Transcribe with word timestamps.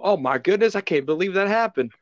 Oh 0.00 0.16
my 0.16 0.38
goodness, 0.38 0.74
I 0.74 0.80
can't 0.80 1.06
believe 1.06 1.34
that 1.34 1.46
happened. 1.46 1.92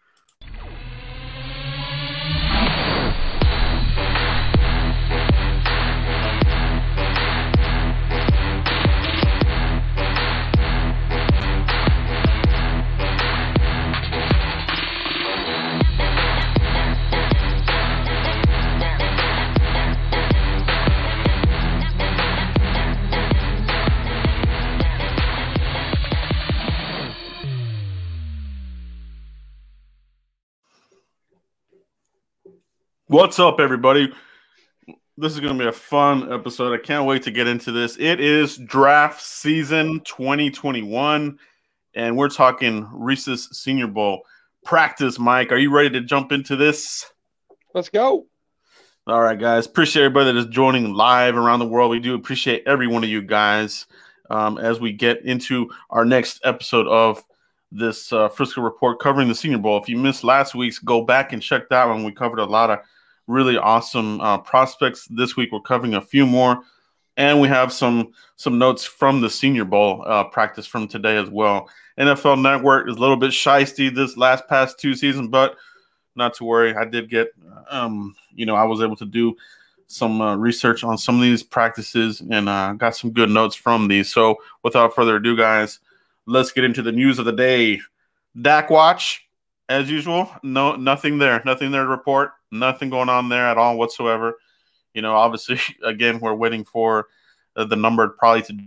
What's 33.11 33.39
up, 33.39 33.59
everybody? 33.59 34.13
This 35.17 35.33
is 35.33 35.41
going 35.41 35.57
to 35.57 35.65
be 35.65 35.67
a 35.67 35.73
fun 35.73 36.31
episode. 36.31 36.79
I 36.79 36.85
can't 36.85 37.07
wait 37.07 37.23
to 37.23 37.31
get 37.31 37.47
into 37.47 37.73
this. 37.73 37.97
It 37.99 38.21
is 38.21 38.59
draft 38.59 39.23
season 39.23 40.03
2021, 40.05 41.39
and 41.95 42.17
we're 42.19 42.29
talking 42.29 42.87
Reese's 42.93 43.49
Senior 43.59 43.87
Bowl 43.87 44.25
practice. 44.63 45.19
Mike, 45.19 45.53
are 45.53 45.57
you 45.57 45.71
ready 45.71 45.89
to 45.89 46.03
jump 46.03 46.33
into 46.33 46.55
this? 46.55 47.11
Let's 47.73 47.89
go. 47.89 48.27
All 49.07 49.23
right, 49.23 49.41
guys. 49.41 49.65
Appreciate 49.65 50.05
everybody 50.05 50.27
that 50.27 50.37
is 50.37 50.45
joining 50.45 50.93
live 50.93 51.35
around 51.35 51.61
the 51.61 51.67
world. 51.67 51.91
We 51.91 52.01
do 52.01 52.15
appreciate 52.15 52.65
every 52.67 52.89
one 52.89 53.03
of 53.05 53.09
you 53.09 53.23
guys 53.23 53.87
um, 54.29 54.59
as 54.59 54.81
we 54.81 54.93
get 54.93 55.25
into 55.25 55.71
our 55.89 56.05
next 56.05 56.43
episode 56.45 56.87
of 56.89 57.25
this 57.73 58.13
uh, 58.13 58.29
Frisco 58.29 58.61
report 58.61 59.01
covering 59.01 59.29
the 59.29 59.35
Senior 59.35 59.57
Bowl. 59.57 59.81
If 59.81 59.89
you 59.89 59.97
missed 59.97 60.25
last 60.25 60.55
week's, 60.55 60.79
go 60.79 61.01
back 61.01 61.33
and 61.33 61.43
check 61.43 61.71
that 61.71 61.89
one. 61.89 62.05
We 62.05 62.13
covered 62.13 62.41
a 62.41 62.45
lot 62.45 62.69
of 62.69 62.81
really 63.29 63.57
awesome 63.57 64.21
uh, 64.21 64.39
prospects. 64.39 65.07
This 65.09 65.37
week 65.37 65.53
we're 65.53 65.61
covering 65.61 65.95
a 65.95 66.01
few 66.01 66.27
more, 66.27 66.63
and 67.17 67.41
we 67.41 67.47
have 67.47 67.73
some 67.73 68.13
some 68.37 68.59
notes 68.59 68.85
from 68.85 69.21
the 69.21 69.31
Senior 69.31 69.65
Bowl 69.65 70.03
uh, 70.07 70.25
practice 70.25 70.67
from 70.67 70.89
today 70.89 71.17
as 71.17 71.31
well. 71.31 71.69
NFL 71.99 72.43
Network 72.43 72.89
is 72.89 72.97
a 72.97 72.99
little 72.99 73.17
bit 73.17 73.31
shisty 73.31 73.95
this 73.95 74.17
last 74.17 74.49
past 74.49 74.81
two 74.81 74.95
seasons, 74.95 75.29
but 75.29 75.57
not 76.17 76.35
to 76.35 76.45
worry. 76.45 76.75
I 76.75 76.85
did 76.85 77.09
get, 77.09 77.29
um, 77.71 78.17
you 78.35 78.47
know, 78.47 78.57
I 78.57 78.65
was 78.65 78.81
able 78.81 78.97
to 78.97 79.07
do 79.07 79.37
some 79.87 80.21
uh, 80.21 80.37
research 80.37 80.85
on 80.85 80.99
some 80.99 81.17
of 81.17 81.23
these 81.23 81.43
practices 81.43 82.21
and 82.31 82.49
uh, 82.49 82.73
got 82.75 82.97
some 82.97 83.11
good 83.11 83.31
notes 83.31 83.55
from 83.55 83.89
these. 83.89 84.13
So 84.13 84.37
without 84.63 84.95
further 84.95 85.17
ado, 85.17 85.37
guys, 85.37 85.81
let's 86.27 86.53
get 86.53 86.65
into 86.65 86.83
the 86.83 86.93
news 86.93 87.19
of 87.19 87.25
the 87.25 87.33
day. 87.33 87.81
Dak 88.41 88.71
watch 88.71 89.28
as 89.69 89.91
usual. 89.91 90.31
No, 90.43 90.77
nothing 90.77 91.19
there. 91.19 91.43
Nothing 91.45 91.71
there 91.71 91.85
to 91.85 91.89
report. 91.89 92.33
Nothing 92.51 92.91
going 92.91 93.09
on 93.09 93.29
there 93.29 93.47
at 93.47 93.59
all 93.59 93.77
whatsoever. 93.77 94.39
You 94.95 95.03
know, 95.03 95.15
obviously, 95.15 95.61
again, 95.85 96.21
we're 96.21 96.35
waiting 96.35 96.65
for 96.65 97.09
uh, 97.57 97.65
the 97.65 97.77
number 97.77 98.09
probably 98.09 98.43
to 98.43 98.59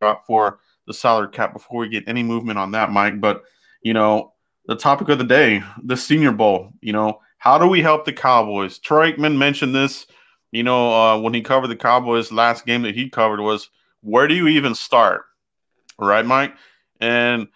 drop 0.00 0.26
for 0.26 0.60
the 0.86 0.94
salary 0.94 1.28
cap 1.30 1.52
before 1.52 1.80
we 1.80 1.88
get 1.88 2.08
any 2.08 2.22
movement 2.22 2.58
on 2.58 2.72
that, 2.72 2.90
Mike. 2.90 3.20
But 3.20 3.42
you 3.82 3.94
know, 3.94 4.32
the 4.66 4.76
topic 4.76 5.08
of 5.08 5.18
the 5.18 5.24
day, 5.24 5.62
the 5.82 5.96
Senior 5.96 6.32
Bowl. 6.32 6.72
You 6.80 6.92
know, 6.92 7.20
how 7.38 7.58
do 7.58 7.66
we 7.66 7.80
help 7.80 8.04
the 8.04 8.12
Cowboys? 8.12 8.78
Troy 8.78 9.12
Aikman 9.12 9.36
mentioned 9.36 9.74
this. 9.74 10.06
You 10.52 10.64
know, 10.64 10.92
uh, 10.92 11.20
when 11.20 11.32
he 11.32 11.42
covered 11.42 11.68
the 11.68 11.76
Cowboys, 11.76 12.32
last 12.32 12.66
game 12.66 12.82
that 12.82 12.96
he 12.96 13.08
covered 13.08 13.40
was 13.40 13.70
where 14.02 14.26
do 14.26 14.34
you 14.34 14.48
even 14.48 14.74
start, 14.74 15.24
right, 15.98 16.26
Mike? 16.26 16.54
And 17.00 17.48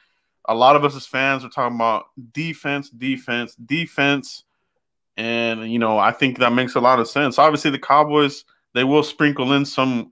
a 0.46 0.54
lot 0.54 0.76
of 0.76 0.84
us 0.84 0.94
as 0.94 1.06
fans 1.06 1.44
are 1.44 1.48
talking 1.48 1.76
about 1.76 2.06
defense, 2.32 2.90
defense, 2.90 3.54
defense. 3.54 4.44
And, 5.16 5.72
you 5.72 5.78
know, 5.78 5.98
I 5.98 6.12
think 6.12 6.38
that 6.38 6.52
makes 6.52 6.74
a 6.74 6.80
lot 6.80 6.98
of 6.98 7.08
sense. 7.08 7.38
Obviously, 7.38 7.70
the 7.70 7.78
Cowboys, 7.78 8.44
they 8.74 8.84
will 8.84 9.02
sprinkle 9.02 9.52
in 9.52 9.64
some 9.64 10.10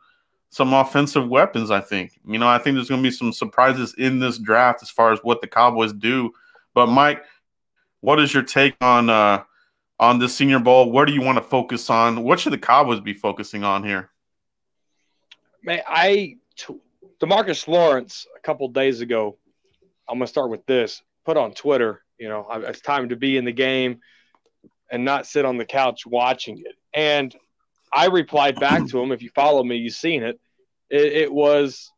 some 0.51 0.75
offensive 0.75 1.27
weapons, 1.29 1.71
I 1.71 1.81
think. 1.81 2.21
You 2.27 2.39
know, 2.39 2.47
I 2.47 2.59
think 2.59 2.75
there's 2.77 2.89
to 2.89 3.03
be 3.03 3.11
some 3.11 3.33
surprises 3.33 3.95
in 3.97 4.19
this 4.19 4.37
draft 4.37 4.83
as 4.83 4.91
far 4.91 5.11
as 5.11 5.19
what 5.23 5.41
the 5.41 5.47
Cowboys 5.47 5.95
do. 5.95 6.31
But 6.75 6.89
Mike, 6.89 7.25
what 8.01 8.21
is 8.21 8.35
your 8.35 8.43
take 8.43 8.77
on 8.81 9.09
uh 9.09 9.43
on 9.99 10.19
the 10.19 10.29
Senior 10.29 10.59
Bowl? 10.59 10.91
What 10.91 11.07
do 11.07 11.15
you 11.15 11.23
want 11.23 11.39
to 11.39 11.43
focus 11.43 11.89
on? 11.89 12.23
What 12.23 12.39
should 12.39 12.53
the 12.53 12.59
Cowboys 12.59 13.01
be 13.01 13.15
focusing 13.15 13.65
on 13.65 13.83
here? 13.83 14.11
Man, 15.63 15.81
I 15.87 16.37
t- 16.57 16.81
Demarcus 17.21 17.67
Lawrence 17.67 18.27
a 18.37 18.41
couple 18.41 18.69
days 18.69 19.01
ago 19.01 19.39
I'm 20.09 20.19
going 20.19 20.27
to 20.27 20.31
start 20.31 20.51
with 20.51 20.67
this. 20.67 21.03
Put 21.25 21.37
on 21.37 21.53
Twitter, 21.53 22.03
you 22.19 22.29
know, 22.29 22.47
it's 22.51 22.81
time 22.81 23.09
to 23.11 23.17
be 23.17 23.37
in 23.37 23.45
the 23.45 23.53
game 23.53 24.01
and 24.91 25.05
not 25.05 25.27
sit 25.27 25.45
on 25.45 25.57
the 25.57 25.65
couch 25.65 26.07
watching 26.07 26.59
it. 26.59 26.75
And 26.93 27.35
I 27.93 28.07
replied 28.07 28.61
back 28.61 28.87
to 28.89 29.01
him. 29.01 29.13
If 29.13 29.23
you 29.23 29.31
follow 29.35 29.63
me, 29.63 29.77
you've 29.77 29.95
seen 29.95 30.23
it. 30.23 30.41
It, 30.91 31.13
it 31.13 31.33
was, 31.33 31.91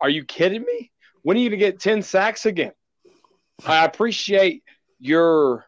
Are 0.00 0.08
you 0.08 0.24
kidding 0.24 0.62
me? 0.62 0.90
When 1.22 1.36
are 1.36 1.40
you 1.40 1.50
going 1.50 1.60
to 1.60 1.66
get 1.66 1.80
10 1.80 2.02
sacks 2.02 2.46
again? 2.46 2.72
I 3.64 3.84
appreciate 3.84 4.64
your 4.98 5.64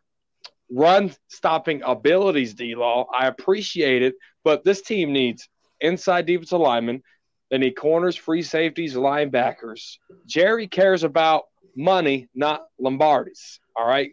run 0.71 1.15
stopping 1.29 1.83
abilities, 1.85 2.55
D 2.55 2.75
Law. 2.75 3.07
I 3.17 3.27
appreciate 3.27 4.03
it. 4.03 4.15
But 4.43 4.65
this 4.65 4.83
team 4.83 5.13
needs 5.13 5.49
inside 5.81 6.27
defensive 6.27 6.61
linemen. 6.61 7.03
They 7.51 7.59
need 7.59 7.73
corners, 7.77 8.17
free 8.17 8.43
safeties, 8.43 8.95
linebackers. 8.95 9.99
Jerry 10.27 10.67
cares 10.67 11.05
about 11.05 11.45
money, 11.77 12.29
not 12.35 12.67
Lombardi's. 12.79 13.61
All 13.77 13.87
right. 13.87 14.13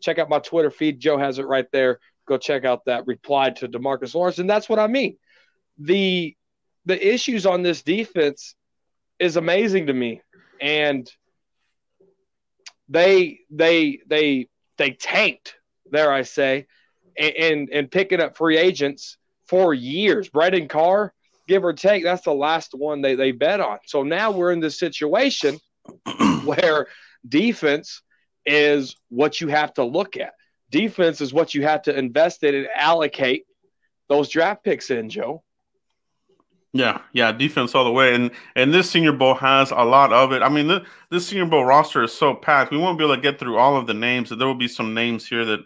Check 0.00 0.18
out 0.18 0.28
my 0.28 0.38
Twitter 0.38 0.70
feed. 0.70 1.00
Joe 1.00 1.18
has 1.18 1.38
it 1.38 1.46
right 1.46 1.66
there. 1.72 2.00
Go 2.26 2.38
check 2.38 2.64
out 2.64 2.84
that 2.86 3.06
reply 3.06 3.50
to 3.50 3.68
Demarcus 3.68 4.14
Lawrence. 4.14 4.38
And 4.38 4.48
that's 4.48 4.68
what 4.68 4.78
I 4.78 4.86
mean. 4.86 5.16
The 5.78 6.36
the 6.86 7.14
issues 7.14 7.46
on 7.46 7.62
this 7.62 7.82
defense 7.82 8.54
is 9.18 9.36
amazing 9.36 9.86
to 9.86 9.92
me. 9.92 10.22
And 10.60 11.10
they 12.88 13.40
they 13.50 14.00
they 14.06 14.48
they 14.78 14.92
tanked, 14.92 15.56
there 15.90 16.12
I 16.12 16.22
say, 16.22 16.66
and 17.18 17.68
and 17.70 17.90
picking 17.90 18.20
up 18.20 18.36
free 18.36 18.56
agents 18.56 19.18
for 19.46 19.74
years. 19.74 20.28
Brandon 20.28 20.68
Carr, 20.68 21.12
give 21.48 21.64
or 21.64 21.72
take, 21.72 22.04
that's 22.04 22.22
the 22.22 22.32
last 22.32 22.72
one 22.72 23.00
they, 23.00 23.16
they 23.16 23.32
bet 23.32 23.60
on. 23.60 23.78
So 23.84 24.04
now 24.04 24.30
we're 24.30 24.52
in 24.52 24.60
this 24.60 24.78
situation 24.78 25.58
where 26.44 26.88
defense 27.28 28.02
is 28.46 28.96
what 29.08 29.40
you 29.40 29.48
have 29.48 29.74
to 29.74 29.84
look 29.84 30.16
at. 30.16 30.32
Defense 30.70 31.20
is 31.20 31.32
what 31.32 31.54
you 31.54 31.62
have 31.62 31.82
to 31.82 31.96
invest 31.96 32.42
in 32.44 32.54
and 32.54 32.68
allocate 32.74 33.44
those 34.08 34.28
draft 34.28 34.64
picks 34.64 34.90
in, 34.90 35.08
Joe. 35.08 35.42
Yeah, 36.72 37.00
yeah, 37.12 37.32
defense 37.32 37.74
all 37.74 37.84
the 37.84 37.90
way, 37.90 38.14
and 38.14 38.30
and 38.54 38.72
this 38.72 38.88
Senior 38.88 39.12
Bowl 39.12 39.34
has 39.34 39.72
a 39.72 39.82
lot 39.82 40.12
of 40.12 40.30
it. 40.30 40.40
I 40.40 40.48
mean, 40.48 40.68
this, 40.68 40.80
this 41.10 41.26
Senior 41.26 41.46
Bowl 41.46 41.64
roster 41.64 42.04
is 42.04 42.12
so 42.12 42.32
packed. 42.32 42.70
We 42.70 42.78
won't 42.78 42.96
be 42.96 43.04
able 43.04 43.16
to 43.16 43.20
get 43.20 43.40
through 43.40 43.58
all 43.58 43.76
of 43.76 43.88
the 43.88 43.94
names. 43.94 44.30
There 44.30 44.46
will 44.46 44.54
be 44.54 44.68
some 44.68 44.94
names 44.94 45.26
here 45.26 45.44
that 45.44 45.60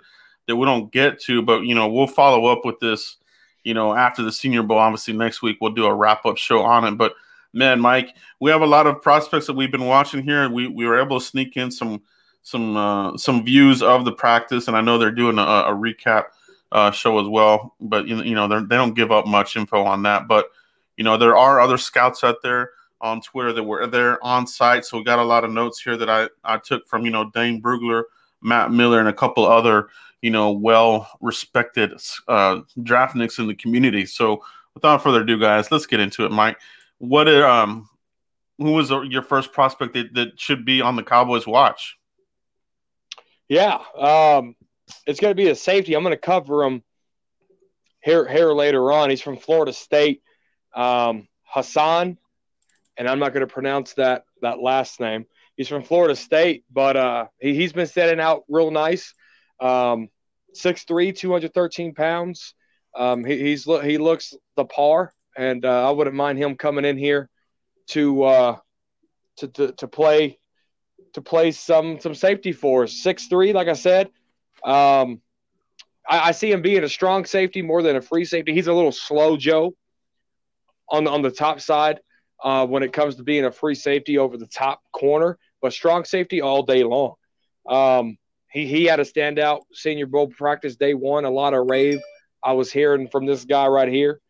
that 0.47 0.57
we 0.57 0.65
don't 0.65 0.91
get 0.91 1.21
to, 1.23 1.43
but 1.43 1.65
you 1.65 1.75
know, 1.75 1.89
we'll 1.89 2.07
follow 2.07 2.47
up 2.47 2.65
with 2.65 2.81
this. 2.81 3.19
You 3.65 3.75
know, 3.75 3.95
after 3.95 4.23
the 4.23 4.33
Senior 4.33 4.63
Bowl, 4.63 4.79
obviously 4.79 5.15
next 5.15 5.43
week 5.43 5.59
we'll 5.61 5.73
do 5.73 5.85
a 5.85 5.95
wrap 5.95 6.25
up 6.25 6.39
show 6.39 6.63
on 6.63 6.85
it. 6.85 6.93
But 6.93 7.15
man, 7.55 7.81
Mike, 7.81 8.17
we 8.41 8.51
have 8.51 8.63
a 8.63 8.67
lot 8.67 8.87
of 8.87 9.01
prospects 9.01 9.47
that 9.47 9.55
we've 9.55 9.71
been 9.71 9.87
watching 9.87 10.23
here. 10.23 10.49
We 10.51 10.69
we 10.69 10.87
were 10.87 11.01
able 11.01 11.21
to 11.21 11.25
sneak 11.25 11.57
in 11.57 11.71
some 11.71 12.03
some 12.43 12.77
uh, 12.77 13.17
some 13.17 13.45
views 13.45 13.83
of 13.83 14.05
the 14.05 14.13
practice, 14.13 14.69
and 14.69 14.77
I 14.77 14.81
know 14.81 14.99
they're 14.99 15.11
doing 15.11 15.39
a, 15.39 15.43
a 15.43 15.73
recap 15.73 16.27
uh, 16.73 16.91
show 16.91 17.19
as 17.19 17.29
well. 17.29 17.75
But 17.81 18.07
you 18.07 18.23
you 18.23 18.35
know, 18.35 18.49
they 18.49 18.77
don't 18.77 18.95
give 18.95 19.13
up 19.13 19.27
much 19.27 19.57
info 19.57 19.83
on 19.83 20.03
that. 20.03 20.29
But 20.29 20.47
you 20.97 21.05
know, 21.05 21.17
there 21.17 21.37
are 21.37 21.61
other 21.61 21.79
scouts 21.79 22.23
out 22.23 22.43
there 22.43 22.71
on 23.01 23.21
Twitter 23.21 23.53
that 23.53 23.63
were 23.63 23.87
there 23.87 24.23
on 24.25 24.47
site. 24.47 24.85
So 24.85 24.99
we 24.99 25.05
got 25.05 25.19
a 25.19 25.25
lot 25.25 25.45
of 25.45 25.51
notes 25.51 25.81
here 25.81 25.97
that 25.97 26.11
I 26.11 26.29
I 26.45 26.59
took 26.59 26.87
from 26.87 27.05
you 27.05 27.11
know 27.11 27.31
Dane 27.31 27.63
Brugler, 27.63 28.05
Matt 28.43 28.73
Miller, 28.73 28.99
and 28.99 29.09
a 29.09 29.13
couple 29.13 29.47
other 29.47 29.89
you 30.21 30.31
know 30.31 30.53
well 30.53 31.09
respected 31.21 31.93
uh, 32.29 32.61
draftniks 32.81 33.39
in 33.39 33.47
the 33.47 33.55
community. 33.55 34.05
So 34.07 34.45
without 34.75 35.03
further 35.03 35.23
ado, 35.23 35.39
guys, 35.39 35.71
let's 35.71 35.87
get 35.87 36.01
into 36.01 36.25
it, 36.25 36.33
Mike 36.33 36.59
what 36.99 37.29
um 37.29 37.89
who 38.59 38.73
was 38.73 38.91
your 38.91 39.23
first 39.23 39.53
prospect 39.53 39.95
that, 39.95 40.15
that 40.15 40.41
should 40.41 40.65
be 40.65 40.81
on 40.81 40.97
the 40.97 41.03
Cowboys 41.03 41.47
watch? 41.47 41.97
Yeah, 43.49 43.79
um, 43.99 44.55
it's 45.07 45.21
going 45.21 45.33
to 45.33 45.43
be 45.43 45.49
a 45.49 45.55
safety. 45.55 45.95
I'm 45.95 46.03
going 46.03 46.15
to 46.15 46.21
cover 46.21 46.63
him 46.65 46.83
here 48.03 48.27
here 48.29 48.53
later 48.53 48.93
on. 48.93 49.11
He's 49.11 49.21
from 49.21 49.37
Florida 49.37 49.73
State, 49.73 50.23
um, 50.75 51.29
Hassan, 51.43 52.19
and 52.97 53.09
I'm 53.09 53.19
not 53.19 53.33
going 53.33 53.47
to 53.47 53.53
pronounce 53.53 53.95
that 53.95 54.25
that 54.43 54.61
last 54.61 55.01
name. 55.01 55.27
He's 55.57 55.69
from 55.69 55.83
Florida 55.83 56.17
State, 56.17 56.65
but 56.71 56.97
uh, 56.97 57.27
he, 57.39 57.63
has 57.63 57.73
been 57.73 57.87
setting 57.87 58.21
out 58.21 58.45
real 58.49 58.71
nice. 58.71 59.15
Um, 59.61 60.09
6'3", 60.57 61.17
213 61.17 61.95
pounds. 61.95 62.55
Um, 62.97 63.25
he, 63.25 63.39
he's 63.39 63.65
he 63.65 63.99
looks 63.99 64.35
the 64.57 64.65
par 64.65 65.13
and 65.37 65.65
uh, 65.65 65.89
I 65.89 65.91
wouldn't 65.91 66.17
mind 66.17 66.39
him 66.39 66.57
coming 66.57 66.85
in 66.85 66.97
here 66.97 67.29
to, 67.89 68.23
uh, 68.25 68.57
to 69.37 69.49
to 69.49 69.73
to 69.73 69.89
play 69.89 70.39
to 71.15 71.23
play 71.23 71.53
some 71.53 72.01
some 72.01 72.15
safety 72.15 72.53
for 72.53 72.85
us. 72.85 72.93
Six 72.93 73.27
three, 73.27 73.53
like 73.53 73.69
I 73.69 73.75
said. 73.75 74.11
Um, 74.65 75.21
I, 76.09 76.29
I, 76.29 76.31
see 76.33 76.51
him 76.51 76.63
being 76.63 76.85
a 76.85 76.89
strong 76.89 77.27
safety 77.27 77.61
more 77.61 77.83
than 77.83 77.97
a 77.97 78.01
free 78.01 78.25
safety. 78.25 78.55
He's 78.55 78.67
a 78.67 78.73
little 78.73 78.93
slow, 78.93 79.37
Joe, 79.37 79.75
on 80.89 81.05
the, 81.05 81.11
on 81.11 81.21
the 81.21 81.31
top 81.31 81.61
side 81.61 82.01
uh, 82.43 82.67
when 82.67 82.83
it 82.83 82.93
comes 82.93 83.17
to 83.17 83.23
being 83.23 83.45
a 83.45 83.53
free 83.53 83.75
safety 83.75 84.17
over 84.17 84.39
the 84.39 84.47
top 84.47 84.81
corner, 84.93 85.39
but 85.61 85.75
strong 85.75 86.05
safety 86.05 86.41
all 86.41 86.63
day 86.63 86.83
long. 86.83 87.15
Um, 87.69 88.17
he 88.51 88.67
he 88.67 88.85
had 88.85 89.01
a 89.01 89.05
standout 89.05 89.63
Senior 89.73 90.07
Bowl 90.07 90.29
practice 90.29 90.77
day 90.77 90.95
one. 90.95 91.25
A 91.25 91.31
lot 91.31 91.53
of 91.53 91.67
rave 91.69 92.01
I 92.43 92.53
was 92.53 92.73
hearing 92.73 93.09
from 93.09 93.27
this 93.27 93.45
guy 93.45 93.67
right 93.67 93.89
here. 93.89 94.21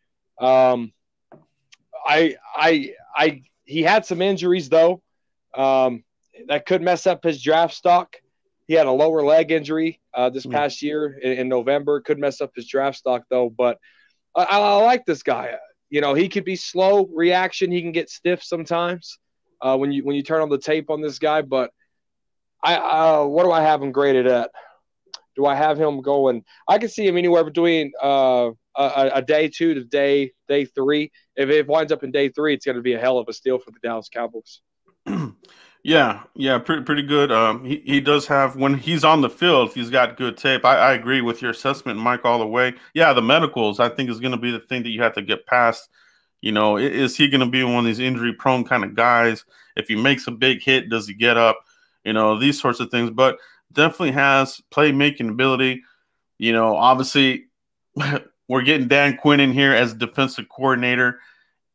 Um, 0.40 0.92
I 2.04 2.36
I 2.54 2.94
I 3.16 3.42
he 3.64 3.82
had 3.82 4.04
some 4.04 4.20
injuries 4.22 4.68
though 4.68 5.02
um, 5.54 6.04
that 6.48 6.66
could 6.66 6.82
mess 6.82 7.06
up 7.06 7.24
his 7.24 7.42
draft 7.42 7.74
stock. 7.74 8.16
He 8.66 8.74
had 8.74 8.86
a 8.86 8.92
lower 8.92 9.22
leg 9.22 9.50
injury 9.50 10.00
uh, 10.12 10.30
this 10.30 10.44
hmm. 10.44 10.52
past 10.52 10.82
year 10.82 11.18
in, 11.22 11.32
in, 11.32 11.48
November. 11.48 12.00
Could 12.00 12.18
mess 12.18 12.40
up 12.40 12.52
his 12.54 12.66
draft 12.66 12.96
stock 12.96 13.24
though, 13.28 13.50
but 13.50 13.78
I, 14.34 14.44
I, 14.44 14.76
like 14.82 15.04
this 15.04 15.22
guy. 15.22 15.54
You 15.90 16.00
know, 16.00 16.14
he 16.14 16.28
could 16.28 16.44
be 16.44 16.56
slow 16.56 17.06
reaction. 17.06 17.70
He 17.70 17.82
can 17.82 17.92
get 17.92 18.10
stiff 18.10 18.42
sometimes 18.42 19.18
uh, 19.60 19.76
when 19.76 19.92
you 19.92 20.04
when 20.04 20.16
you 20.16 20.22
turn 20.22 20.42
on 20.42 20.48
the 20.48 20.58
tape 20.58 20.90
on 20.90 21.00
this 21.00 21.18
guy. 21.18 21.42
But 21.42 21.70
I 22.62 22.76
uh, 22.76 23.24
what 23.24 23.44
do 23.44 23.52
I 23.52 23.62
have 23.62 23.82
him 23.82 23.92
graded 23.92 24.26
at? 24.26 24.50
Do 25.36 25.46
I 25.46 25.54
have 25.54 25.78
him 25.78 26.00
going? 26.00 26.44
I 26.68 26.78
can 26.78 26.88
see 26.88 27.06
him 27.06 27.16
anywhere 27.16 27.44
between 27.44 27.92
uh, 28.02 28.50
a, 28.76 29.10
a, 29.14 29.22
day 29.22 29.48
two 29.48 29.74
to 29.74 29.84
day 29.84 30.32
day 30.48 30.64
three. 30.64 31.10
If 31.36 31.48
it 31.50 31.66
winds 31.66 31.92
up 31.92 32.04
in 32.04 32.10
day 32.10 32.28
three, 32.28 32.54
it's 32.54 32.64
going 32.64 32.76
to 32.76 32.82
be 32.82 32.94
a 32.94 33.00
hell 33.00 33.18
of 33.18 33.28
a 33.28 33.32
steal 33.32 33.58
for 33.58 33.70
the 33.70 33.78
Dallas 33.82 34.08
Cowboys. 34.08 34.60
Yeah, 35.86 36.22
yeah, 36.34 36.56
pretty 36.58 36.82
pretty 36.82 37.02
good. 37.02 37.30
Um, 37.30 37.62
he, 37.62 37.82
he 37.84 38.00
does 38.00 38.26
have 38.26 38.56
when 38.56 38.78
he's 38.78 39.04
on 39.04 39.20
the 39.20 39.28
field, 39.28 39.74
he's 39.74 39.90
got 39.90 40.16
good 40.16 40.38
tape. 40.38 40.64
I, 40.64 40.76
I 40.76 40.92
agree 40.94 41.20
with 41.20 41.42
your 41.42 41.50
assessment, 41.50 42.00
Mike, 42.00 42.24
all 42.24 42.38
the 42.38 42.46
way. 42.46 42.72
Yeah, 42.94 43.12
the 43.12 43.20
medicals 43.20 43.80
I 43.80 43.90
think 43.90 44.08
is 44.08 44.18
going 44.18 44.32
to 44.32 44.38
be 44.38 44.50
the 44.50 44.60
thing 44.60 44.82
that 44.82 44.88
you 44.88 45.02
have 45.02 45.12
to 45.12 45.22
get 45.22 45.46
past. 45.46 45.90
You 46.40 46.52
know, 46.52 46.78
is 46.78 47.18
he 47.18 47.28
going 47.28 47.42
to 47.42 47.50
be 47.50 47.62
one 47.64 47.76
of 47.76 47.84
these 47.84 47.98
injury 47.98 48.32
prone 48.32 48.64
kind 48.64 48.82
of 48.82 48.94
guys? 48.94 49.44
If 49.76 49.88
he 49.88 49.94
makes 49.94 50.26
a 50.26 50.30
big 50.30 50.62
hit, 50.62 50.88
does 50.88 51.06
he 51.06 51.12
get 51.12 51.36
up? 51.36 51.60
You 52.02 52.14
know, 52.14 52.38
these 52.38 52.58
sorts 52.58 52.80
of 52.80 52.90
things. 52.90 53.10
But 53.10 53.36
definitely 53.74 54.12
has 54.12 54.60
playmaking 54.70 55.28
ability. 55.28 55.82
You 56.38 56.52
know, 56.52 56.76
obviously 56.76 57.46
we're 58.48 58.62
getting 58.62 58.88
Dan 58.88 59.16
Quinn 59.16 59.40
in 59.40 59.52
here 59.52 59.72
as 59.72 59.94
defensive 59.94 60.48
coordinator, 60.48 61.20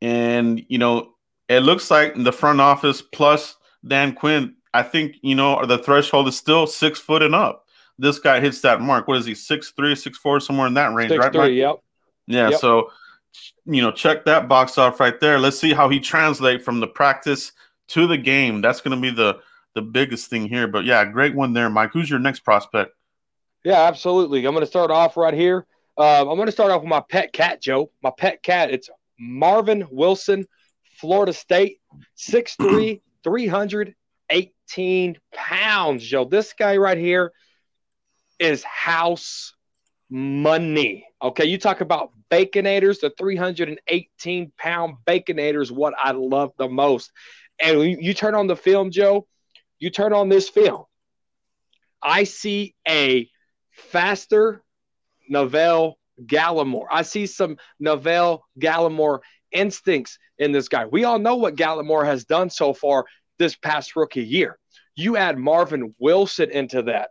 and 0.02 0.64
you 0.68 0.78
know, 0.78 1.14
it 1.48 1.62
looks 1.62 1.90
like 1.92 2.14
the 2.16 2.32
front 2.32 2.62
office 2.62 3.02
plus 3.02 3.56
Dan 3.88 4.14
Quinn, 4.14 4.56
I 4.74 4.84
think, 4.84 5.16
you 5.22 5.36
know, 5.36 5.66
the 5.66 5.78
threshold 5.78 6.28
is 6.28 6.38
still 6.38 6.68
six 6.68 7.00
foot 7.00 7.24
and 7.24 7.34
up. 7.34 7.66
This 7.98 8.20
guy 8.20 8.40
hits 8.40 8.62
that 8.62 8.82
mark. 8.82 9.08
What 9.08 9.18
is 9.18 9.26
he, 9.26 9.36
six 9.36 9.72
three, 9.72 9.96
six 9.96 10.18
four, 10.18 10.40
somewhere 10.40 10.68
in 10.68 10.74
that 10.76 10.94
range, 10.94 11.12
six, 11.12 11.24
right? 11.24 11.32
Three, 11.32 11.42
Mike? 11.42 11.54
yep. 11.54 11.76
Yeah, 12.28 12.50
yep. 12.50 12.60
so 12.60 12.92
you 13.66 13.82
know, 13.82 13.92
check 13.92 14.26
that 14.26 14.48
box 14.48 14.78
off 14.78 15.00
right 15.00 15.20
there. 15.20 15.40
Let's 15.40 15.60
see 15.60 15.74
how 15.74 15.90
he 15.90 16.00
translate 16.00 16.64
from 16.64 16.80
the 16.80 16.88
practice 16.88 17.52
to 17.90 18.08
the 18.08 18.18
game. 18.18 18.62
That's 18.62 18.82
going 18.82 18.96
to 18.96 19.02
be 19.02 19.12
the 19.12 19.40
the 19.80 19.86
biggest 19.86 20.30
thing 20.30 20.48
here. 20.48 20.68
But 20.68 20.84
yeah, 20.84 21.06
great 21.06 21.34
one 21.34 21.54
there, 21.54 21.70
Mike. 21.70 21.92
Who's 21.94 22.10
your 22.10 22.20
next 22.20 22.42
prospect? 22.42 22.92
Yeah, 23.64 23.84
absolutely. 23.84 24.46
I'm 24.46 24.54
going 24.54 24.66
to 24.66 24.70
start 24.70 24.92
off 24.92 25.16
right 25.16 25.34
here. 25.34 25.66
Uh, 25.98 26.22
I'm 26.22 26.36
going 26.36 26.48
to 26.48 26.52
start 26.52 26.72
off 26.72 26.82
with 26.82 26.90
my 26.90 27.02
pet 27.10 27.32
cat, 27.32 27.62
Joe. 27.62 27.92
My 28.04 28.12
pet 28.18 28.44
cat. 28.44 28.72
It's 28.72 28.90
Marvin 29.18 29.88
Wilson, 29.90 30.46
Florida 30.98 31.32
State, 31.32 31.80
six 32.16 32.56
three, 32.56 33.02
318 33.24 35.18
pounds, 35.34 36.04
Joe. 36.04 36.26
This 36.26 36.54
guy 36.54 36.76
right 36.78 36.98
here 36.98 37.32
is 38.38 38.64
house 38.64 39.54
money. 40.10 41.06
Okay, 41.22 41.46
you 41.46 41.58
talk 41.58 41.80
about 41.82 42.12
baconators, 42.30 43.00
the 43.00 43.14
318 43.18 44.52
pound 44.58 44.96
baconators, 45.06 45.72
what 45.72 45.94
I 45.98 46.12
love 46.12 46.52
the 46.58 46.68
most. 46.68 47.12
And 47.62 47.82
you 47.82 48.14
turn 48.14 48.36
on 48.36 48.48
the 48.48 48.56
film, 48.56 48.92
Joe, 48.92 49.28
you 49.80 49.90
turn 49.90 50.14
on 50.14 50.30
this 50.30 50.50
film. 50.50 50.84
I 52.02 52.24
see 52.24 52.76
a 52.88 53.30
faster 53.72 54.64
Neville 55.30 55.98
Gallimore. 56.26 56.88
I 56.92 57.02
see 57.04 57.26
some 57.26 57.58
Neville 57.80 58.44
Gallimore 58.60 59.20
instincts 59.52 60.18
in 60.38 60.52
this 60.52 60.68
guy. 60.68 60.86
We 60.86 61.04
all 61.04 61.20
know 61.20 61.36
what 61.36 61.56
Gallimore 61.56 62.06
has 62.06 62.26
done 62.26 62.50
so 62.50 62.74
far 62.74 63.06
this 63.38 63.56
past 63.56 63.96
rookie 63.96 64.24
year. 64.24 64.58
You 64.96 65.18
add 65.18 65.38
Marvin 65.38 65.96
Wilson 65.98 66.52
into 66.52 66.84
that, 66.84 67.10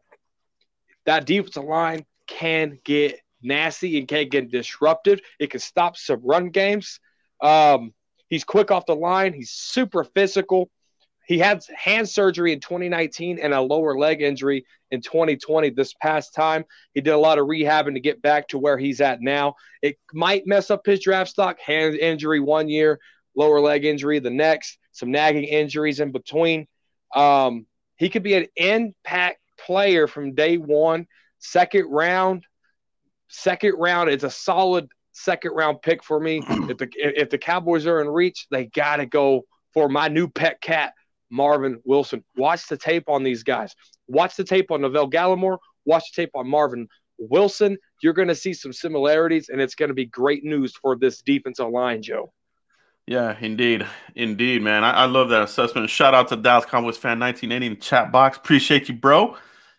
that 1.06 1.24
defensive 1.24 1.64
line 1.64 2.04
can 2.26 2.78
get 2.84 3.20
nasty 3.42 3.98
and 3.98 4.06
can 4.06 4.28
get 4.28 4.50
disruptive. 4.50 5.20
It 5.38 5.50
can 5.50 5.60
stop 5.60 5.96
some 5.96 6.20
run 6.22 6.50
games. 6.50 7.00
Um, 7.40 7.94
he's 8.28 8.44
quick 8.44 8.70
off 8.70 8.86
the 8.86 8.96
line. 8.96 9.32
He's 9.32 9.50
super 9.50 10.04
physical. 10.04 10.70
He 11.28 11.36
had 11.36 11.62
hand 11.76 12.08
surgery 12.08 12.54
in 12.54 12.60
2019 12.60 13.38
and 13.38 13.52
a 13.52 13.60
lower 13.60 13.98
leg 13.98 14.22
injury 14.22 14.64
in 14.90 15.02
2020 15.02 15.68
this 15.70 15.92
past 15.92 16.34
time. 16.34 16.64
He 16.94 17.02
did 17.02 17.10
a 17.10 17.18
lot 17.18 17.38
of 17.38 17.46
rehabbing 17.46 17.92
to 17.92 18.00
get 18.00 18.22
back 18.22 18.48
to 18.48 18.58
where 18.58 18.78
he's 18.78 19.02
at 19.02 19.20
now. 19.20 19.56
It 19.82 19.98
might 20.14 20.46
mess 20.46 20.70
up 20.70 20.86
his 20.86 21.00
draft 21.00 21.28
stock. 21.28 21.60
Hand 21.60 21.96
injury 21.96 22.40
one 22.40 22.70
year, 22.70 22.98
lower 23.36 23.60
leg 23.60 23.84
injury 23.84 24.20
the 24.20 24.30
next, 24.30 24.78
some 24.92 25.10
nagging 25.10 25.44
injuries 25.44 26.00
in 26.00 26.12
between. 26.12 26.66
Um, 27.14 27.66
he 27.96 28.08
could 28.08 28.22
be 28.22 28.34
an 28.34 28.46
impact 28.56 29.40
player 29.60 30.06
from 30.06 30.34
day 30.34 30.56
one, 30.56 31.06
second 31.40 31.90
round. 31.90 32.46
Second 33.28 33.74
round, 33.76 34.08
it's 34.08 34.24
a 34.24 34.30
solid 34.30 34.88
second 35.12 35.52
round 35.52 35.82
pick 35.82 36.02
for 36.02 36.18
me. 36.18 36.40
if 36.48 36.78
the 36.78 36.88
if 36.96 37.28
the 37.28 37.36
Cowboys 37.36 37.86
are 37.86 38.00
in 38.00 38.08
reach, 38.08 38.46
they 38.50 38.64
got 38.64 38.96
to 38.96 39.04
go 39.04 39.42
for 39.74 39.90
my 39.90 40.08
new 40.08 40.26
pet 40.26 40.62
cat, 40.62 40.94
Marvin 41.30 41.80
Wilson. 41.84 42.24
Watch 42.36 42.66
the 42.68 42.76
tape 42.76 43.08
on 43.08 43.22
these 43.22 43.42
guys. 43.42 43.74
Watch 44.06 44.36
the 44.36 44.44
tape 44.44 44.70
on 44.70 44.82
Neville 44.82 45.10
Gallimore. 45.10 45.58
Watch 45.84 46.12
the 46.12 46.22
tape 46.22 46.30
on 46.34 46.48
Marvin 46.48 46.88
Wilson. 47.18 47.76
You're 48.02 48.12
going 48.12 48.28
to 48.28 48.34
see 48.34 48.52
some 48.52 48.72
similarities, 48.72 49.48
and 49.48 49.60
it's 49.60 49.74
going 49.74 49.88
to 49.88 49.94
be 49.94 50.06
great 50.06 50.44
news 50.44 50.74
for 50.76 50.96
this 50.96 51.20
defensive 51.22 51.68
line, 51.68 52.02
Joe. 52.02 52.32
Yeah, 53.06 53.36
indeed. 53.40 53.86
Indeed, 54.16 54.62
man. 54.62 54.84
I, 54.84 54.90
I 54.90 55.04
love 55.06 55.30
that 55.30 55.42
assessment. 55.42 55.88
Shout 55.88 56.12
out 56.12 56.28
to 56.28 56.36
Dallas 56.36 56.66
Cowboys 56.66 56.98
fan 56.98 57.18
1980 57.18 57.66
in 57.66 57.72
the 57.72 57.80
chat 57.80 58.12
box. 58.12 58.36
Appreciate 58.36 58.88
you, 58.88 58.94
bro. 58.94 59.34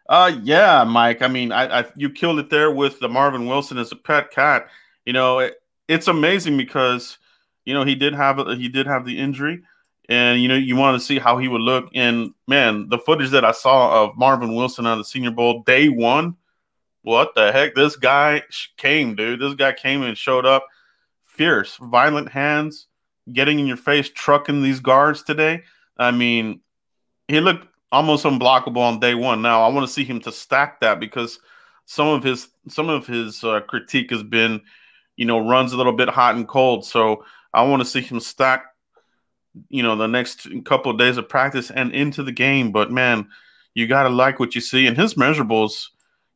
Uh 0.10 0.32
yeah, 0.42 0.84
Mike. 0.84 1.22
I 1.22 1.28
mean, 1.28 1.52
I, 1.52 1.82
I 1.82 1.86
you 1.96 2.10
killed 2.10 2.40
it 2.40 2.50
there 2.50 2.72
with 2.72 3.00
the 3.00 3.08
Marvin 3.08 3.46
Wilson 3.46 3.78
as 3.78 3.92
a 3.92 3.96
pet 3.96 4.32
cat. 4.32 4.68
You 5.06 5.14
know, 5.14 5.38
it, 5.38 5.58
it's 5.88 6.08
amazing 6.08 6.58
because 6.58 7.20
you 7.66 7.76
know 7.76 7.84
he 7.84 7.94
did 7.94 8.16
have 8.16 8.40
a, 8.40 8.56
he 8.56 8.68
did 8.68 8.88
have 8.88 9.06
the 9.06 9.20
injury 9.20 9.62
and 10.10 10.42
you 10.42 10.48
know 10.48 10.56
you 10.56 10.76
want 10.76 11.00
to 11.00 11.06
see 11.06 11.20
how 11.20 11.38
he 11.38 11.48
would 11.48 11.62
look. 11.62 11.90
And 11.94 12.34
man, 12.48 12.90
the 12.90 12.98
footage 12.98 13.30
that 13.30 13.46
I 13.46 13.52
saw 13.52 14.04
of 14.04 14.18
Marvin 14.18 14.56
Wilson 14.56 14.86
on 14.86 14.98
the 14.98 15.06
Senior 15.06 15.32
Bowl 15.32 15.64
day 15.64 15.88
one, 15.88 16.36
what 17.04 17.36
the 17.36 17.52
heck? 17.52 17.76
This 17.76 17.96
guy 17.96 18.42
came, 18.76 19.16
dude. 19.16 19.40
This 19.40 19.54
guy 19.54 19.72
came 19.72 20.02
and 20.02 20.18
showed 20.18 20.46
up, 20.46 20.66
fierce, 21.24 21.78
violent 21.78 22.30
hands, 22.30 22.88
getting 23.32 23.60
in 23.60 23.68
your 23.68 23.78
face, 23.78 24.10
trucking 24.10 24.64
these 24.64 24.80
guards 24.80 25.22
today. 25.22 25.62
I 25.96 26.10
mean, 26.12 26.62
he 27.28 27.40
looked 27.40 27.68
almost 27.92 28.26
unblockable 28.26 28.78
on 28.78 29.00
day 29.00 29.14
one. 29.14 29.44
Now 29.44 29.62
I 29.62 29.68
want 29.70 29.88
to 29.88 29.94
see 29.94 30.04
him 30.04 30.20
to 30.22 30.32
stack 30.32 30.82
that 30.82 31.00
because 31.00 31.40
some 31.86 32.08
of 32.08 32.24
his 32.24 32.48
some 32.68 32.90
of 32.90 33.06
his 33.06 33.44
uh, 33.44 33.62
critique 33.62 34.10
has 34.10 34.24
been, 34.24 34.62
you 35.18 35.26
know, 35.26 35.48
runs 35.48 35.72
a 35.72 35.78
little 35.78 35.94
bit 35.94 36.10
hot 36.10 36.36
and 36.36 36.48
cold. 36.48 36.84
So 36.84 37.24
I 37.54 37.62
want 37.64 37.82
to 37.82 37.86
see 37.88 38.02
him 38.02 38.20
stack 38.20 38.66
you 39.70 39.84
know 39.84 39.96
the 39.96 40.08
next 40.08 40.48
couple 40.66 40.92
of 40.92 40.98
days 40.98 41.18
of 41.18 41.28
practice 41.28 41.72
and 41.72 41.94
into 41.94 42.24
the 42.24 42.32
game. 42.32 42.72
But 42.72 42.92
man, 42.92 43.28
you 43.74 43.88
got 43.88 44.04
to 44.04 44.10
like 44.10 44.40
what 44.40 44.56
you 44.56 44.62
see. 44.62 44.88
And 44.88 44.98
his 44.98 45.16
measurables, 45.16 45.88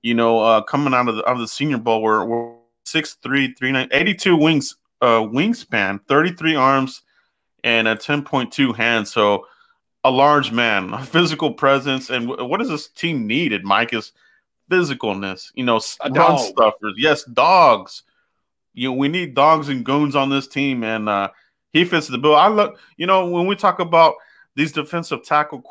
you 0.02 0.14
know, 0.14 0.40
uh, 0.40 0.62
coming 0.62 0.94
out 0.94 1.08
of 1.08 1.16
the, 1.16 1.24
of 1.24 1.40
the 1.40 1.48
Senior 1.48 1.78
Bowl 1.78 2.02
were, 2.02 2.26
were 2.26 2.56
6'3", 2.86 3.58
3'9", 3.58 3.88
82 3.92 4.36
wings 4.36 4.76
uh, 5.02 5.20
wingspan, 5.20 6.00
33 6.08 6.56
arms, 6.56 7.02
and 7.64 7.88
a 7.88 7.96
10.2 7.96 8.76
hand. 8.76 9.08
So 9.08 9.46
a 10.04 10.12
large 10.12 10.52
man, 10.52 10.94
a 10.94 11.04
physical 11.04 11.54
presence. 11.54 12.10
And 12.10 12.28
w- 12.28 12.48
what 12.48 12.60
does 12.60 12.70
this 12.70 12.88
team 12.88 13.28
needed, 13.28 13.64
Mike, 13.64 13.94
is 13.94 14.12
physicalness. 14.72 15.52
You 15.56 15.66
know, 15.66 15.82
run 16.10 16.40
stuffers. 16.40 16.96
Yes, 16.98 17.24
dogs. 17.26 18.04
You 18.74 18.90
know, 18.90 18.96
we 18.96 19.08
need 19.08 19.36
dogs 19.36 19.70
and 19.70 19.86
goons 19.86 20.16
on 20.16 20.30
this 20.30 20.48
team. 20.48 20.84
And 20.84 21.08
uh,– 21.08 21.30
he 21.74 21.84
fits 21.84 22.08
the 22.08 22.18
bill. 22.18 22.36
I 22.36 22.48
look, 22.48 22.80
you 22.96 23.08
know, 23.08 23.28
when 23.30 23.48
we 23.48 23.56
talk 23.56 23.80
about 23.80 24.16
these 24.56 24.72
defensive 24.72 25.24
tackle 25.24 25.64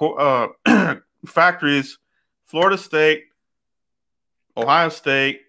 uh, 0.66 0.96
factories, 1.26 1.98
Florida 2.44 2.76
State, 2.76 3.24
Ohio 4.56 4.88
State, 4.88 5.42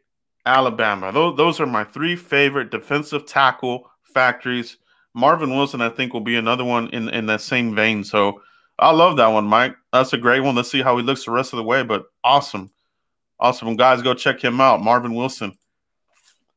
Alabama. 0.45 1.11
Those, 1.11 1.37
those 1.37 1.59
are 1.59 1.65
my 1.65 1.83
three 1.83 2.15
favorite 2.15 2.69
defensive 2.69 3.25
tackle 3.25 3.89
factories. 4.03 4.77
Marvin 5.13 5.51
Wilson, 5.51 5.81
I 5.81 5.89
think, 5.89 6.13
will 6.13 6.21
be 6.21 6.35
another 6.35 6.63
one 6.63 6.89
in, 6.89 7.09
in 7.09 7.25
that 7.27 7.41
same 7.41 7.75
vein. 7.75 8.03
So 8.03 8.41
I 8.79 8.91
love 8.91 9.17
that 9.17 9.27
one, 9.27 9.45
Mike. 9.45 9.75
That's 9.91 10.13
a 10.13 10.17
great 10.17 10.41
one. 10.41 10.55
Let's 10.55 10.71
see 10.71 10.81
how 10.81 10.97
he 10.97 11.03
looks 11.03 11.25
the 11.25 11.31
rest 11.31 11.53
of 11.53 11.57
the 11.57 11.63
way. 11.63 11.83
But 11.83 12.05
awesome, 12.23 12.71
awesome 13.39 13.75
guys. 13.75 14.01
Go 14.01 14.13
check 14.13 14.43
him 14.43 14.59
out, 14.59 14.81
Marvin 14.81 15.13
Wilson. 15.13 15.53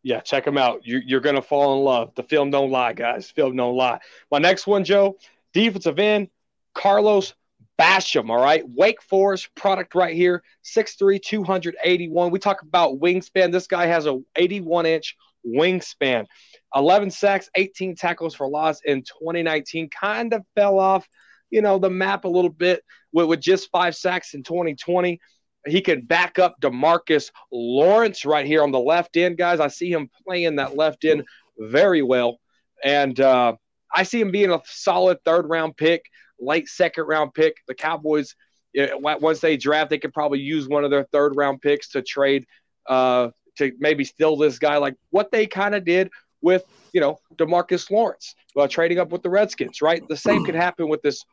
Yeah, 0.07 0.21
check 0.21 0.45
them 0.45 0.57
out. 0.57 0.87
You're, 0.87 1.03
you're 1.05 1.21
gonna 1.21 1.43
fall 1.43 1.77
in 1.77 1.85
love. 1.85 2.15
The 2.15 2.23
film 2.23 2.53
don't 2.53 2.71
lie, 2.71 2.93
guys. 2.93 3.29
Film 3.29 3.57
don't 3.57 3.75
lie. 3.75 3.99
My 4.31 4.39
next 4.39 4.69
one, 4.69 4.85
Joe, 4.85 5.19
defensive 5.53 5.99
end, 5.99 6.29
Carlos 6.75 7.35
Basham. 7.77 8.31
All 8.31 8.41
right, 8.41 8.63
Wake 8.69 9.03
Forest 9.03 9.49
product 9.57 9.97
right 9.97 10.15
here, 10.15 10.45
6'3", 10.65 11.21
281. 11.21 12.31
We 12.31 12.39
talk 12.39 12.63
about 12.63 13.01
wingspan. 13.01 13.51
This 13.51 13.67
guy 13.67 13.87
has 13.87 14.07
a 14.07 14.21
81 14.37 14.87
inch 14.87 15.17
wingspan. 15.45 16.27
11 16.77 17.11
sacks, 17.11 17.51
18 17.57 17.97
tackles 17.97 18.37
for 18.37 18.47
loss 18.47 18.83
in 18.85 19.03
2019. 19.03 19.91
Kind 19.91 20.35
of 20.35 20.45
fell 20.55 20.79
off, 20.79 21.09
you 21.51 21.63
know, 21.63 21.81
the 21.81 21.91
map 21.91 22.27
a 22.27 22.29
little 22.29 22.49
bit 22.49 22.85
with, 23.11 23.27
with 23.27 23.41
just 23.41 23.73
five 23.73 23.97
sacks 23.97 24.35
in 24.35 24.45
2020. 24.45 25.19
He 25.67 25.81
can 25.81 26.03
back 26.03 26.39
up 26.39 26.61
Demarcus 26.61 27.31
Lawrence 27.53 28.25
right 28.25 28.47
here 28.47 28.63
on 28.63 28.73
the 28.73 28.81
left 28.81 29.17
end, 29.17 29.37
guys. 29.37 29.61
I 29.61 29.69
see 29.69 29.91
him 29.91 30.09
playing 30.25 30.57
that 30.57 30.77
left 30.77 31.05
end 31.05 31.25
very 31.59 32.03
well. 32.03 32.39
And 32.85 33.19
uh, 33.21 33.57
I 33.93 34.03
see 34.03 34.21
him 34.21 34.31
being 34.31 34.51
a 34.51 34.61
solid 34.65 35.19
third 35.25 35.49
round 35.49 35.77
pick, 35.77 36.05
late 36.39 36.69
second 36.69 37.05
round 37.05 37.35
pick. 37.35 37.57
The 37.67 37.75
Cowboys, 37.75 38.35
once 38.75 39.41
they 39.41 39.57
draft, 39.57 39.91
they 39.91 39.99
could 39.99 40.13
probably 40.13 40.41
use 40.41 40.69
one 40.69 40.85
of 40.85 40.91
their 40.91 41.05
third 41.05 41.37
round 41.37 41.63
picks 41.63 41.91
to 41.91 42.03
trade 42.03 42.47
uh, 42.89 43.31
to 43.59 43.73
maybe 43.79 44.05
steal 44.05 44.37
this 44.37 44.59
guy, 44.59 44.77
like 44.77 44.95
what 45.11 45.31
they 45.33 45.47
kind 45.47 45.75
of 45.75 45.85
did 45.85 46.11
with 46.43 46.65
you 46.93 47.01
know 47.01 47.19
Demarcus 47.37 47.91
Lawrence, 47.91 48.35
uh, 48.57 48.69
trading 48.69 48.99
up 48.99 49.11
with 49.11 49.23
the 49.23 49.31
Redskins. 49.31 49.83
Right, 49.83 50.07
the 50.09 50.17
same 50.17 50.45
could 50.45 50.55
happen 50.55 50.89
with 50.89 51.03
this 51.03 51.25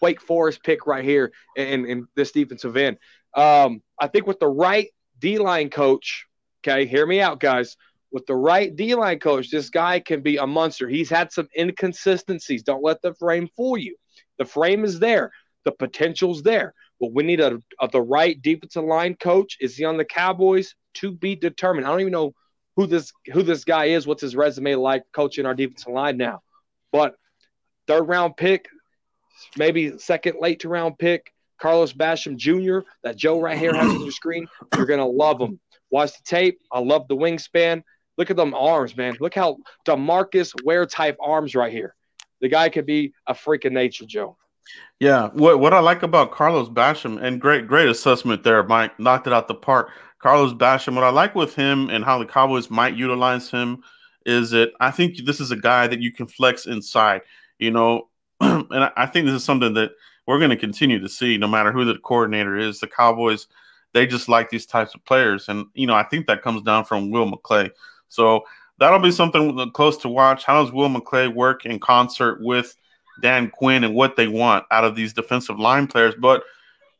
Wake 0.00 0.20
Forest 0.20 0.62
pick 0.64 0.86
right 0.86 1.04
here 1.04 1.32
in, 1.56 1.86
in 1.86 2.08
this 2.16 2.32
defensive 2.32 2.76
end. 2.76 2.98
Um, 3.34 3.82
I 3.98 4.08
think 4.08 4.26
with 4.26 4.40
the 4.40 4.48
right 4.48 4.88
D 5.18 5.38
line 5.38 5.70
coach, 5.70 6.26
okay, 6.60 6.86
hear 6.86 7.06
me 7.06 7.20
out, 7.20 7.40
guys. 7.40 7.76
With 8.12 8.26
the 8.26 8.34
right 8.34 8.74
D 8.74 8.94
line 8.94 9.20
coach, 9.20 9.50
this 9.50 9.70
guy 9.70 10.00
can 10.00 10.20
be 10.20 10.36
a 10.36 10.46
monster. 10.46 10.88
He's 10.88 11.10
had 11.10 11.32
some 11.32 11.48
inconsistencies. 11.56 12.62
Don't 12.62 12.82
let 12.82 13.02
the 13.02 13.14
frame 13.14 13.48
fool 13.56 13.78
you. 13.78 13.96
The 14.38 14.44
frame 14.44 14.84
is 14.84 14.98
there, 14.98 15.30
the 15.64 15.72
potential's 15.72 16.42
there. 16.42 16.74
But 17.00 17.12
we 17.12 17.22
need 17.22 17.40
a, 17.40 17.60
a 17.80 17.88
the 17.88 18.02
right 18.02 18.40
defensive 18.40 18.84
line 18.84 19.14
coach. 19.14 19.56
Is 19.60 19.76
he 19.76 19.84
on 19.84 19.96
the 19.96 20.04
Cowboys? 20.04 20.74
To 20.94 21.12
be 21.12 21.36
determined. 21.36 21.86
I 21.86 21.90
don't 21.90 22.00
even 22.00 22.12
know 22.12 22.34
who 22.74 22.86
this 22.86 23.12
who 23.32 23.42
this 23.42 23.64
guy 23.64 23.86
is. 23.86 24.06
What's 24.06 24.22
his 24.22 24.34
resume 24.34 24.74
like 24.74 25.04
coaching 25.12 25.46
our 25.46 25.54
defensive 25.54 25.92
line 25.92 26.16
now? 26.16 26.42
But 26.90 27.14
third 27.86 28.08
round 28.08 28.36
pick, 28.36 28.66
maybe 29.56 29.98
second 29.98 30.36
late 30.40 30.60
to 30.60 30.68
round 30.68 30.98
pick, 30.98 31.32
Carlos 31.60 31.92
Basham 31.92 32.36
Jr. 32.36 32.86
that 33.02 33.16
Joe 33.16 33.40
right 33.40 33.58
here 33.58 33.74
has 33.74 33.90
on 33.90 34.00
your 34.00 34.12
screen. 34.12 34.46
You're 34.76 34.86
gonna 34.86 35.06
love 35.06 35.40
him. 35.40 35.60
Watch 35.90 36.12
the 36.12 36.22
tape. 36.24 36.60
I 36.72 36.80
love 36.80 37.08
the 37.08 37.16
wingspan. 37.16 37.82
Look 38.16 38.30
at 38.30 38.36
them 38.36 38.54
arms, 38.54 38.96
man. 38.96 39.16
Look 39.20 39.34
how 39.34 39.58
Demarcus 39.86 40.54
Ware 40.64 40.86
type 40.86 41.16
arms 41.20 41.54
right 41.54 41.72
here. 41.72 41.94
The 42.40 42.48
guy 42.48 42.68
could 42.68 42.86
be 42.86 43.12
a 43.26 43.34
freak 43.34 43.64
of 43.64 43.72
nature, 43.72 44.04
Joe. 44.06 44.36
Yeah, 44.98 45.28
what 45.32 45.60
what 45.60 45.74
I 45.74 45.80
like 45.80 46.02
about 46.02 46.32
Carlos 46.32 46.68
Basham 46.68 47.20
and 47.22 47.40
great 47.40 47.66
great 47.66 47.88
assessment 47.88 48.42
there, 48.42 48.62
Mike 48.62 48.98
knocked 48.98 49.26
it 49.26 49.32
out 49.32 49.48
the 49.48 49.54
park. 49.54 49.90
Carlos 50.18 50.52
Basham, 50.52 50.94
what 50.94 51.04
I 51.04 51.10
like 51.10 51.34
with 51.34 51.54
him 51.54 51.88
and 51.88 52.04
how 52.04 52.18
the 52.18 52.26
Cowboys 52.26 52.70
might 52.70 52.94
utilize 52.94 53.50
him 53.50 53.82
is 54.26 54.50
that 54.50 54.72
I 54.78 54.90
think 54.90 55.24
this 55.24 55.40
is 55.40 55.50
a 55.50 55.56
guy 55.56 55.86
that 55.86 56.00
you 56.00 56.12
can 56.12 56.26
flex 56.26 56.66
inside, 56.66 57.22
you 57.58 57.70
know, 57.70 58.08
and 58.40 58.90
I 58.96 59.06
think 59.06 59.26
this 59.26 59.34
is 59.34 59.44
something 59.44 59.72
that 59.74 59.92
we're 60.30 60.38
going 60.38 60.50
to 60.50 60.56
continue 60.56 61.00
to 61.00 61.08
see 61.08 61.36
no 61.36 61.48
matter 61.48 61.72
who 61.72 61.84
the 61.84 61.98
coordinator 61.98 62.56
is. 62.56 62.78
The 62.78 62.86
Cowboys, 62.86 63.48
they 63.92 64.06
just 64.06 64.28
like 64.28 64.48
these 64.48 64.64
types 64.64 64.94
of 64.94 65.04
players. 65.04 65.48
And, 65.48 65.66
you 65.74 65.88
know, 65.88 65.94
I 65.94 66.04
think 66.04 66.28
that 66.28 66.40
comes 66.40 66.62
down 66.62 66.84
from 66.84 67.10
Will 67.10 67.28
McClay. 67.28 67.68
So 68.06 68.44
that'll 68.78 69.00
be 69.00 69.10
something 69.10 69.72
close 69.72 69.96
to 69.98 70.08
watch. 70.08 70.44
How 70.44 70.62
does 70.62 70.72
Will 70.72 70.88
McClay 70.88 71.34
work 71.34 71.66
in 71.66 71.80
concert 71.80 72.38
with 72.40 72.76
Dan 73.20 73.50
Quinn 73.50 73.82
and 73.82 73.92
what 73.92 74.14
they 74.14 74.28
want 74.28 74.66
out 74.70 74.84
of 74.84 74.94
these 74.94 75.12
defensive 75.12 75.58
line 75.58 75.88
players? 75.88 76.14
But 76.16 76.44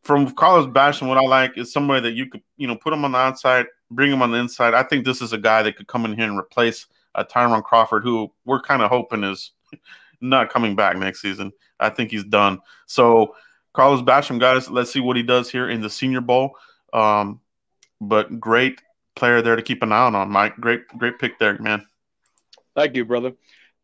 from 0.03 0.35
Carlos 0.35 0.67
Basham, 0.67 1.07
what 1.07 1.17
I 1.17 1.23
like 1.23 1.57
is 1.57 1.73
somebody 1.73 2.01
that 2.01 2.15
you 2.15 2.27
could, 2.27 2.43
you 2.57 2.67
know, 2.67 2.75
put 2.75 2.93
him 2.93 3.05
on 3.05 3.13
the 3.13 3.19
outside, 3.19 3.67
bring 3.93 4.11
him 4.11 4.23
on 4.23 4.33
the 4.33 4.39
inside. 4.39 4.75
I 4.75 4.83
think 4.83 5.05
this 5.05 5.23
is 5.23 5.33
a 5.33 5.39
guy 5.39 5.63
that 5.63 5.77
could 5.77 5.87
come 5.87 6.05
in 6.05 6.17
here 6.17 6.27
and 6.27 6.37
replace 6.37 6.89
uh, 7.15 7.23
Tyrone 7.23 7.63
Crawford, 7.63 8.03
who 8.03 8.33
we're 8.45 8.61
kind 8.61 8.83
of 8.83 8.91
hoping 8.91 9.23
is 9.23 9.53
not 10.21 10.51
coming 10.51 10.77
back 10.77 10.97
next 10.97 11.21
season. 11.21 11.53
I 11.79 11.91
think 11.91 12.11
he's 12.11 12.25
done. 12.25 12.61
So 12.87 13.35
Carlos 13.73 14.03
Basham, 14.03 14.39
guys, 14.41 14.69
let's 14.69 14.93
see 14.93 15.01
what 15.01 15.17
he 15.17 15.23
does 15.23 15.51
here 15.51 15.69
in 15.71 15.81
the 15.81 15.91
Senior 15.91 16.21
Bowl. 16.21 16.53
Um, 16.93 17.41
but 18.01 18.41
great 18.41 18.81
player 19.15 19.43
there 19.43 19.57
to 19.57 19.63
keep 19.63 19.83
an 19.83 19.93
eye 19.93 20.07
on, 20.07 20.31
Mike. 20.31 20.57
Great, 20.57 20.87
great 20.89 21.19
pick 21.19 21.39
there, 21.39 21.59
man. 21.59 21.87
Thank 22.75 22.97
you, 22.97 23.05
brother. 23.05 23.33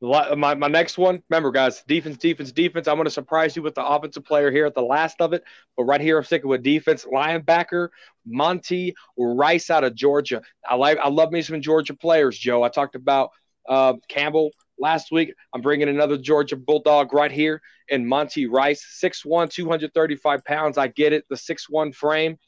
My, 0.01 0.55
my 0.55 0.69
next 0.69 0.99
one, 0.99 1.23
remember, 1.31 1.51
guys, 1.51 1.83
defense, 1.89 2.19
defense, 2.19 2.53
defense. 2.53 2.87
I'm 2.87 2.97
going 2.97 3.07
to 3.07 3.11
surprise 3.11 3.57
you 3.57 3.63
with 3.63 3.75
the 3.75 3.85
offensive 3.85 4.27
player 4.27 4.51
here 4.51 4.67
at 4.67 4.75
the 4.75 4.83
last 4.83 5.21
of 5.21 5.33
it. 5.33 5.43
But 5.75 5.85
right 5.85 6.01
here, 6.01 6.19
I'm 6.19 6.25
sticking 6.25 6.51
with 6.51 6.63
defense. 6.63 7.07
Linebacker, 7.07 7.89
Monty 8.27 8.95
Rice 9.17 9.71
out 9.71 9.85
of 9.85 9.95
Georgia. 9.95 10.43
I 10.69 10.75
like, 10.75 10.99
I 10.99 11.09
love 11.09 11.33
me 11.33 11.41
some 11.41 11.63
Georgia 11.63 11.95
players, 11.95 12.39
Joe. 12.39 12.63
I 12.63 12.69
talked 12.69 12.95
about 12.95 13.31
uh, 13.67 13.95
Campbell 14.09 14.51
last 14.79 15.11
week. 15.11 15.33
I'm 15.55 15.61
bringing 15.61 15.89
another 15.89 16.17
Georgia 16.19 16.57
Bulldog 16.57 17.13
right 17.13 17.31
here 17.31 17.61
in 17.89 18.07
Monty 18.07 18.47
Rice, 18.47 19.01
6'1, 19.03 19.51
235 19.51 20.45
pounds. 20.45 20.79
I 20.79 20.89
get 20.89 21.13
it, 21.13 21.25
the 21.29 21.37
6'1 21.37 21.95
frame. 21.95 22.39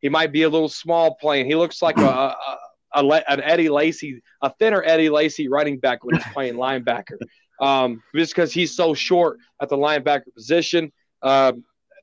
He 0.00 0.08
might 0.08 0.32
be 0.32 0.42
a 0.42 0.48
little 0.48 0.68
small 0.68 1.14
playing. 1.14 1.46
He 1.46 1.54
looks 1.54 1.80
like 1.80 1.98
a, 1.98 2.04
a, 2.04 2.58
a 2.94 3.22
an 3.28 3.40
Eddie 3.42 3.70
Lacy, 3.70 4.22
a 4.42 4.50
thinner 4.58 4.82
Eddie 4.84 5.10
Lacy 5.10 5.48
running 5.48 5.78
back 5.78 6.04
when 6.04 6.16
he's 6.16 6.32
playing 6.32 6.54
linebacker. 6.54 7.16
Um, 7.60 8.02
just 8.14 8.34
because 8.34 8.52
he's 8.52 8.76
so 8.76 8.94
short 8.94 9.38
at 9.60 9.68
the 9.68 9.76
linebacker 9.76 10.32
position. 10.34 10.92
Uh, 11.22 11.52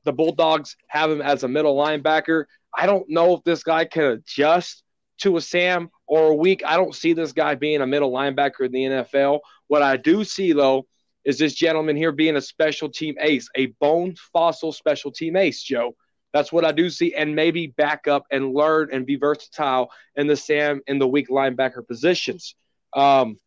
the 0.04 0.12
Bulldogs 0.12 0.76
have 0.88 1.10
him 1.10 1.22
as 1.22 1.44
a 1.44 1.48
middle 1.48 1.76
linebacker. 1.76 2.46
I 2.76 2.86
don't 2.86 3.08
know 3.08 3.36
if 3.36 3.44
this 3.44 3.62
guy 3.62 3.84
can 3.84 4.04
adjust 4.04 4.82
to 5.18 5.36
a 5.36 5.40
Sam 5.40 5.90
or 6.12 6.32
a 6.32 6.34
weak. 6.34 6.62
I 6.62 6.76
don't 6.76 6.94
see 6.94 7.14
this 7.14 7.32
guy 7.32 7.54
being 7.54 7.80
a 7.80 7.86
middle 7.86 8.12
linebacker 8.12 8.66
in 8.66 8.72
the 8.72 8.84
NFL. 8.84 9.40
What 9.68 9.80
I 9.80 9.96
do 9.96 10.24
see, 10.24 10.52
though, 10.52 10.86
is 11.24 11.38
this 11.38 11.54
gentleman 11.54 11.96
here 11.96 12.12
being 12.12 12.36
a 12.36 12.40
special 12.42 12.90
team 12.90 13.14
ace, 13.18 13.48
a 13.56 13.68
bone 13.80 14.14
fossil 14.30 14.72
special 14.72 15.10
team 15.10 15.36
ace, 15.36 15.62
Joe. 15.62 15.96
That's 16.34 16.52
what 16.52 16.66
I 16.66 16.72
do 16.72 16.90
see, 16.90 17.14
and 17.14 17.34
maybe 17.34 17.68
back 17.68 18.08
up 18.08 18.26
and 18.30 18.52
learn 18.52 18.90
and 18.92 19.06
be 19.06 19.16
versatile 19.16 19.90
in 20.14 20.26
the 20.26 20.36
Sam 20.36 20.82
in 20.86 20.98
the 20.98 21.08
weak 21.08 21.30
linebacker 21.30 21.86
positions. 21.88 22.56
Um, 22.92 23.38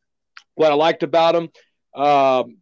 what 0.56 0.72
I 0.72 0.76
liked 0.76 1.04
about 1.04 1.36
him, 1.36 1.50
um, 1.94 2.58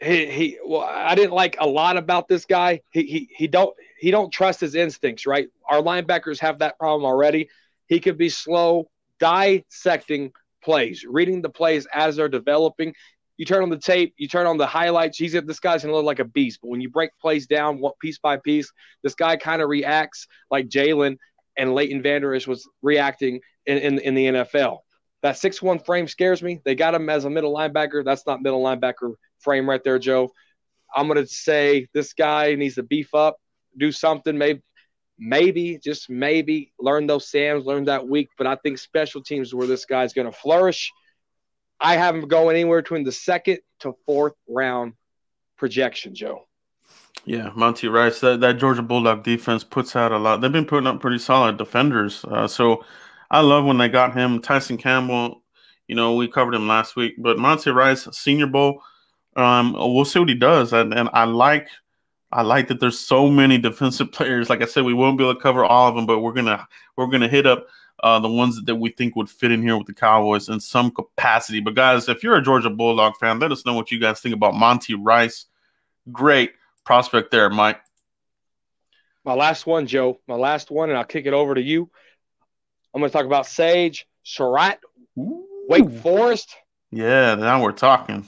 he, 0.00 0.26
he 0.26 0.58
well, 0.66 0.82
I 0.82 1.14
didn't 1.14 1.32
like 1.32 1.58
a 1.60 1.66
lot 1.66 1.96
about 1.96 2.26
this 2.26 2.44
guy. 2.44 2.80
He, 2.90 3.04
he 3.04 3.28
he 3.36 3.46
don't 3.46 3.72
he 4.00 4.10
don't 4.10 4.32
trust 4.32 4.58
his 4.58 4.74
instincts, 4.74 5.26
right? 5.26 5.46
Our 5.70 5.80
linebackers 5.80 6.40
have 6.40 6.58
that 6.58 6.76
problem 6.76 7.04
already. 7.04 7.48
He 7.88 8.00
could 8.00 8.18
be 8.18 8.28
slow 8.28 8.88
dissecting 9.18 10.32
plays, 10.62 11.04
reading 11.08 11.42
the 11.42 11.48
plays 11.48 11.86
as 11.92 12.16
they're 12.16 12.28
developing. 12.28 12.94
You 13.36 13.46
turn 13.46 13.62
on 13.62 13.70
the 13.70 13.78
tape, 13.78 14.14
you 14.16 14.28
turn 14.28 14.46
on 14.46 14.58
the 14.58 14.66
highlights. 14.66 15.16
He's 15.16 15.32
this 15.32 15.60
guy's 15.60 15.82
gonna 15.82 15.94
look 15.94 16.04
like 16.04 16.18
a 16.18 16.24
beast. 16.24 16.58
But 16.60 16.68
when 16.68 16.80
you 16.80 16.90
break 16.90 17.10
plays 17.20 17.46
down 17.46 17.80
piece 18.00 18.18
by 18.18 18.36
piece, 18.36 18.70
this 19.02 19.14
guy 19.14 19.36
kind 19.36 19.62
of 19.62 19.68
reacts 19.68 20.26
like 20.50 20.68
Jaylon 20.68 21.16
and 21.56 21.74
Leighton 21.74 22.02
Vander 22.02 22.34
Esch 22.34 22.46
was 22.46 22.68
reacting 22.82 23.40
in, 23.66 23.78
in, 23.78 23.98
in 24.00 24.14
the 24.14 24.26
NFL. 24.26 24.78
That 25.22 25.38
six 25.38 25.62
one 25.62 25.78
frame 25.78 26.08
scares 26.08 26.42
me. 26.42 26.60
They 26.64 26.74
got 26.74 26.94
him 26.94 27.08
as 27.08 27.24
a 27.24 27.30
middle 27.30 27.54
linebacker. 27.54 28.04
That's 28.04 28.26
not 28.26 28.42
middle 28.42 28.62
linebacker 28.62 29.14
frame 29.38 29.68
right 29.68 29.82
there, 29.82 29.98
Joe. 29.98 30.32
I'm 30.94 31.06
gonna 31.06 31.26
say 31.26 31.88
this 31.94 32.12
guy 32.12 32.54
needs 32.56 32.74
to 32.74 32.82
beef 32.82 33.14
up, 33.14 33.36
do 33.76 33.92
something, 33.92 34.36
maybe 34.36 34.62
maybe, 35.18 35.78
just 35.78 36.08
maybe, 36.08 36.72
learn 36.78 37.06
those 37.06 37.28
Sams, 37.28 37.64
learn 37.64 37.84
that 37.84 38.06
weak. 38.06 38.28
But 38.38 38.46
I 38.46 38.56
think 38.56 38.78
special 38.78 39.22
teams 39.22 39.54
where 39.54 39.66
this 39.66 39.84
guy's 39.84 40.12
going 40.12 40.30
to 40.30 40.36
flourish. 40.36 40.92
I 41.80 41.96
have 41.96 42.14
him 42.14 42.28
going 42.28 42.56
anywhere 42.56 42.82
between 42.82 43.04
the 43.04 43.12
second 43.12 43.58
to 43.80 43.94
fourth 44.06 44.34
round 44.48 44.94
projection, 45.56 46.14
Joe. 46.14 46.46
Yeah, 47.24 47.50
Monty 47.54 47.88
Rice, 47.88 48.20
that, 48.20 48.40
that 48.40 48.58
Georgia 48.58 48.82
Bulldog 48.82 49.22
defense 49.22 49.64
puts 49.64 49.94
out 49.94 50.12
a 50.12 50.18
lot. 50.18 50.40
They've 50.40 50.50
been 50.52 50.64
putting 50.64 50.86
up 50.86 51.00
pretty 51.00 51.18
solid 51.18 51.58
defenders. 51.58 52.24
Uh, 52.24 52.48
so 52.48 52.84
I 53.30 53.40
love 53.40 53.64
when 53.64 53.78
they 53.78 53.88
got 53.88 54.14
him. 54.14 54.40
Tyson 54.40 54.78
Campbell, 54.78 55.42
you 55.86 55.94
know, 55.94 56.14
we 56.14 56.28
covered 56.28 56.54
him 56.54 56.68
last 56.68 56.96
week, 56.96 57.14
but 57.18 57.38
Monty 57.38 57.70
Rice, 57.70 58.08
Senior 58.12 58.46
Bowl, 58.46 58.82
um, 59.36 59.74
we'll 59.74 60.04
see 60.04 60.18
what 60.18 60.28
he 60.28 60.34
does. 60.34 60.72
And, 60.72 60.94
and 60.94 61.08
I 61.12 61.24
like– 61.24 61.68
I 62.30 62.42
like 62.42 62.68
that 62.68 62.80
there's 62.80 62.98
so 62.98 63.28
many 63.28 63.58
defensive 63.58 64.12
players. 64.12 64.50
Like 64.50 64.62
I 64.62 64.66
said, 64.66 64.84
we 64.84 64.94
won't 64.94 65.18
be 65.18 65.24
able 65.24 65.34
to 65.34 65.40
cover 65.40 65.64
all 65.64 65.88
of 65.88 65.94
them, 65.94 66.06
but 66.06 66.20
we're 66.20 66.32
gonna 66.32 66.66
we're 66.96 67.06
gonna 67.06 67.28
hit 67.28 67.46
up 67.46 67.66
uh, 68.02 68.18
the 68.20 68.28
ones 68.28 68.62
that 68.62 68.76
we 68.76 68.90
think 68.90 69.16
would 69.16 69.28
fit 69.28 69.50
in 69.50 69.62
here 69.62 69.76
with 69.76 69.86
the 69.86 69.94
Cowboys 69.94 70.48
in 70.48 70.60
some 70.60 70.90
capacity. 70.90 71.60
But 71.60 71.74
guys, 71.74 72.08
if 72.08 72.22
you're 72.22 72.36
a 72.36 72.42
Georgia 72.42 72.70
Bulldog 72.70 73.16
fan, 73.16 73.38
let 73.38 73.50
us 73.52 73.66
know 73.66 73.74
what 73.74 73.90
you 73.90 73.98
guys 73.98 74.20
think 74.20 74.34
about 74.34 74.54
Monty 74.54 74.94
Rice. 74.94 75.46
great 76.12 76.52
prospect 76.84 77.30
there, 77.30 77.50
Mike. 77.50 77.80
My 79.24 79.34
last 79.34 79.66
one, 79.66 79.86
Joe. 79.86 80.20
My 80.26 80.36
last 80.36 80.70
one, 80.70 80.88
and 80.88 80.98
I'll 80.98 81.04
kick 81.04 81.26
it 81.26 81.34
over 81.34 81.54
to 81.54 81.60
you. 81.60 81.90
I'm 82.94 83.00
going 83.00 83.10
to 83.10 83.12
talk 83.12 83.26
about 83.26 83.46
Sage 83.46 84.06
Surratt, 84.22 84.80
Ooh. 85.18 85.44
Wake 85.68 85.90
Forest. 86.00 86.56
Yeah, 86.90 87.34
now 87.34 87.62
we're 87.62 87.72
talking. 87.72 88.26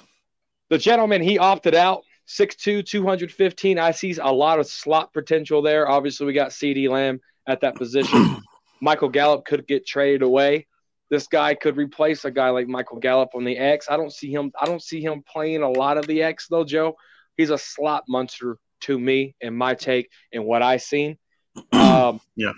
The 0.68 0.76
gentleman, 0.76 1.22
he 1.22 1.38
opted 1.38 1.74
out. 1.74 2.02
6'2, 2.30 2.86
215. 2.86 3.78
I 3.78 3.90
see 3.90 4.16
a 4.22 4.32
lot 4.32 4.60
of 4.60 4.66
slot 4.66 5.12
potential 5.12 5.62
there. 5.62 5.88
Obviously, 5.88 6.26
we 6.26 6.32
got 6.32 6.50
CeeDee 6.50 6.88
Lamb 6.88 7.20
at 7.46 7.60
that 7.62 7.74
position. 7.74 8.36
Michael 8.80 9.08
Gallup 9.08 9.44
could 9.44 9.66
get 9.66 9.84
traded 9.84 10.22
away. 10.22 10.66
This 11.10 11.26
guy 11.26 11.54
could 11.54 11.76
replace 11.76 12.24
a 12.24 12.30
guy 12.30 12.50
like 12.50 12.68
Michael 12.68 13.00
Gallup 13.00 13.30
on 13.34 13.44
the 13.44 13.58
X. 13.58 13.88
I 13.90 13.96
don't 13.96 14.12
see 14.12 14.32
him. 14.32 14.52
I 14.58 14.66
don't 14.66 14.82
see 14.82 15.02
him 15.02 15.24
playing 15.26 15.62
a 15.62 15.68
lot 15.68 15.98
of 15.98 16.06
the 16.06 16.22
X 16.22 16.46
though, 16.48 16.64
Joe. 16.64 16.96
He's 17.36 17.50
a 17.50 17.58
slot 17.58 18.04
monster 18.08 18.58
to 18.82 18.98
me 18.98 19.34
and 19.42 19.56
my 19.56 19.74
take 19.74 20.08
and 20.32 20.44
what 20.44 20.62
I 20.62 20.76
seen. 20.76 21.18
Um, 21.72 22.20
yeah, 22.36 22.52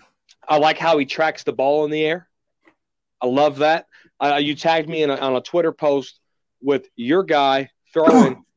I 0.47 0.59
like 0.59 0.79
how 0.79 0.99
he 0.99 1.07
tracks 1.07 1.43
the 1.43 1.53
ball 1.53 1.87
in 1.87 1.91
the 1.91 2.05
air. 2.05 2.29
I 3.21 3.27
love 3.27 3.59
that. 3.59 3.87
Uh, 4.21 4.37
you 4.37 4.55
tagged 4.55 4.89
me 4.89 5.03
a, 5.03 5.17
on 5.17 5.35
a 5.35 5.41
Twitter 5.41 5.73
post 5.73 6.21
with 6.61 6.87
your 6.95 7.25
guy 7.25 7.71
throwing 7.93 8.45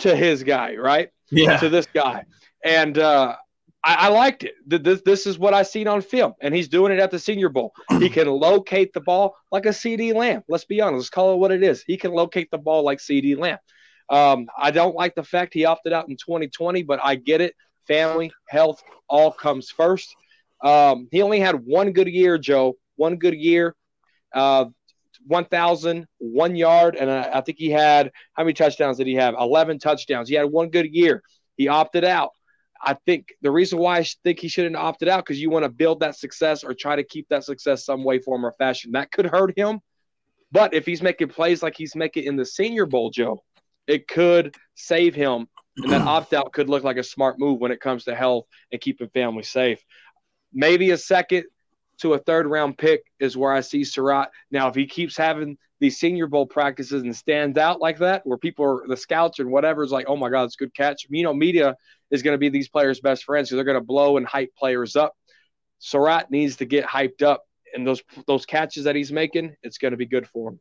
to 0.00 0.14
his 0.14 0.42
guy, 0.42 0.76
right? 0.76 1.10
Yeah. 1.30 1.58
To 1.58 1.68
this 1.68 1.86
guy, 1.86 2.24
and 2.64 2.98
uh, 2.98 3.36
I, 3.84 3.94
I, 3.94 4.08
liked 4.08 4.44
it. 4.44 4.54
This 4.66 5.02
this 5.02 5.26
is 5.26 5.38
what 5.38 5.54
I 5.54 5.62
seen 5.62 5.88
on 5.88 6.02
film, 6.02 6.34
and 6.40 6.54
he's 6.54 6.68
doing 6.68 6.92
it 6.92 6.98
at 6.98 7.10
the 7.10 7.18
Senior 7.18 7.48
Bowl. 7.48 7.72
He 7.98 8.08
can 8.08 8.28
locate 8.28 8.92
the 8.92 9.00
ball 9.00 9.36
like 9.50 9.66
a 9.66 9.70
CeeDee 9.70 10.14
Lamb. 10.14 10.42
Let's 10.48 10.64
be 10.64 10.80
honest. 10.80 10.98
Let's 10.98 11.10
call 11.10 11.34
it 11.34 11.36
what 11.38 11.50
it 11.50 11.62
is. 11.62 11.82
He 11.86 11.96
can 11.96 12.12
locate 12.12 12.50
the 12.50 12.58
ball 12.58 12.82
like 12.82 12.98
CeeDee 12.98 13.38
Lamb. 13.38 13.58
Um, 14.08 14.48
I 14.56 14.70
don't 14.70 14.94
like 14.94 15.14
the 15.14 15.22
fact 15.22 15.54
he 15.54 15.64
opted 15.64 15.92
out 15.92 16.08
in 16.08 16.16
2020, 16.16 16.82
but 16.82 17.00
I 17.02 17.14
get 17.16 17.40
it. 17.40 17.54
Family, 17.86 18.32
health, 18.48 18.82
all 19.08 19.30
comes 19.30 19.70
first. 19.70 20.14
Um, 20.62 21.08
he 21.10 21.22
only 21.22 21.40
had 21.40 21.56
one 21.64 21.92
good 21.92 22.08
year, 22.08 22.38
Joe. 22.38 22.76
One 22.96 23.16
good 23.16 23.34
year. 23.34 23.74
Uh, 24.32 24.66
1,000, 25.26 26.06
one 26.18 26.56
yard, 26.56 26.96
and 26.96 27.10
I, 27.10 27.30
I 27.34 27.40
think 27.40 27.58
he 27.58 27.70
had 27.70 28.10
how 28.34 28.44
many 28.44 28.54
touchdowns 28.54 28.98
did 28.98 29.06
he 29.06 29.14
have? 29.14 29.34
11 29.38 29.78
touchdowns. 29.78 30.28
He 30.28 30.34
had 30.34 30.50
one 30.50 30.68
good 30.68 30.86
year. 30.92 31.22
He 31.56 31.68
opted 31.68 32.04
out. 32.04 32.30
I 32.82 32.96
think 33.06 33.34
the 33.40 33.50
reason 33.50 33.78
why 33.78 33.98
I 33.98 34.06
think 34.24 34.40
he 34.40 34.48
shouldn't 34.48 34.76
have 34.76 34.84
opted 34.84 35.08
out 35.08 35.24
because 35.24 35.40
you 35.40 35.48
want 35.48 35.64
to 35.64 35.70
build 35.70 36.00
that 36.00 36.16
success 36.16 36.64
or 36.64 36.74
try 36.74 36.96
to 36.96 37.04
keep 37.04 37.28
that 37.30 37.44
success 37.44 37.84
some 37.84 38.04
way, 38.04 38.18
form, 38.18 38.44
or 38.44 38.52
fashion. 38.58 38.92
That 38.92 39.10
could 39.10 39.26
hurt 39.26 39.56
him. 39.56 39.80
But 40.52 40.74
if 40.74 40.84
he's 40.84 41.02
making 41.02 41.28
plays 41.28 41.62
like 41.62 41.76
he's 41.76 41.96
making 41.96 42.24
in 42.24 42.36
the 42.36 42.44
Senior 42.44 42.86
Bowl, 42.86 43.10
Joe, 43.10 43.42
it 43.86 44.06
could 44.06 44.54
save 44.74 45.14
him. 45.14 45.48
And 45.78 45.92
that 45.92 46.02
opt 46.02 46.34
out 46.34 46.52
could 46.52 46.68
look 46.68 46.84
like 46.84 46.98
a 46.98 47.02
smart 47.02 47.38
move 47.38 47.58
when 47.58 47.72
it 47.72 47.80
comes 47.80 48.04
to 48.04 48.14
health 48.14 48.46
and 48.70 48.80
keeping 48.80 49.08
family 49.08 49.42
safe. 49.42 49.82
Maybe 50.52 50.90
a 50.90 50.98
second 50.98 51.46
to 51.98 52.14
a 52.14 52.18
third 52.18 52.46
round 52.46 52.78
pick 52.78 53.04
is 53.20 53.36
where 53.36 53.52
I 53.52 53.60
see 53.60 53.84
Surratt. 53.84 54.30
Now, 54.50 54.68
if 54.68 54.74
he 54.74 54.86
keeps 54.86 55.16
having 55.16 55.56
these 55.80 55.98
Senior 55.98 56.26
Bowl 56.26 56.46
practices 56.46 57.02
and 57.02 57.14
stands 57.14 57.58
out 57.58 57.80
like 57.80 57.98
that, 57.98 58.26
where 58.26 58.38
people 58.38 58.64
are 58.64 58.88
the 58.88 58.96
scouts 58.96 59.38
and 59.38 59.50
whatever 59.50 59.82
is 59.82 59.92
like, 59.92 60.06
oh 60.08 60.16
my 60.16 60.30
God, 60.30 60.44
it's 60.44 60.56
good 60.56 60.74
catch. 60.74 61.06
You 61.08 61.22
know, 61.22 61.34
media 61.34 61.76
is 62.10 62.22
going 62.22 62.34
to 62.34 62.38
be 62.38 62.48
these 62.48 62.68
players' 62.68 63.00
best 63.00 63.24
friends 63.24 63.48
because 63.48 63.56
they're 63.56 63.64
going 63.64 63.80
to 63.80 63.84
blow 63.84 64.16
and 64.16 64.26
hype 64.26 64.54
players 64.56 64.96
up. 64.96 65.14
Surratt 65.78 66.30
needs 66.30 66.56
to 66.56 66.64
get 66.64 66.86
hyped 66.86 67.22
up, 67.22 67.44
and 67.74 67.86
those 67.86 68.02
those 68.26 68.46
catches 68.46 68.84
that 68.84 68.96
he's 68.96 69.12
making, 69.12 69.54
it's 69.62 69.78
going 69.78 69.90
to 69.90 69.98
be 69.98 70.06
good 70.06 70.26
for 70.26 70.50
him. 70.50 70.60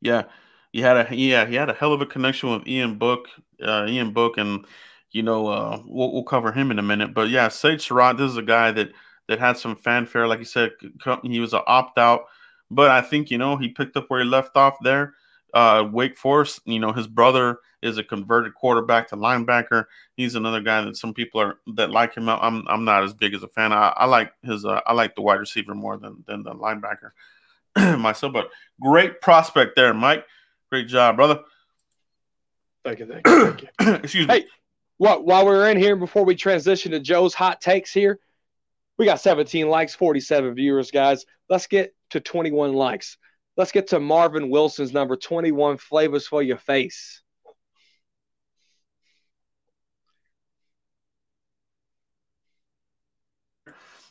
Yeah, 0.00 0.24
he 0.72 0.80
had 0.80 0.96
a 0.96 1.14
yeah 1.14 1.46
he 1.46 1.54
had 1.54 1.68
a 1.68 1.74
hell 1.74 1.92
of 1.92 2.00
a 2.00 2.06
connection 2.06 2.50
with 2.50 2.66
Ian 2.66 2.96
Book, 2.96 3.28
uh, 3.62 3.86
Ian 3.88 4.12
Book, 4.12 4.38
and 4.38 4.64
you 5.10 5.22
know 5.22 5.48
uh, 5.48 5.82
we'll, 5.84 6.12
we'll 6.12 6.24
cover 6.24 6.52
him 6.52 6.70
in 6.70 6.78
a 6.78 6.82
minute. 6.82 7.12
But 7.12 7.28
yeah, 7.28 7.48
Sage 7.48 7.86
Surratt, 7.86 8.16
this 8.16 8.30
is 8.30 8.36
a 8.36 8.42
guy 8.42 8.70
that 8.72 8.92
that 9.28 9.38
had 9.38 9.56
some 9.58 9.76
fanfare. 9.76 10.26
Like 10.26 10.38
you 10.38 10.44
said, 10.44 10.72
he 11.22 11.40
was 11.40 11.52
an 11.52 11.62
opt 11.66 11.98
out, 11.98 12.26
but 12.70 12.90
I 12.90 13.00
think 13.00 13.30
you 13.30 13.38
know 13.38 13.56
he 13.56 13.68
picked 13.68 13.96
up 13.96 14.06
where 14.08 14.20
he 14.20 14.26
left 14.26 14.56
off 14.56 14.76
there. 14.82 15.14
Uh, 15.54 15.88
Wake 15.90 16.16
Forest, 16.16 16.60
you 16.64 16.78
know, 16.78 16.92
his 16.92 17.06
brother 17.06 17.58
is 17.82 17.98
a 17.98 18.04
converted 18.04 18.54
quarterback 18.54 19.08
to 19.08 19.16
linebacker. 19.16 19.84
He's 20.16 20.34
another 20.34 20.60
guy 20.60 20.82
that 20.82 20.96
some 20.96 21.14
people 21.14 21.40
are 21.40 21.58
that 21.74 21.90
like 21.90 22.14
him. 22.14 22.28
I'm 22.28 22.66
I'm 22.68 22.84
not 22.84 23.04
as 23.04 23.14
big 23.14 23.34
as 23.34 23.42
a 23.42 23.48
fan. 23.48 23.72
I, 23.72 23.92
I 23.96 24.06
like 24.06 24.32
his 24.42 24.64
uh, 24.64 24.80
I 24.86 24.92
like 24.92 25.14
the 25.14 25.22
wide 25.22 25.40
receiver 25.40 25.74
more 25.74 25.96
than 25.96 26.24
than 26.26 26.42
the 26.42 26.54
linebacker 26.54 27.12
myself. 27.98 28.32
But 28.32 28.50
great 28.80 29.20
prospect 29.20 29.76
there, 29.76 29.94
Mike. 29.94 30.26
Great 30.70 30.88
job, 30.88 31.16
brother. 31.16 31.40
Thank 32.84 33.00
you, 33.00 33.06
thank 33.06 33.26
you, 33.26 33.44
thank 33.46 33.62
you. 33.62 33.94
Excuse 33.94 34.28
me. 34.28 34.34
Hey, 34.34 34.44
while, 34.98 35.22
while 35.22 35.44
we're 35.44 35.68
in 35.68 35.76
here, 35.76 35.96
before 35.96 36.24
we 36.24 36.34
transition 36.34 36.92
to 36.92 37.00
Joe's 37.00 37.34
hot 37.34 37.60
takes 37.60 37.92
here, 37.92 38.18
we 38.98 39.04
got 39.04 39.20
17 39.20 39.68
likes, 39.68 39.94
47 39.94 40.54
viewers, 40.54 40.90
guys. 40.90 41.24
Let's 41.48 41.66
get 41.66 41.94
to 42.10 42.20
21 42.20 42.72
likes. 42.72 43.18
Let's 43.56 43.72
get 43.72 43.88
to 43.88 44.00
Marvin 44.00 44.50
Wilson's 44.50 44.92
number 44.92 45.16
21 45.16 45.78
flavors 45.78 46.26
for 46.26 46.42
your 46.42 46.58
face. 46.58 47.22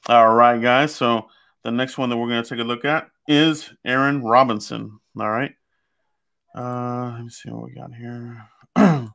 All 0.08 0.34
right, 0.36 0.62
guys. 0.62 0.94
So 0.94 1.30
the 1.64 1.72
next 1.72 1.98
one 1.98 2.10
that 2.10 2.18
we're 2.18 2.30
going 2.30 2.44
to 2.44 2.50
take 2.50 2.60
a 2.60 2.64
look 2.64 2.86
at 2.86 3.08
is 3.28 3.72
Aaron 3.84 4.24
Robinson. 4.24 5.00
All 5.20 5.30
right. 5.30 5.52
Uh, 6.56 7.12
let 7.16 7.24
me 7.24 7.30
see 7.30 7.50
what 7.50 7.64
we 7.64 7.74
got 7.74 7.94
here. 7.94 8.46
uh, 8.76 9.08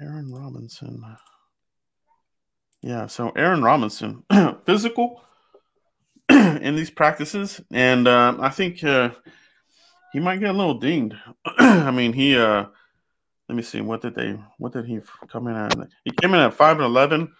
Aaron 0.00 0.32
Robinson. 0.32 1.02
Yeah, 2.86 3.08
so 3.08 3.30
Aaron 3.30 3.64
Robinson, 3.64 4.22
physical 4.64 5.20
in 6.28 6.76
these 6.76 6.88
practices, 6.88 7.60
and 7.72 8.06
uh, 8.06 8.36
I 8.38 8.48
think 8.48 8.84
uh, 8.84 9.10
he 10.12 10.20
might 10.20 10.38
get 10.38 10.50
a 10.50 10.56
little 10.56 10.78
dinged. 10.78 11.16
I 11.58 11.90
mean, 11.90 12.12
he. 12.12 12.38
Uh, 12.38 12.66
let 13.48 13.56
me 13.56 13.62
see. 13.62 13.80
What 13.80 14.02
did 14.02 14.14
they? 14.14 14.38
What 14.58 14.72
did 14.72 14.86
he 14.86 15.00
come 15.28 15.48
in 15.48 15.56
at? 15.56 15.76
He 16.04 16.12
came 16.12 16.32
in 16.32 16.38
at 16.38 16.54
five 16.54 16.76
and 16.76 16.86
11, 16.86 17.32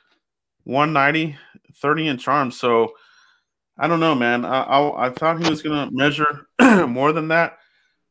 190, 0.65 1.37
30 1.77 2.09
inch 2.09 2.27
arms. 2.27 2.59
So 2.59 2.95
I 3.79 3.87
don't 3.87 4.01
know, 4.01 4.17
man. 4.17 4.45
I 4.45 4.63
I, 4.63 5.07
I 5.07 5.11
thought 5.11 5.41
he 5.41 5.49
was 5.49 5.63
gonna 5.63 5.89
measure 5.93 6.49
more 6.89 7.13
than 7.13 7.29
that, 7.29 7.59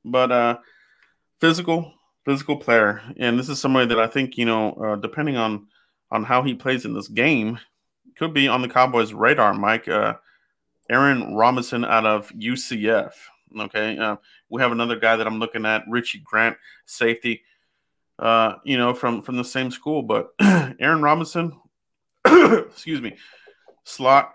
but 0.06 0.32
uh, 0.32 0.58
physical, 1.42 1.96
physical 2.24 2.56
player, 2.56 3.02
and 3.18 3.38
this 3.38 3.50
is 3.50 3.60
somebody 3.60 3.88
that 3.88 4.00
I 4.00 4.08
think 4.08 4.38
you 4.38 4.46
know, 4.46 4.72
uh, 4.72 4.96
depending 4.96 5.36
on 5.36 5.68
on 6.16 6.24
how 6.24 6.42
he 6.42 6.56
plays 6.56 6.86
in 6.86 6.94
this 6.94 7.08
game 7.08 7.60
could 8.18 8.34
be 8.34 8.48
on 8.48 8.62
the 8.62 8.70
Cowboys' 8.70 9.14
radar, 9.14 9.54
Mike. 9.54 9.88
Uh, 9.88 10.16
Aaron 10.90 11.36
Robinson 11.36 11.84
out 11.84 12.06
of 12.06 12.30
UCF. 12.30 13.12
Okay. 13.60 13.98
Uh, 13.98 14.16
we 14.50 14.62
have 14.62 14.72
another 14.72 14.96
guy 14.96 15.16
that 15.16 15.28
I'm 15.28 15.40
looking 15.40 15.66
at, 15.66 15.84
Richie 15.88 16.24
Grant, 16.24 16.58
safety, 16.86 17.44
uh, 18.20 18.56
you 18.64 18.78
know, 18.78 18.94
from, 18.94 19.22
from 19.22 19.36
the 19.36 19.44
same 19.44 19.72
school. 19.72 20.04
But 20.04 20.30
Aaron 20.40 21.02
Robinson, 21.02 21.60
excuse 22.26 23.02
me, 23.02 23.18
slot 23.84 24.34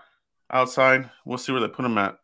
outside. 0.50 1.08
We'll 1.24 1.38
see 1.38 1.52
where 1.52 1.60
they 1.60 1.68
put 1.68 1.84
him 1.84 1.98
at 1.98 2.18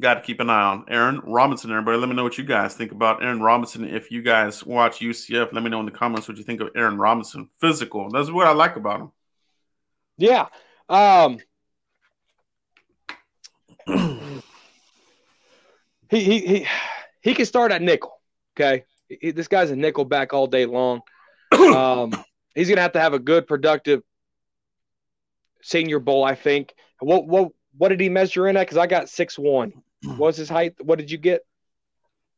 got 0.00 0.14
to 0.14 0.20
keep 0.20 0.40
an 0.40 0.50
eye 0.50 0.62
on 0.62 0.84
Aaron 0.88 1.20
Robinson. 1.24 1.70
Everybody, 1.70 1.98
let 1.98 2.08
me 2.08 2.14
know 2.14 2.24
what 2.24 2.38
you 2.38 2.44
guys 2.44 2.74
think 2.74 2.92
about 2.92 3.22
Aaron 3.22 3.40
Robinson. 3.40 3.84
If 3.84 4.10
you 4.10 4.22
guys 4.22 4.64
watch 4.64 5.00
UCF, 5.00 5.52
let 5.52 5.62
me 5.62 5.70
know 5.70 5.80
in 5.80 5.86
the 5.86 5.92
comments 5.92 6.28
what 6.28 6.36
you 6.36 6.44
think 6.44 6.60
of 6.60 6.70
Aaron 6.76 6.96
Robinson. 6.96 7.48
Physical. 7.60 8.10
That's 8.10 8.30
what 8.30 8.46
I 8.46 8.52
like 8.52 8.76
about 8.76 9.00
him. 9.00 9.12
Yeah. 10.18 10.46
Um, 10.88 11.38
he, 16.10 16.20
he 16.22 16.38
he 16.40 16.66
he 17.22 17.34
can 17.34 17.46
start 17.46 17.72
at 17.72 17.82
nickel. 17.82 18.20
Okay, 18.56 18.84
he, 19.08 19.30
this 19.30 19.48
guy's 19.48 19.70
a 19.70 19.76
nickel 19.76 20.04
back 20.04 20.32
all 20.32 20.46
day 20.46 20.66
long. 20.66 21.00
Um, 21.52 22.12
he's 22.54 22.68
gonna 22.68 22.80
have 22.80 22.92
to 22.92 23.00
have 23.00 23.12
a 23.14 23.18
good, 23.18 23.46
productive 23.46 24.02
Senior 25.62 26.00
Bowl, 26.00 26.24
I 26.24 26.34
think. 26.34 26.74
What 27.00 27.26
what 27.26 27.52
what 27.76 27.88
did 27.88 28.00
he 28.00 28.08
measure 28.08 28.48
in 28.48 28.56
at? 28.56 28.66
Because 28.66 28.78
I 28.78 28.86
got 28.86 29.08
six 29.08 29.38
one. 29.38 29.72
What's 30.16 30.38
his 30.38 30.48
height? 30.48 30.74
What 30.80 30.98
did 30.98 31.10
you 31.10 31.18
get? 31.18 31.42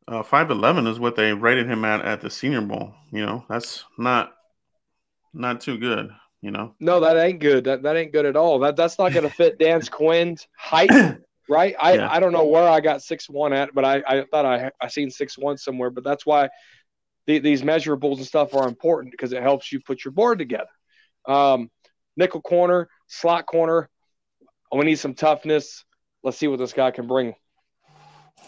Uh, 0.06 0.22
five 0.22 0.50
eleven 0.50 0.86
is 0.86 1.00
what 1.00 1.16
they 1.16 1.32
rated 1.32 1.66
him 1.66 1.84
at 1.84 2.04
at 2.04 2.20
the 2.20 2.30
Senior 2.30 2.60
Bowl. 2.60 2.94
You 3.10 3.24
know, 3.24 3.44
that's 3.48 3.84
not 3.98 4.34
not 5.32 5.60
too 5.60 5.78
good. 5.78 6.10
You 6.42 6.50
know. 6.50 6.74
No, 6.78 7.00
that 7.00 7.16
ain't 7.16 7.40
good. 7.40 7.64
That 7.64 7.82
that 7.82 7.96
ain't 7.96 8.12
good 8.12 8.26
at 8.26 8.36
all. 8.36 8.58
That 8.58 8.76
that's 8.76 8.98
not 8.98 9.12
going 9.12 9.28
to 9.28 9.34
fit 9.34 9.58
Dan 9.58 9.80
Quinn's 9.90 10.46
height, 10.56 10.90
right? 11.48 11.74
I 11.80 11.94
yeah. 11.94 12.08
I 12.10 12.20
don't 12.20 12.32
know 12.32 12.44
where 12.44 12.68
I 12.68 12.80
got 12.80 13.02
six 13.02 13.30
one 13.30 13.54
at, 13.54 13.74
but 13.74 13.84
I 13.84 14.02
I 14.06 14.24
thought 14.30 14.44
I 14.44 14.70
I 14.80 14.88
seen 14.88 15.10
six 15.10 15.38
one 15.38 15.56
somewhere. 15.56 15.88
But 15.88 16.04
that's 16.04 16.26
why 16.26 16.50
the, 17.26 17.38
these 17.38 17.62
measurables 17.62 18.18
and 18.18 18.26
stuff 18.26 18.54
are 18.54 18.68
important 18.68 19.12
because 19.12 19.32
it 19.32 19.42
helps 19.42 19.72
you 19.72 19.80
put 19.80 20.04
your 20.04 20.12
board 20.12 20.38
together. 20.38 20.68
Um, 21.26 21.70
nickel 22.16 22.42
corner, 22.42 22.88
slot 23.06 23.46
corner, 23.46 23.88
we 24.78 24.84
need 24.84 24.98
some 24.98 25.14
toughness. 25.14 25.84
Let's 26.22 26.38
see 26.38 26.48
what 26.48 26.58
this 26.58 26.72
guy 26.72 26.90
can 26.90 27.06
bring. 27.06 27.34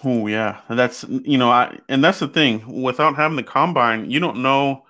Oh 0.05 0.27
yeah, 0.27 0.61
that's 0.69 1.05
you 1.09 1.39
know, 1.39 1.51
I 1.51 1.79
and 1.89 2.05
that's 2.05 2.19
the 2.19 2.29
thing. 2.29 2.83
Without 2.83 3.17
having 3.17 3.37
the 3.37 3.43
combine, 3.43 4.11
you 4.11 4.21
don't 4.21 4.43
know, 4.43 4.85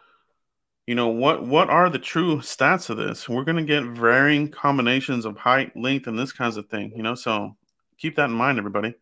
you 0.87 0.95
know, 0.95 1.09
what 1.09 1.47
what 1.47 1.71
are 1.71 1.89
the 1.91 1.99
true 1.99 2.39
stats 2.39 2.91
of 2.91 2.97
this. 2.97 3.29
We're 3.29 3.45
gonna 3.45 3.65
get 3.65 3.85
varying 3.85 4.51
combinations 4.51 5.25
of 5.25 5.37
height, 5.37 5.77
length, 5.77 6.07
and 6.07 6.19
this 6.19 6.33
kinds 6.33 6.57
of 6.57 6.67
thing. 6.67 6.93
You 6.97 7.03
know, 7.03 7.15
so 7.15 7.57
keep 7.99 8.17
that 8.17 8.31
in 8.31 8.33
mind, 8.33 8.59
everybody. 8.59 8.95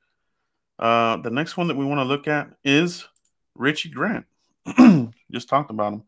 Uh, 0.79 1.19
the 1.19 1.31
next 1.31 1.57
one 1.57 1.69
that 1.69 1.77
we 1.77 1.85
want 1.85 2.01
to 2.01 2.05
look 2.05 2.29
at 2.29 2.49
is 2.65 3.07
Richie 3.55 3.91
Grant. 3.91 4.27
Just 5.33 5.49
talked 5.49 5.71
about 5.71 5.93
him. 5.95 6.03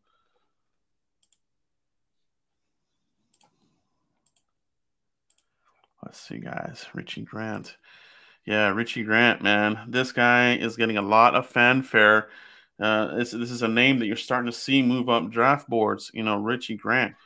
Let's 6.06 6.20
see, 6.20 6.38
guys. 6.38 6.86
Richie 6.94 7.22
Grant. 7.22 7.76
Yeah, 8.44 8.68
Richie 8.68 9.02
Grant, 9.02 9.42
man. 9.42 9.80
This 9.88 10.12
guy 10.12 10.54
is 10.54 10.76
getting 10.76 10.98
a 10.98 11.02
lot 11.02 11.34
of 11.34 11.48
fanfare. 11.48 12.28
Uh, 12.78 13.16
this, 13.16 13.32
this 13.32 13.50
is 13.50 13.62
a 13.62 13.68
name 13.68 13.98
that 13.98 14.06
you're 14.06 14.14
starting 14.14 14.48
to 14.48 14.56
see 14.56 14.84
move 14.84 15.08
up 15.08 15.32
draft 15.32 15.68
boards. 15.68 16.12
You 16.14 16.22
know, 16.22 16.36
Richie 16.36 16.76
Grant. 16.76 17.16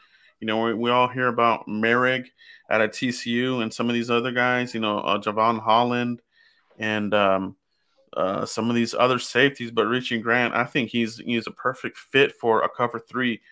You 0.40 0.47
know, 0.47 0.64
we, 0.64 0.73
we 0.73 0.90
all 0.90 1.09
hear 1.09 1.29
about 1.29 1.66
Moehrig 1.66 2.29
at 2.71 2.81
a 2.81 2.88
TCU 2.88 3.62
and 3.62 3.71
some 3.71 3.90
of 3.90 3.95
these 3.95 4.11
other 4.11 4.33
guys, 4.33 4.73
you 4.73 4.81
know, 4.81 5.01
uh, 5.01 5.19
Jevon 5.19 5.61
Holland 5.61 6.23
and 6.79 7.12
um, 7.12 7.57
uh, 8.16 8.47
some 8.47 8.71
of 8.71 8.77
these 8.77 8.95
other 8.95 9.19
safeties. 9.19 9.71
But 9.73 9.88
Richie 9.88 10.21
Grant, 10.21 10.55
I 10.55 10.64
think 10.64 10.88
he's 10.88 11.19
he's 11.19 11.47
a 11.47 11.51
perfect 11.51 11.99
fit 11.99 12.33
for 12.33 12.62
a 12.62 12.69
cover 12.71 12.99
three 12.99 13.43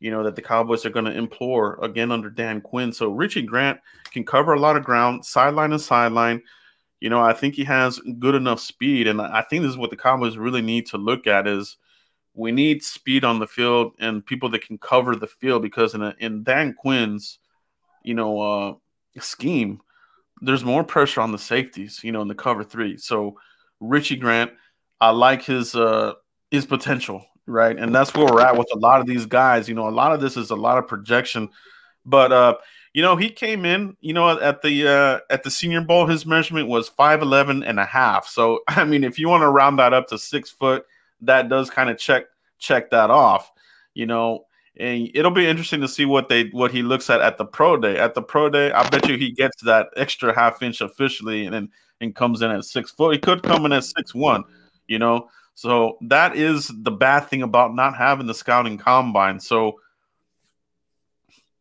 you 0.00 0.10
know, 0.10 0.22
that 0.24 0.36
the 0.36 0.42
Cowboys 0.42 0.84
are 0.84 0.90
going 0.90 1.04
to 1.04 1.16
implore 1.16 1.78
again 1.82 2.12
under 2.12 2.30
Dan 2.30 2.60
Quinn. 2.60 2.92
So 2.92 3.10
Richie 3.10 3.42
Grant 3.42 3.80
can 4.10 4.24
cover 4.24 4.52
a 4.52 4.60
lot 4.60 4.76
of 4.76 4.84
ground, 4.84 5.24
sideline 5.24 5.70
to 5.70 5.78
sideline. 5.78 6.42
You 7.00 7.10
know, 7.10 7.20
I 7.20 7.32
think 7.32 7.54
he 7.54 7.64
has 7.64 8.00
good 8.18 8.34
enough 8.34 8.60
speed, 8.60 9.06
and 9.06 9.20
I 9.20 9.42
think 9.42 9.62
this 9.62 9.70
is 9.70 9.78
what 9.78 9.90
the 9.90 9.96
Cowboys 9.96 10.36
really 10.36 10.62
need 10.62 10.86
to 10.86 10.98
look 10.98 11.26
at 11.26 11.46
is 11.46 11.76
we 12.34 12.52
need 12.52 12.82
speed 12.82 13.24
on 13.24 13.38
the 13.38 13.46
field 13.46 13.92
and 13.98 14.24
people 14.24 14.50
that 14.50 14.66
can 14.66 14.78
cover 14.78 15.16
the 15.16 15.26
field 15.26 15.62
because 15.62 15.94
in 15.94 16.02
a, 16.02 16.14
in 16.18 16.42
Dan 16.42 16.74
Quinn's, 16.74 17.38
you 18.02 18.14
know, 18.14 18.40
uh, 18.40 18.74
scheme, 19.20 19.80
there's 20.42 20.64
more 20.64 20.84
pressure 20.84 21.22
on 21.22 21.32
the 21.32 21.38
safeties, 21.38 22.00
you 22.02 22.12
know, 22.12 22.22
in 22.22 22.28
the 22.28 22.34
cover 22.34 22.62
three. 22.62 22.98
So 22.98 23.38
Richie 23.80 24.16
Grant, 24.16 24.52
I 25.00 25.10
like 25.10 25.42
his 25.42 25.74
uh 25.74 26.14
his 26.50 26.66
potential 26.66 27.24
right? 27.46 27.76
And 27.78 27.94
that's 27.94 28.14
where 28.14 28.26
we're 28.26 28.40
at 28.40 28.56
with 28.56 28.68
a 28.74 28.78
lot 28.78 29.00
of 29.00 29.06
these 29.06 29.26
guys. 29.26 29.68
You 29.68 29.74
know, 29.74 29.88
a 29.88 29.90
lot 29.90 30.12
of 30.12 30.20
this 30.20 30.36
is 30.36 30.50
a 30.50 30.56
lot 30.56 30.78
of 30.78 30.86
projection, 30.86 31.48
but 32.04 32.32
uh, 32.32 32.56
you 32.96 33.02
know, 33.02 33.14
he 33.14 33.28
came 33.28 33.66
in, 33.66 33.94
you 34.00 34.14
know, 34.14 34.40
at 34.40 34.62
the 34.62 34.88
uh, 34.88 35.20
at 35.28 35.42
the 35.42 35.50
Senior 35.50 35.82
Bowl, 35.82 36.06
his 36.06 36.24
measurement 36.24 36.68
was 36.68 36.88
5'11 36.88 37.62
and 37.66 37.78
a 37.78 37.84
half. 37.84 38.26
So, 38.26 38.60
I 38.68 38.84
mean, 38.84 39.04
if 39.04 39.18
you 39.18 39.28
want 39.28 39.42
to 39.42 39.50
round 39.50 39.78
that 39.78 39.92
up 39.92 40.08
to 40.08 40.18
six 40.18 40.50
foot, 40.50 40.86
that 41.20 41.48
does 41.48 41.68
kind 41.70 41.90
of 41.90 41.98
check 41.98 42.24
check 42.58 42.90
that 42.90 43.10
off, 43.10 43.50
you 43.94 44.06
know. 44.06 44.46
And 44.78 45.10
it'll 45.14 45.30
be 45.30 45.46
interesting 45.46 45.80
to 45.82 45.88
see 45.88 46.04
what 46.04 46.28
they 46.28 46.44
what 46.52 46.70
he 46.70 46.82
looks 46.82 47.10
at 47.10 47.20
at 47.20 47.38
the 47.38 47.44
pro 47.44 47.76
day. 47.76 47.98
At 47.98 48.14
the 48.14 48.22
pro 48.22 48.48
day, 48.48 48.72
I 48.72 48.88
bet 48.88 49.08
you 49.08 49.16
he 49.16 49.30
gets 49.30 49.62
that 49.62 49.88
extra 49.96 50.34
half 50.34 50.62
inch 50.62 50.80
officially, 50.80 51.44
and 51.44 51.54
then 51.54 51.68
and 52.00 52.14
comes 52.14 52.42
in 52.42 52.50
at 52.50 52.64
six 52.64 52.90
foot. 52.90 53.12
He 53.12 53.18
could 53.18 53.42
come 53.42 53.66
in 53.66 53.72
at 53.72 53.84
six 53.84 54.14
one, 54.14 54.44
you 54.86 54.98
know. 54.98 55.28
So 55.56 55.96
that 56.02 56.36
is 56.36 56.70
the 56.82 56.90
bad 56.90 57.28
thing 57.30 57.40
about 57.40 57.74
not 57.74 57.96
having 57.96 58.26
the 58.26 58.34
scouting 58.34 58.76
combine. 58.76 59.40
So, 59.40 59.80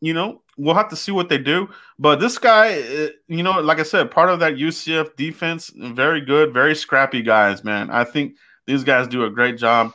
you 0.01 0.13
know, 0.13 0.41
we'll 0.57 0.75
have 0.75 0.89
to 0.89 0.97
see 0.97 1.13
what 1.13 1.29
they 1.29 1.37
do. 1.37 1.69
But 1.97 2.19
this 2.19 2.37
guy, 2.37 2.73
eh, 2.73 3.09
you 3.29 3.41
know, 3.41 3.61
like 3.61 3.79
I 3.79 3.83
said, 3.83 4.11
part 4.11 4.29
of 4.29 4.41
that 4.41 4.55
UCF 4.55 5.15
defense, 5.15 5.71
very 5.73 6.19
good, 6.19 6.53
very 6.53 6.75
scrappy 6.75 7.21
guys, 7.21 7.63
man. 7.63 7.89
I 7.89 8.03
think 8.03 8.35
these 8.67 8.83
guys 8.83 9.07
do 9.07 9.23
a 9.23 9.29
great 9.29 9.57
job, 9.57 9.93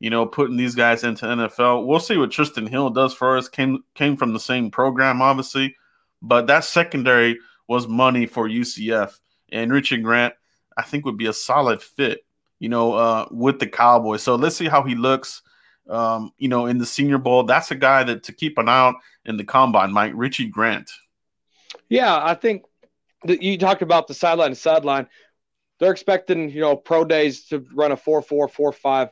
you 0.00 0.08
know, 0.08 0.24
putting 0.24 0.56
these 0.56 0.74
guys 0.74 1.04
into 1.04 1.26
NFL. 1.26 1.86
We'll 1.86 2.00
see 2.00 2.16
what 2.16 2.30
Trysten 2.30 2.66
Hill 2.66 2.88
does 2.88 3.12
for 3.12 3.36
us. 3.36 3.50
Came 3.50 3.84
came 3.94 4.16
from 4.16 4.32
the 4.32 4.40
same 4.40 4.70
program, 4.70 5.20
obviously, 5.20 5.76
but 6.22 6.46
that 6.46 6.64
secondary 6.64 7.38
was 7.68 7.86
money 7.86 8.24
for 8.24 8.48
UCF. 8.48 9.18
And 9.50 9.70
Richard 9.70 10.02
Grant, 10.02 10.32
I 10.74 10.84
think, 10.84 11.04
would 11.04 11.18
be 11.18 11.26
a 11.26 11.34
solid 11.34 11.82
fit 11.82 12.24
you 12.62 12.68
know, 12.68 12.92
uh, 12.92 13.26
with 13.32 13.58
the 13.58 13.66
Cowboys. 13.66 14.22
So 14.22 14.36
let's 14.36 14.54
see 14.54 14.68
how 14.68 14.84
he 14.84 14.94
looks, 14.94 15.42
um, 15.90 16.30
you 16.38 16.46
know, 16.46 16.66
in 16.66 16.78
the 16.78 16.86
Senior 16.86 17.18
Bowl. 17.18 17.42
That's 17.42 17.72
a 17.72 17.74
guy 17.74 18.04
that 18.04 18.22
to 18.22 18.32
keep 18.32 18.56
an 18.56 18.68
eye 18.68 18.78
out 18.78 18.94
in 19.24 19.36
the 19.36 19.42
combine, 19.42 19.90
Mike 19.90 20.12
Richie 20.14 20.46
Grant. 20.46 20.88
Yeah, 21.88 22.16
I 22.24 22.34
think 22.34 22.62
that 23.24 23.42
you 23.42 23.58
talked 23.58 23.82
about 23.82 24.06
the 24.06 24.14
sideline 24.14 24.50
to 24.50 24.54
sideline. 24.54 25.08
They're 25.80 25.90
expecting, 25.90 26.50
you 26.50 26.60
know, 26.60 26.76
pro 26.76 27.04
days 27.04 27.46
to 27.46 27.66
run 27.74 27.90
a 27.90 27.96
4 27.96 28.22
4, 28.22 28.46
4 28.46 28.72
5 28.72 29.08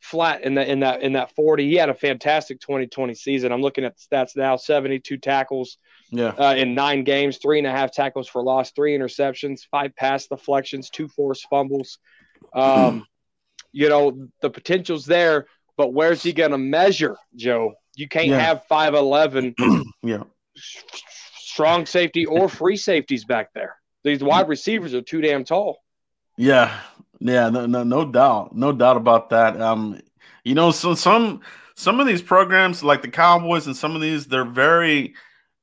flat 0.00 0.42
in 0.42 0.54
that 0.54 0.68
in 0.68 0.80
that 0.80 1.02
in 1.02 1.12
that 1.12 1.34
40. 1.34 1.68
He 1.68 1.74
had 1.74 1.90
a 1.90 1.94
fantastic 1.94 2.58
2020 2.60 3.14
season. 3.14 3.52
I'm 3.52 3.60
looking 3.60 3.84
at 3.84 3.96
the 3.98 4.16
stats 4.16 4.34
now: 4.34 4.56
72 4.56 5.18
tackles, 5.18 5.76
yeah, 6.10 6.28
uh, 6.38 6.54
in 6.54 6.74
nine 6.74 7.04
games, 7.04 7.36
three 7.36 7.58
and 7.58 7.66
a 7.66 7.70
half 7.70 7.92
tackles 7.92 8.30
for 8.30 8.42
loss, 8.42 8.70
three 8.70 8.96
interceptions, 8.96 9.60
five 9.70 9.94
pass 9.94 10.26
deflections, 10.26 10.88
two 10.88 11.08
forced 11.08 11.46
fumbles. 11.50 11.98
Um, 12.54 13.06
you 13.72 13.88
know, 13.88 14.28
the 14.40 14.50
potential's 14.50 15.06
there, 15.06 15.46
but 15.76 15.92
where's 15.92 16.22
he 16.22 16.32
going 16.32 16.52
to 16.52 16.58
measure, 16.58 17.16
Joe? 17.34 17.74
You 17.96 18.08
can't 18.08 18.28
yeah. 18.28 18.38
have 18.38 18.62
5'11 18.70 19.54
yeah. 20.02 20.22
strong 20.56 21.86
safety 21.86 22.26
or 22.26 22.48
free 22.48 22.76
safeties 22.76 23.24
back 23.24 23.52
there. 23.54 23.76
These 24.04 24.22
wide 24.22 24.48
receivers 24.48 24.94
are 24.94 25.02
too 25.02 25.20
damn 25.20 25.44
tall. 25.44 25.78
Yeah. 26.36 26.78
Yeah, 27.20 27.48
no, 27.48 27.66
no, 27.66 27.84
no 27.84 28.04
doubt. 28.04 28.54
No 28.54 28.72
doubt 28.72 28.96
about 28.96 29.30
that. 29.30 29.60
Um, 29.60 30.00
you 30.44 30.54
know, 30.54 30.70
so 30.70 30.94
some 30.94 31.40
some 31.74 31.98
of 31.98 32.06
these 32.06 32.22
programs, 32.22 32.84
like 32.84 33.02
the 33.02 33.08
Cowboys 33.08 33.66
and 33.66 33.76
some 33.76 33.96
of 33.96 34.02
these, 34.02 34.26
they're 34.26 34.44
very, 34.44 35.14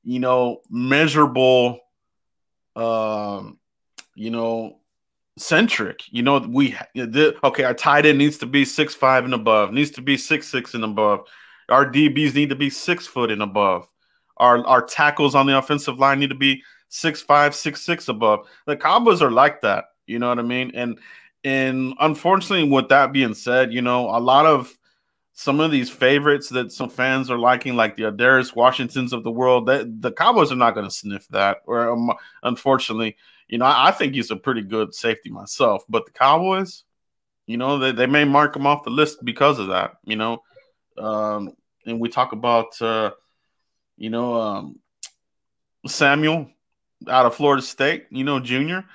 you 0.02 0.18
know, 0.18 0.60
measurable 0.68 1.78
um, 2.76 3.58
you 4.14 4.30
know, 4.30 4.78
centric. 5.38 6.02
You 6.10 6.22
know, 6.22 6.38
we 6.38 6.76
the, 6.94 7.36
okay. 7.44 7.64
Our 7.64 7.74
tight 7.74 8.06
end 8.06 8.18
needs 8.18 8.38
to 8.38 8.46
be 8.46 8.64
six 8.64 8.94
five 8.94 9.24
and 9.24 9.34
above. 9.34 9.72
Needs 9.72 9.90
to 9.92 10.02
be 10.02 10.16
six 10.16 10.48
six 10.48 10.74
and 10.74 10.84
above. 10.84 11.26
Our 11.68 11.90
DBs 11.90 12.34
need 12.34 12.50
to 12.50 12.56
be 12.56 12.70
six 12.70 13.06
foot 13.06 13.30
and 13.30 13.42
above. 13.42 13.90
Our 14.36 14.66
our 14.66 14.82
tackles 14.84 15.34
on 15.34 15.46
the 15.46 15.56
offensive 15.56 15.98
line 15.98 16.20
need 16.20 16.30
to 16.30 16.36
be 16.36 16.62
six 16.88 17.22
five 17.22 17.54
six 17.54 17.82
six 17.82 18.08
above. 18.08 18.46
The 18.66 18.76
Cowboys 18.76 19.22
are 19.22 19.30
like 19.30 19.60
that. 19.62 19.84
You 20.06 20.18
know 20.18 20.28
what 20.28 20.38
I 20.38 20.42
mean? 20.42 20.72
And 20.74 20.98
and 21.44 21.94
unfortunately, 22.00 22.68
with 22.68 22.88
that 22.90 23.12
being 23.12 23.34
said, 23.34 23.72
you 23.72 23.82
know, 23.82 24.10
a 24.10 24.20
lot 24.20 24.46
of 24.46 24.76
some 25.34 25.60
of 25.60 25.70
these 25.70 25.88
favorites 25.88 26.50
that 26.50 26.70
some 26.70 26.90
fans 26.90 27.30
are 27.30 27.38
liking, 27.38 27.74
like 27.74 27.96
the 27.96 28.10
Darius 28.10 28.54
Washingtons 28.54 29.12
of 29.12 29.24
the 29.24 29.30
world, 29.30 29.66
that 29.66 30.02
the 30.02 30.12
Cowboys 30.12 30.52
are 30.52 30.56
not 30.56 30.74
going 30.74 30.86
to 30.86 30.90
sniff 30.90 31.26
that. 31.28 31.58
Or 31.66 31.90
um, 31.90 32.12
unfortunately, 32.42 33.16
you 33.52 33.58
know, 33.58 33.66
I, 33.66 33.88
I, 33.88 33.90
think 33.90 34.14
he's 34.14 34.30
a 34.30 34.36
pretty 34.36 34.62
good 34.62 34.94
safety 34.94 35.28
myself. 35.28 35.84
But 35.86 36.06
the 36.06 36.12
Cowboys, 36.12 36.84
you 37.46 37.58
know, 37.58 37.78
they, 37.78 37.92
they 37.92 38.06
may 38.06 38.24
mark 38.24 38.56
him 38.56 38.66
off 38.66 38.82
the 38.82 38.88
list 38.90 39.22
because 39.22 39.58
of 39.58 39.68
that, 39.68 39.96
you 40.04 40.16
know. 40.16 40.42
Um, 40.96 41.52
and 41.84 42.00
we 42.00 42.08
talk 42.08 42.32
about, 42.32 42.80
uh, 42.80 43.10
you 43.98 44.08
know, 44.08 44.40
um, 44.40 44.80
Samuel 45.86 46.48
out 47.06 47.26
of 47.26 47.34
Florida 47.34 47.62
State, 47.62 48.06
you 48.10 48.24
know, 48.24 48.40
junior. 48.40 48.86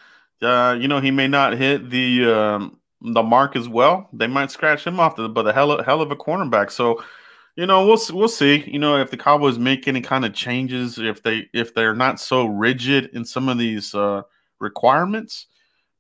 Uh, 0.42 0.76
you 0.80 0.88
know, 0.88 1.00
he 1.00 1.12
may 1.12 1.28
not 1.28 1.54
hit 1.54 1.92
the 1.92 2.26
um, 2.26 2.80
the 3.02 3.22
mark 3.22 3.56
as 3.56 3.70
well. 3.70 4.10
They 4.12 4.28
might 4.28 4.50
scratch 4.50 4.88
him 4.88 5.00
off, 5.00 5.18
the, 5.18 5.30
but 5.30 5.48
a 5.48 5.54
hell 5.54 5.74
of, 5.74 5.86
hell 5.86 6.02
of 6.02 6.10
a 6.10 6.16
cornerback. 6.16 6.72
So, 6.72 7.04
you 7.56 7.68
know, 7.68 7.86
we'll 7.86 8.00
we'll 8.12 8.28
see. 8.28 8.64
You 8.66 8.80
know, 8.80 8.98
if 8.98 9.12
the 9.12 9.18
Cowboys 9.18 9.60
make 9.60 9.88
any 9.88 10.02
kind 10.02 10.26
of 10.26 10.34
changes, 10.34 10.98
if 10.98 11.22
they 11.22 11.48
if 11.54 11.76
they're 11.76 11.96
not 11.96 12.20
so 12.20 12.48
rigid 12.48 13.12
in 13.14 13.24
some 13.24 13.50
of 13.50 13.60
these 13.60 13.94
uh, 13.94 14.24
requirements. 14.60 15.48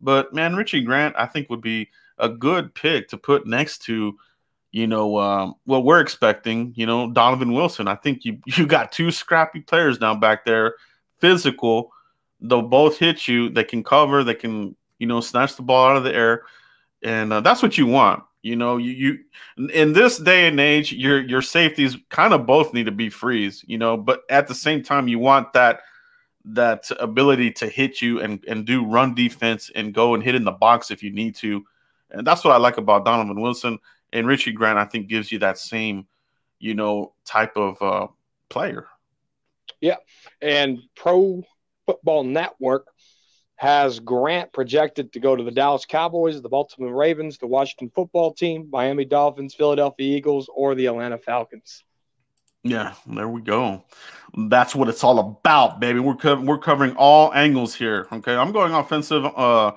But 0.02 0.34
man, 0.34 0.56
Richie 0.56 0.82
Grant, 0.82 1.15
I 1.17 1.26
think 1.26 1.50
would 1.50 1.62
be 1.62 1.89
a 2.17 2.30
good 2.30 2.74
pick 2.74 3.10
to 3.10 3.17
put 3.17 3.48
next 3.48 3.80
to, 3.84 4.17
you 4.72 4.88
know, 4.88 5.17
um, 5.17 5.56
what 5.65 5.84
we're 5.84 6.00
expecting. 6.00 6.74
You 6.76 6.86
know, 6.86 7.12
Donovan 7.12 7.54
Wilson. 7.54 7.88
I 7.88 7.96
think 7.96 8.26
you 8.26 8.39
you 8.46 8.65
got 8.65 8.91
two 8.91 9.12
scrappy 9.12 9.62
players 9.62 10.00
now 10.00 10.15
back 10.15 10.46
there, 10.46 10.76
physical. 11.20 11.91
They'll 12.39 12.62
both 12.62 12.98
hit 12.98 13.28
you. 13.28 13.50
They 13.50 13.63
can 13.63 13.84
cover. 13.84 14.24
They 14.24 14.36
can 14.36 14.76
you 15.00 15.08
know 15.08 15.22
snatch 15.22 15.56
the 15.56 15.63
ball 15.63 15.89
out 15.89 15.98
of 15.98 16.04
the 16.04 16.13
air, 16.13 16.43
and 17.02 17.34
uh, 17.34 17.41
that's 17.41 17.63
what 17.63 17.78
you 17.78 17.88
want. 17.88 18.24
You 18.43 18.56
know, 18.56 18.78
you 18.78 18.91
you 18.91 19.70
in 19.74 19.93
this 19.93 20.17
day 20.17 20.48
and 20.48 20.60
age, 20.60 20.93
your 20.93 21.22
your 21.22 21.41
safeties 21.41 21.98
kind 22.10 22.34
of 22.34 22.46
both 22.46 22.74
need 22.74 22.86
to 22.86 22.91
be 22.91 23.10
freeze. 23.10 23.63
You 23.67 23.78
know, 23.78 23.98
but 23.98 24.22
at 24.30 24.48
the 24.48 24.56
same 24.56 24.84
time, 24.84 25.08
you 25.08 25.20
want 25.20 25.54
that 25.54 25.82
that 26.54 26.90
ability 27.00 27.52
to 27.52 27.68
hit 27.68 28.02
you 28.02 28.22
and, 28.22 28.44
and 28.48 28.66
do 28.66 28.86
run 28.86 29.14
defense 29.14 29.72
and 29.76 29.94
go 29.94 30.14
and 30.14 30.24
hit 30.24 30.36
in 30.36 30.44
the 30.44 30.52
box 30.52 30.92
if 30.92 31.04
you 31.04 31.12
need 31.12 31.36
to. 31.36 31.64
And 32.12 32.26
that's 32.26 32.44
what 32.44 32.54
I 32.54 32.58
like 32.58 32.78
about 32.78 33.06
Donovan 33.06 33.42
Wilson. 33.42 33.80
And 34.14 34.28
Richie 34.28 34.54
Grant, 34.54 34.80
I 34.80 34.86
think, 34.86 35.08
gives 35.08 35.32
you 35.32 35.40
that 35.40 35.58
same, 35.58 36.08
you 36.60 36.74
know, 36.74 37.14
type 37.26 37.58
of 37.58 37.82
uh, 37.82 38.08
player. 38.50 38.88
Yeah. 39.82 39.98
And 40.42 40.80
Pro 40.96 41.44
Football 41.86 42.24
Network 42.24 42.88
has 43.56 44.00
Grant 44.00 44.54
projected 44.54 45.12
to 45.14 45.20
go 45.20 45.36
to 45.36 45.44
the 45.44 45.52
Dallas 45.52 45.86
Cowboys, 45.86 46.42
the 46.42 46.50
Baltimore 46.50 46.94
Ravens, 46.94 47.38
the 47.38 47.48
Washington 47.48 47.92
football 47.94 48.34
team, 48.34 48.70
Miami 48.72 49.04
Dolphins, 49.04 49.56
Philadelphia 49.56 50.16
Eagles, 50.16 50.50
or 50.54 50.76
the 50.76 50.86
Atlanta 50.86 51.18
Falcons. 51.18 51.84
Yeah, 52.68 52.94
there 53.06 53.30
we 53.30 53.42
go. 53.42 53.84
That's 54.36 54.76
what 54.76 54.90
it's 54.90 55.04
all 55.04 55.20
about, 55.20 55.80
baby. 55.80 56.00
We're 56.00 56.16
co- 56.16 56.42
we're 56.42 56.58
covering 56.58 56.96
all 56.98 57.34
angles 57.34 57.74
here. 57.74 58.08
Okay, 58.12 58.36
I'm 58.36 58.52
going 58.52 58.74
offensive 58.74 59.26
uh 59.26 59.72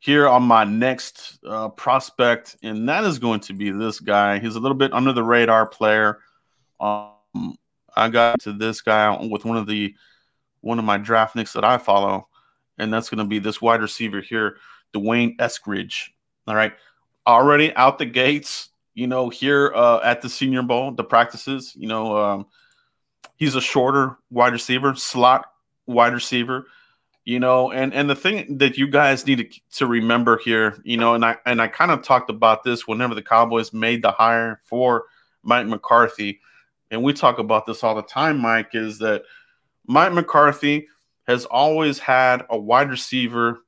here 0.00 0.26
on 0.26 0.42
my 0.42 0.64
next 0.64 1.38
uh, 1.46 1.68
prospect, 1.68 2.56
and 2.64 2.88
that 2.88 3.04
is 3.04 3.20
going 3.20 3.38
to 3.38 3.52
be 3.52 3.70
this 3.70 4.00
guy. 4.00 4.40
He's 4.40 4.56
a 4.56 4.60
little 4.60 4.76
bit 4.76 4.92
under 4.92 5.12
the 5.12 5.22
radar 5.22 5.64
player. 5.64 6.18
Um, 6.80 7.56
I 7.94 8.08
got 8.08 8.40
to 8.40 8.52
this 8.52 8.80
guy 8.80 9.16
with 9.24 9.44
one 9.44 9.56
of 9.56 9.68
the 9.68 9.94
one 10.60 10.80
of 10.80 10.84
my 10.84 10.98
draftniks 10.98 11.52
that 11.52 11.64
I 11.64 11.78
follow, 11.78 12.26
and 12.78 12.92
that's 12.92 13.10
going 13.10 13.24
to 13.24 13.28
be 13.28 13.38
this 13.38 13.62
wide 13.62 13.80
receiver 13.80 14.20
here, 14.20 14.56
D'Wayne 14.92 15.36
Eskridge. 15.36 16.08
All 16.48 16.56
right, 16.56 16.72
already 17.24 17.72
out 17.76 17.98
the 17.98 18.06
gates, 18.06 18.70
you 18.94 19.06
know, 19.06 19.28
here 19.28 19.72
uh, 19.74 20.00
at 20.02 20.22
the 20.22 20.28
Senior 20.28 20.62
Bowl, 20.62 20.92
the 20.92 21.04
practices, 21.04 21.72
you 21.76 21.88
know, 21.88 22.16
um, 22.16 22.46
he's 23.36 23.54
a 23.54 23.60
shorter 23.60 24.18
wide 24.30 24.52
receiver, 24.52 24.94
slot 24.94 25.46
wide 25.86 26.12
receiver, 26.12 26.66
you 27.24 27.38
know, 27.38 27.70
and 27.70 27.94
and 27.94 28.10
the 28.10 28.14
thing 28.14 28.58
that 28.58 28.76
you 28.76 28.86
guys 28.86 29.26
need 29.26 29.38
to, 29.38 29.60
to 29.78 29.86
remember 29.86 30.38
here, 30.38 30.76
you 30.84 30.96
know, 30.96 31.14
and 31.14 31.24
I 31.24 31.36
and 31.46 31.62
I 31.62 31.68
kind 31.68 31.90
of 31.90 32.02
talked 32.02 32.30
about 32.30 32.64
this 32.64 32.86
whenever 32.86 33.14
the 33.14 33.22
Cowboys 33.22 33.72
made 33.72 34.02
the 34.02 34.10
hire 34.10 34.60
for 34.64 35.04
Mike 35.42 35.66
McCarthy, 35.66 36.40
and 36.90 37.02
we 37.02 37.12
talk 37.12 37.38
about 37.38 37.66
this 37.66 37.82
all 37.82 37.94
the 37.94 38.02
time, 38.02 38.38
Mike, 38.38 38.70
is 38.74 38.98
that 38.98 39.22
Mike 39.86 40.12
McCarthy 40.12 40.88
has 41.26 41.44
always 41.44 41.98
had 41.98 42.44
a 42.50 42.58
wide 42.58 42.90
receiver 42.90 43.60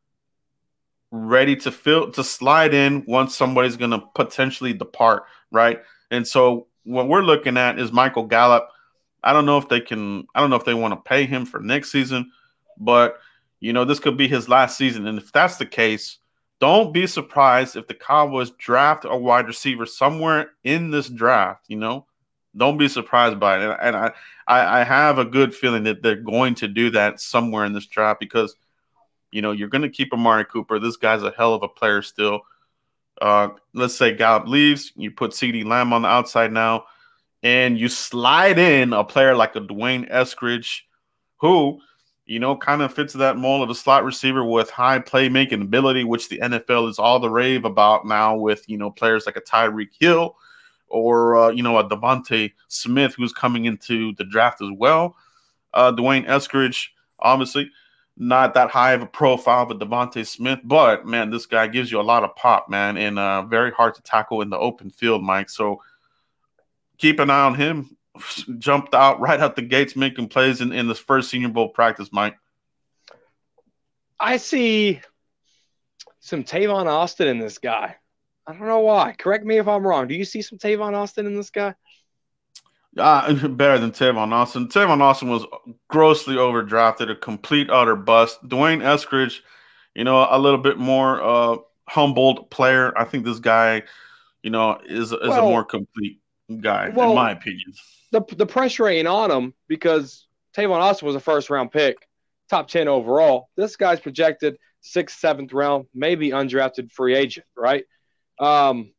ready 1.15 1.55
to 1.55 1.71
fill 1.71 2.11
to 2.11 2.25
slide 2.25 2.75
in 2.75 3.05
once 3.07 3.37
somebody's 3.37 3.77
going 3.77 3.93
to 3.93 4.03
potentially 4.15 4.73
depart, 4.73 5.25
right? 5.53 5.81
And 6.11 6.27
so 6.27 6.67
what 6.83 7.09
we're 7.09 7.23
looking 7.23 7.57
at 7.57 7.79
is 7.79 7.93
Michael 7.93 8.25
Gallup. 8.25 8.69
I 9.23 9.33
don't 9.33 9.47
know 9.47 9.59
if 9.59 9.69
they 9.69 9.81
can. 9.81 10.27
I 10.35 10.41
don't 10.41 10.51
know 10.51 10.57
if 10.57 10.65
they 10.65 10.75
want 10.75 10.93
to 10.93 11.09
pay 11.09 11.25
him 11.25 11.47
for 11.47 11.61
next 11.61 11.93
season, 11.93 12.33
but 12.79 13.21
you 13.61 13.73
know 13.73 13.85
this 13.85 14.01
could 14.01 14.17
be 14.17 14.29
his 14.29 14.49
last 14.49 14.77
season. 14.77 15.07
And 15.07 15.19
if 15.19 15.33
that's 15.33 15.57
the 15.57 15.67
case, 15.67 16.19
don't 16.61 16.93
be 16.93 17.07
surprised 17.07 17.77
if 17.77 17.87
the 17.87 17.95
Cowboys 17.95 18.51
draft 18.51 19.07
a 19.09 19.17
wide 19.17 19.47
receiver 19.47 19.87
somewhere 19.87 20.51
in 20.65 20.91
this 20.91 21.09
draft. 21.09 21.65
You 21.69 21.77
know, 21.77 22.07
don't 22.57 22.77
be 22.77 22.89
surprised 22.89 23.39
by 23.39 23.65
it. 23.65 23.79
And 23.81 23.97
I, 23.97 24.13
I, 24.49 24.81
I 24.81 24.85
have 24.85 25.19
a 25.19 25.25
good 25.25 25.55
feeling 25.55 25.85
that 25.85 26.03
they're 26.03 26.17
going 26.17 26.57
to 26.57 26.69
do 26.69 26.91
that 26.91 27.21
somewhere 27.21 27.65
in 27.65 27.73
this 27.73 27.87
draft 27.87 28.21
because 28.21 28.57
you 29.35 29.43
know, 29.43 29.51
you're 29.51 29.69
going 29.69 29.83
to 29.83 29.89
keep 29.89 30.13
Amari 30.13 30.45
Cooper. 30.45 30.79
This 30.79 30.97
guy's 30.97 31.25
a 31.25 31.35
hell 31.37 31.55
of 31.55 31.65
a 31.65 31.69
player 31.69 32.03
still. 32.03 32.43
Uh, 33.21 33.49
let's 33.73 33.97
say 33.97 34.15
Gallup 34.15 34.47
leaves, 34.47 34.93
you 34.95 35.11
put 35.11 35.33
CeeDee 35.33 35.65
Lamb 35.65 35.93
on 35.93 36.03
the 36.03 36.09
outside 36.09 36.53
now, 36.53 36.85
and 37.43 37.77
you 37.77 37.89
slide 37.89 38.61
in 38.61 38.93
a 38.93 39.03
player 39.03 39.35
like 39.35 39.57
a 39.57 39.61
D'Wayne 39.61 40.09
Eskridge, 40.09 40.83
who, 41.39 41.81
you 42.27 42.39
know, 42.39 42.57
kind 42.57 42.81
of 42.81 42.95
fits 42.95 43.13
that 43.15 43.37
mold 43.37 43.65
of 43.65 43.71
a 43.71 43.75
slot 43.75 44.05
receiver 44.05 44.45
with 44.45 44.71
high 44.71 45.01
playmaking 45.01 45.63
ability, 45.63 46.05
which 46.05 46.29
the 46.29 46.39
NFL 46.39 46.89
is 46.89 47.01
all 47.01 47.19
the 47.19 47.29
rave 47.29 47.65
about 47.65 48.07
now 48.07 48.37
with, 48.37 48.69
you 48.69 48.79
know, 48.79 48.91
players 48.91 49.27
like 49.27 49.37
a 49.37 49.41
Tyreek 49.41 49.91
Hill 49.99 50.37
or, 50.87 51.37
uh, 51.37 51.49
you 51.51 51.65
know, 51.65 51.77
a 51.79 51.89
DeVonta 51.89 52.53
Smith 52.69 53.17
who's 53.17 53.33
coming 53.33 53.65
into 53.65 54.15
the 54.15 54.25
draft 54.25 54.63
as 54.63 54.71
well. 54.77 55.17
Uh, 55.73 55.91
D'Wayne 55.91 56.25
Eskridge, 56.27 56.91
obviously– 57.19 57.69
not 58.17 58.55
that 58.55 58.71
high 58.71 58.93
of 58.93 59.03
a 59.03 59.07
profile, 59.07 59.67
but 59.67 59.79
DeVonta 59.79 60.27
Smith. 60.27 60.61
But 60.63 61.07
man, 61.07 61.31
this 61.31 61.47
guy 61.47 61.67
gives 61.67 61.91
you 61.91 62.01
a 62.01 62.03
lot 62.03 62.25
of 62.25 62.37
pop, 62.37 62.69
man, 62.69 62.97
and 62.97 63.19
uh, 63.19 63.43
very 63.43 63.73
hard 63.73 63.95
to 63.97 64.03
tackle 64.03 64.41
in 64.43 64.51
the 64.51 64.59
open 64.59 64.91
field, 64.91 65.23
Mike. 65.23 65.51
So 65.51 65.83
keep 66.99 67.19
an 67.19 67.31
eye 67.31 67.45
on 67.45 67.55
him. 67.55 67.97
Jumped 68.59 68.95
out 68.95 69.21
right 69.21 69.41
out 69.41 69.57
the 69.57 69.63
gates, 69.63 69.97
making 69.97 70.29
plays 70.29 70.61
in, 70.61 70.73
in 70.73 70.87
this 70.87 70.99
first 70.99 71.31
Senior 71.31 71.49
Bowl 71.49 71.69
practice, 71.69 72.11
Mike. 72.13 72.37
I 74.21 74.37
see 74.37 75.01
some 76.21 76.45
Tavon 76.45 76.87
Austin 76.87 77.29
in 77.29 77.39
this 77.39 77.59
guy. 77.59 77.97
I 78.47 78.53
don't 78.53 78.67
know 78.67 78.81
why. 78.81 79.15
Correct 79.19 79.45
me 79.45 79.59
if 79.59 79.67
I'm 79.67 79.87
wrong. 79.87 80.07
Do 80.07 80.15
you 80.15 80.25
see 80.25 80.43
some 80.43 80.59
Tavon 80.59 80.95
Austin 80.95 81.27
in 81.27 81.35
this 81.35 81.51
guy? 81.51 81.75
Uh, 82.97 83.33
better 83.49 83.79
than 83.79 83.91
Tavon 83.91 84.33
Austin. 84.33 84.69
Tavon 84.69 85.01
Austin 85.01 85.29
was 85.29 85.45
grossly 85.89 86.37
overdrafted, 86.37 87.11
a 87.11 87.17
complete 87.17 87.71
utter 87.71 87.97
bust. 87.97 88.47
D'Wayne 88.47 88.81
Eskridge, 88.81 89.41
you 89.95 90.05
know, 90.05 90.27
a 90.31 90.39
little 90.39 90.59
bit 90.59 90.79
more 90.79 91.23
uh, 91.23 91.57
humbled 91.89 92.51
player. 92.51 92.97
I 92.97 93.05
think 93.05 93.25
this 93.25 93.41
guy, 93.41 93.83
you 94.43 94.51
know, 94.51 94.79
is 94.87 95.13
is 95.13 95.19
well, 95.23 95.47
a 95.47 95.51
more 95.51 95.65
complete 95.65 96.21
guy 96.61 96.91
well, 96.91 97.11
in 97.11 97.17
my 97.17 97.33
opinion. 97.33 97.73
The 98.13 98.23
the 98.37 98.47
pressure 98.47 98.87
ain't 98.87 99.09
on 99.09 99.31
him 99.31 99.55
because 99.69 100.27
Tavon 100.57 100.79
Austin 100.79 101.07
was 101.07 101.17
a 101.17 101.21
first 101.21 101.51
round 101.51 101.73
pick, 101.73 101.97
top 102.49 102.69
ten 102.69 102.87
overall. 102.87 103.49
This 103.57 103.77
guy's 103.77 104.01
projected 104.01 104.57
sixth, 104.83 105.19
seventh 105.19 105.53
round, 105.53 105.87
maybe 105.95 106.31
undrafted 106.31 106.93
free 106.93 107.15
agent, 107.15 107.47
right? 107.57 107.85
Um, 108.39 108.93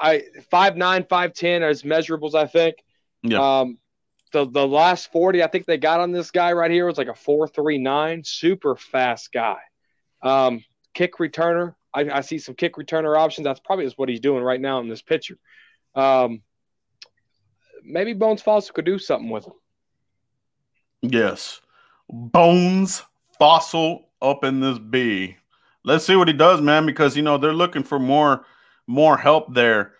I 0.00 0.22
five 0.50 0.76
nine, 0.76 1.04
five 1.04 1.34
ten 1.34 1.62
as 1.62 1.82
measurables, 1.82 2.34
I 2.34 2.46
think. 2.46 2.76
Yeah. 3.30 3.60
Um, 3.60 3.78
the 4.32 4.46
the 4.46 4.66
last 4.66 5.12
40 5.12 5.42
I 5.42 5.46
think 5.46 5.66
they 5.66 5.78
got 5.78 6.00
on 6.00 6.12
this 6.12 6.30
guy 6.30 6.52
right 6.52 6.70
here 6.70 6.86
was 6.86 6.98
like 6.98 7.08
a 7.08 7.14
439, 7.14 8.22
super 8.24 8.76
fast 8.76 9.32
guy. 9.32 9.58
Um, 10.22 10.64
kick 10.94 11.18
returner. 11.18 11.74
I, 11.94 12.10
I, 12.10 12.20
see 12.20 12.38
some 12.38 12.54
kick 12.54 12.74
returner 12.74 13.16
options. 13.16 13.44
That's 13.44 13.60
probably 13.60 13.88
what 13.96 14.08
he's 14.08 14.20
doing 14.20 14.42
right 14.42 14.60
now 14.60 14.80
in 14.80 14.88
this 14.88 15.02
picture. 15.02 15.38
Um, 15.94 16.42
maybe 17.82 18.12
Bones 18.12 18.42
Fassel 18.42 18.72
could 18.72 18.84
do 18.84 18.98
something 18.98 19.30
with 19.30 19.46
him. 19.46 19.52
Yes. 21.02 21.60
Bones 22.08 23.02
Fassel 23.40 24.04
up 24.20 24.44
in 24.44 24.60
this 24.60 24.78
B. 24.78 25.36
Let's 25.84 26.04
see 26.04 26.16
what 26.16 26.28
he 26.28 26.34
does, 26.34 26.60
man, 26.60 26.84
because 26.84 27.16
you 27.16 27.22
know 27.22 27.38
they're 27.38 27.54
looking 27.54 27.84
for 27.84 27.98
more 27.98 28.44
more 28.86 29.16
help 29.16 29.54
there 29.54 29.94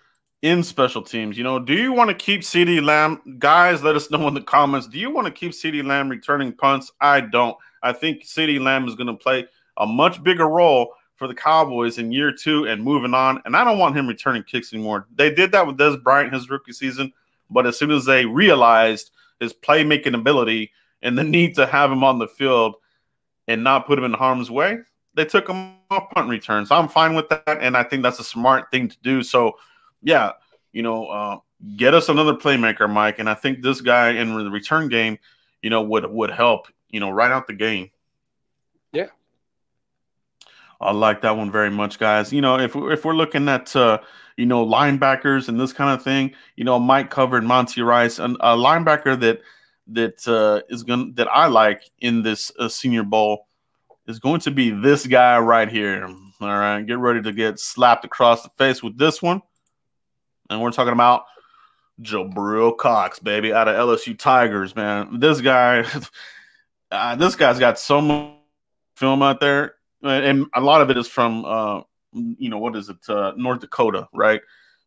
in 0.47 0.63
special 0.63 1.03
teams. 1.03 1.37
You 1.37 1.43
know, 1.43 1.59
do 1.59 1.75
you 1.75 1.93
want 1.93 2.09
to 2.09 2.15
keep 2.15 2.43
CeeDee 2.43 2.81
Lamb? 2.81 3.21
Guys, 3.41 3.83
let 3.83 3.97
us 3.97 4.13
know 4.13 4.29
in 4.29 4.35
the 4.35 4.41
comments. 4.41 4.87
Do 4.87 4.97
you 4.97 5.11
want 5.11 5.27
to 5.27 5.33
keep 5.33 5.51
CeeDee 5.51 5.85
Lamb 5.85 6.09
returning 6.09 6.53
punts? 6.53 6.93
I 7.01 7.21
don't. 7.21 7.57
I 7.83 7.93
think 7.93 8.23
CeeDee 8.23 8.61
Lamb 8.61 8.87
is 8.87 8.95
going 8.95 9.09
to 9.09 9.15
play 9.15 9.47
a 9.77 9.87
much 9.87 10.23
bigger 10.23 10.47
role 10.47 10.93
for 11.17 11.27
the 11.27 11.35
Cowboys 11.35 11.99
in 11.99 12.13
year 12.13 12.31
two 12.31 12.65
and 12.69 12.81
moving 12.81 13.13
on. 13.13 13.43
And 13.45 13.57
I 13.57 13.65
don't 13.65 13.79
want 13.79 13.97
him 13.97 14.07
returning 14.07 14.45
kicks 14.45 14.73
anymore. 14.73 15.09
They 15.17 15.35
did 15.35 15.51
that 15.51 15.67
with 15.67 15.79
Dez 15.79 16.01
Bryant 16.01 16.33
his 16.33 16.49
rookie 16.49 16.73
season, 16.73 17.13
but 17.51 17.67
as 17.67 17.77
soon 17.77 17.91
as 17.91 18.05
they 18.05 18.25
realized 18.25 19.11
his 19.41 19.53
playmaking 19.53 20.15
ability 20.15 20.71
and 21.03 21.19
the 21.19 21.25
need 21.25 21.57
to 21.57 21.67
have 21.67 21.91
him 21.91 22.05
on 22.05 22.21
the 22.21 22.29
field 22.29 22.77
and 23.49 23.65
not 23.65 23.89
put 23.89 23.99
him 23.99 24.05
in 24.05 24.13
harm's 24.13 24.49
way, 24.49 24.79
they 25.15 25.25
took 25.25 25.49
him 25.49 25.75
off 25.91 26.11
punt 26.11 26.29
returns. 26.29 26.71
I'm 26.71 26.89
fine 26.89 27.17
with 27.17 27.29
that, 27.31 27.59
and 27.61 27.77
I 27.77 27.83
think 27.83 28.05
that's 28.05 28.21
a 28.21 28.25
smart 28.25 28.71
thing 28.71 28.89
to 28.89 28.97
do. 29.03 29.25
So 29.25 29.57
yeah, 30.07 30.33
you 30.73 30.83
know, 30.83 31.07
uh, 31.09 31.38
get 31.77 31.92
us 31.92 32.09
another 32.09 32.35
playmaker, 32.35 32.88
Mike. 32.88 33.19
And 33.19 33.29
I 33.29 33.35
think 33.35 33.61
this 33.61 33.81
guy 33.81 34.11
in 34.11 34.33
the 34.33 34.51
return 34.51 34.88
game, 34.88 35.19
you 35.62 35.69
know, 35.69 35.83
would 35.83 36.07
would 36.07 36.31
help. 36.31 36.69
You 36.90 37.01
know, 37.01 37.11
right 37.11 37.31
out 37.31 37.49
the 37.49 37.53
game. 37.53 37.90
Yeah. 38.92 39.09
I 40.81 40.92
like 40.92 41.23
that 41.23 41.37
one 41.37 41.51
very 41.51 41.71
much, 41.71 41.99
guys. 41.99 42.33
You 42.33 42.40
know, 42.40 42.59
if 42.59 42.77
if 42.77 43.05
we're 43.05 43.16
looking 43.16 43.49
at 43.49 43.75
uh, 43.75 43.99
you 44.37 44.47
know 44.47 44.64
linebackers 44.64 45.49
and 45.49 45.59
this 45.59 45.73
kind 45.73 45.90
of 45.90 46.05
thing, 46.05 46.35
you 46.55 46.62
know, 46.62 46.79
Mike 46.79 47.11
covered 47.11 47.42
Monty 47.42 47.83
Rice, 47.83 48.21
and 48.21 48.37
a 48.38 48.57
linebacker 48.57 49.19
that 49.19 49.40
that 49.88 50.29
uh, 50.29 50.62
is 50.73 50.85
going 50.85 51.14
that 51.14 51.27
I 51.27 51.49
like 51.49 51.83
in 51.99 52.23
this 52.23 52.53
uh, 52.61 52.69
Senior 52.69 53.03
Bowl 53.03 53.49
is 54.07 54.21
going 54.21 54.38
to 54.40 54.53
be 54.53 54.71
this 54.71 55.05
guy 55.05 55.37
right 55.40 55.69
here. 55.69 56.07
All 56.40 56.49
right, 56.49 56.87
get 56.87 56.99
ready 56.99 57.23
to 57.23 57.33
get 57.33 57.59
slapped 57.59 58.05
across 58.05 58.45
the 58.45 58.51
face 58.51 58.85
with 58.85 58.97
this 58.97 59.21
one 59.21 59.42
and 60.51 60.61
we're 60.61 60.71
talking 60.71 60.93
about 60.93 61.25
Jabril 62.03 62.77
Cox, 62.77 63.19
baby, 63.19 63.53
out 63.53 63.69
of 63.69 63.77
LSU 63.77 64.19
Tigers, 64.19 64.77
man. 64.77 65.19
This 65.19 65.41
guy, 65.41 65.85
uh, 66.91 67.17
this 67.17 67.37
guy's 67.37 67.59
got 67.59 67.79
so 67.79 68.01
much 68.01 68.33
film 68.97 69.23
out 69.23 69.41
there, 69.41 69.75
and 70.03 70.47
a 70.55 70.61
lot 70.61 70.83
of 70.83 70.91
it 70.91 70.97
is 70.97 71.09
from, 71.09 71.45
uh, 71.45 71.81
you 72.13 72.49
know, 72.49 72.59
what 72.59 72.77
is 72.77 72.89
it, 72.89 72.97
uh, 73.09 73.33
North 73.37 73.61
Dakota, 73.61 74.09
right, 74.13 74.41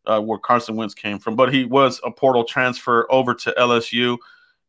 uh, 0.05 0.21
where 0.21 0.39
Carson 0.39 0.75
Wentz 0.75 0.93
came 0.93 1.19
from. 1.19 1.35
But 1.35 1.53
he 1.53 1.65
was 1.65 1.99
a 2.03 2.11
portal 2.11 2.43
transfer 2.43 3.07
over 3.11 3.33
to 3.33 3.53
LSU, 3.57 4.17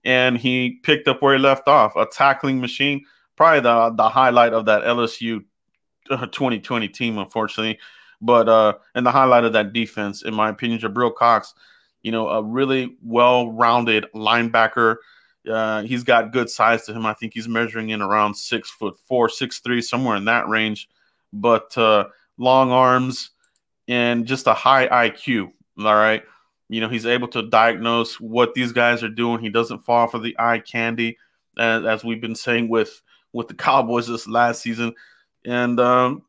and 0.04 0.36
he 0.38 0.80
picked 0.82 1.08
up 1.08 1.22
where 1.22 1.34
he 1.34 1.40
left 1.40 1.68
off, 1.68 1.96
a 1.96 2.06
tackling 2.06 2.60
machine. 2.60 3.04
Probably 3.36 3.60
the 3.60 3.90
the 3.96 4.08
highlight 4.08 4.52
of 4.52 4.66
that 4.66 4.82
LSU 4.82 5.44
2020 6.08 6.86
uh, 6.88 6.92
team, 6.92 7.18
unfortunately. 7.18 7.78
But 8.20 8.48
uh, 8.48 8.74
and 8.94 9.06
the 9.06 9.10
highlight 9.10 9.44
of 9.44 9.52
that 9.54 9.72
defense, 9.72 10.22
in 10.22 10.34
my 10.34 10.50
opinion, 10.50 10.80
Jabril 10.80 11.14
Cox, 11.14 11.54
you 12.02 12.12
know, 12.12 12.28
a 12.28 12.42
really 12.42 12.96
well-rounded 13.02 14.06
linebacker. 14.14 14.96
Uh, 15.50 15.82
he's 15.82 16.02
got 16.02 16.32
good 16.32 16.50
size 16.50 16.84
to 16.84 16.92
him. 16.92 17.06
I 17.06 17.14
think 17.14 17.32
he's 17.32 17.48
measuring 17.48 17.90
in 17.90 18.02
around 18.02 18.34
six 18.34 18.70
foot 18.70 18.98
four, 19.06 19.28
six 19.28 19.60
three, 19.60 19.80
somewhere 19.80 20.16
in 20.16 20.26
that 20.26 20.48
range. 20.48 20.88
But 21.32 21.76
uh, 21.78 22.06
long 22.36 22.72
arms 22.72 23.30
and 23.88 24.26
just 24.26 24.46
a 24.46 24.54
high 24.54 24.88
IQ. 24.88 25.52
All 25.78 25.94
right. 25.94 26.22
You 26.68 26.80
know, 26.80 26.88
he's 26.88 27.06
able 27.06 27.28
to 27.28 27.42
diagnose 27.42 28.20
what 28.20 28.54
these 28.54 28.72
guys 28.72 29.02
are 29.02 29.08
doing. 29.08 29.40
He 29.40 29.50
doesn't 29.50 29.80
fall 29.80 30.06
for 30.06 30.18
the 30.18 30.36
eye 30.38 30.60
candy, 30.60 31.18
as, 31.58 31.84
as 31.84 32.04
we've 32.04 32.20
been 32.20 32.36
saying 32.36 32.68
with 32.68 33.02
with 33.32 33.48
the 33.48 33.54
Cowboys 33.66 34.06
this 34.06 34.28
last 34.28 34.62
season. 34.62 34.94
And 35.44 35.80
um, 35.80 36.22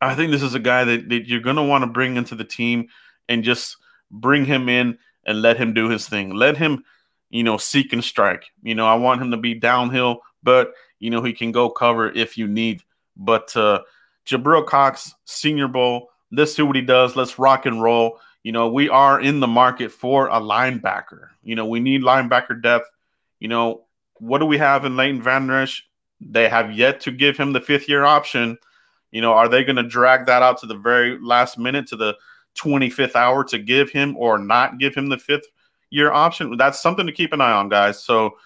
I 0.00 0.14
think 0.14 0.30
this 0.30 0.42
is 0.42 0.54
a 0.54 0.60
guy 0.60 0.84
that, 0.84 1.08
that 1.08 1.26
you're 1.26 1.40
going 1.40 1.56
to 1.56 1.62
want 1.62 1.82
to 1.82 1.90
bring 1.90 2.16
into 2.16 2.34
the 2.34 2.44
team 2.44 2.88
and 3.28 3.44
just 3.44 3.76
bring 4.10 4.44
him 4.44 4.68
in 4.68 4.98
and 5.24 5.42
let 5.42 5.56
him 5.56 5.74
do 5.74 5.88
his 5.88 6.08
thing. 6.08 6.34
Let 6.34 6.56
him, 6.56 6.84
you 7.28 7.42
know, 7.42 7.56
seek 7.56 7.92
and 7.92 8.02
strike. 8.02 8.44
You 8.62 8.74
know, 8.74 8.86
I 8.86 8.94
want 8.94 9.22
him 9.22 9.30
to 9.30 9.36
be 9.36 9.54
downhill, 9.54 10.20
but, 10.42 10.72
you 10.98 11.10
know, 11.10 11.22
he 11.22 11.32
can 11.32 11.52
go 11.52 11.68
cover 11.70 12.10
if 12.10 12.38
you 12.38 12.46
need. 12.48 12.82
But 13.16 13.54
uh, 13.56 13.80
Jabril 14.26 14.66
Cox, 14.66 15.14
Senior 15.24 15.68
Bowl, 15.68 16.10
let's 16.32 16.54
see 16.54 16.62
what 16.62 16.76
he 16.76 16.82
does. 16.82 17.16
Let's 17.16 17.38
rock 17.38 17.66
and 17.66 17.82
roll. 17.82 18.18
You 18.42 18.52
know, 18.52 18.68
we 18.68 18.88
are 18.88 19.20
in 19.20 19.40
the 19.40 19.46
market 19.46 19.92
for 19.92 20.28
a 20.28 20.40
linebacker. 20.40 21.28
You 21.42 21.54
know, 21.56 21.66
we 21.66 21.80
need 21.80 22.02
linebacker 22.02 22.62
depth. 22.62 22.88
You 23.38 23.48
know, 23.48 23.84
what 24.18 24.38
do 24.38 24.46
we 24.46 24.58
have 24.58 24.84
in 24.84 24.96
Leighton 24.96 25.22
Vander 25.22 25.60
Esch? 25.60 25.86
They 26.20 26.48
have 26.48 26.72
yet 26.72 27.00
to 27.02 27.10
give 27.10 27.36
him 27.36 27.52
the 27.52 27.60
fifth 27.60 27.88
year 27.88 28.04
option. 28.04 28.58
You 29.10 29.20
know, 29.20 29.32
are 29.32 29.48
they 29.48 29.64
going 29.64 29.76
to 29.76 29.82
drag 29.82 30.26
that 30.26 30.42
out 30.42 30.58
to 30.58 30.66
the 30.66 30.76
very 30.76 31.18
last 31.20 31.58
minute, 31.58 31.86
to 31.88 31.96
the 31.96 32.16
25th 32.56 33.16
hour 33.16 33.44
to 33.44 33.58
give 33.58 33.90
him 33.90 34.16
or 34.16 34.38
not 34.38 34.78
give 34.78 34.94
him 34.94 35.08
the 35.08 35.18
fifth 35.18 35.46
year 35.90 36.12
option? 36.12 36.56
That's 36.56 36.80
something 36.80 37.06
to 37.06 37.12
keep 37.12 37.32
an 37.32 37.40
eye 37.40 37.52
on, 37.52 37.68
guys. 37.68 38.02
So, 38.02 38.36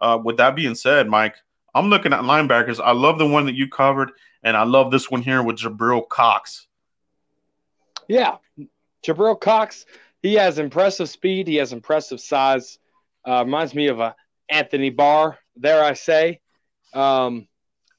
uh, 0.00 0.18
with 0.22 0.38
that 0.38 0.56
being 0.56 0.74
said, 0.74 1.08
Mike, 1.08 1.36
I'm 1.74 1.88
looking 1.88 2.12
at 2.12 2.22
linebackers. 2.22 2.80
I 2.82 2.92
love 2.92 3.18
the 3.18 3.26
one 3.26 3.46
that 3.46 3.54
you 3.54 3.68
covered, 3.68 4.12
and 4.42 4.56
I 4.56 4.64
love 4.64 4.90
this 4.90 5.10
one 5.10 5.22
here 5.22 5.42
with 5.42 5.56
Jabril 5.56 6.08
Cox. 6.08 6.66
Yeah, 8.08 8.36
Jabril 9.06 9.40
Cox. 9.40 9.86
He 10.22 10.34
has 10.34 10.58
impressive 10.58 11.08
speed. 11.08 11.46
He 11.46 11.56
has 11.56 11.72
impressive 11.72 12.20
size. 12.20 12.78
Uh, 13.26 13.44
reminds 13.44 13.74
me 13.74 13.86
of 13.86 14.00
a 14.00 14.14
Anthony 14.48 14.90
Barr. 14.90 15.38
There, 15.56 15.84
I 15.84 15.94
say. 15.94 16.40
Um, 16.92 17.46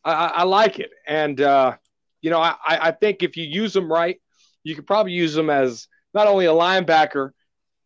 I, 0.03 0.13
I, 0.13 0.43
like 0.43 0.79
it, 0.79 0.91
and 1.07 1.39
uh, 1.39 1.77
you 2.21 2.29
know, 2.29 2.39
I, 2.39 2.55
I 2.65 2.91
think 2.91 3.23
if 3.23 3.37
you 3.37 3.43
use 3.43 3.73
them 3.73 3.91
right, 3.91 4.19
you 4.63 4.75
could 4.75 4.87
probably 4.87 5.13
use 5.13 5.33
them 5.33 5.49
as 5.49 5.87
not 6.13 6.27
only 6.27 6.45
a 6.45 6.51
linebacker, 6.51 7.31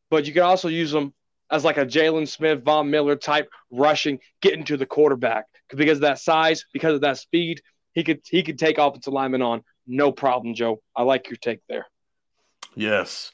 but 0.09 0.25
you 0.25 0.33
can 0.33 0.43
also 0.43 0.67
use 0.67 0.91
them 0.91 1.13
as 1.49 1.63
like 1.63 1.77
a 1.77 1.85
Jaylon 1.85 2.27
Smith, 2.27 2.63
Von 2.63 2.89
Miller 2.89 3.15
type 3.15 3.49
rushing, 3.71 4.19
getting 4.41 4.63
to 4.65 4.77
the 4.77 4.85
quarterback 4.85 5.45
because 5.69 5.97
of 5.97 6.01
that 6.01 6.19
size, 6.19 6.65
because 6.73 6.95
of 6.95 7.01
that 7.01 7.17
speed, 7.17 7.61
he 7.93 8.03
could 8.03 8.21
he 8.29 8.43
could 8.43 8.59
take 8.59 8.77
offensive 8.77 9.13
lineman 9.13 9.41
on 9.41 9.63
no 9.87 10.11
problem. 10.11 10.53
Joe, 10.53 10.81
I 10.95 11.03
like 11.03 11.29
your 11.29 11.37
take 11.37 11.61
there. 11.69 11.85
Yes, 12.75 13.31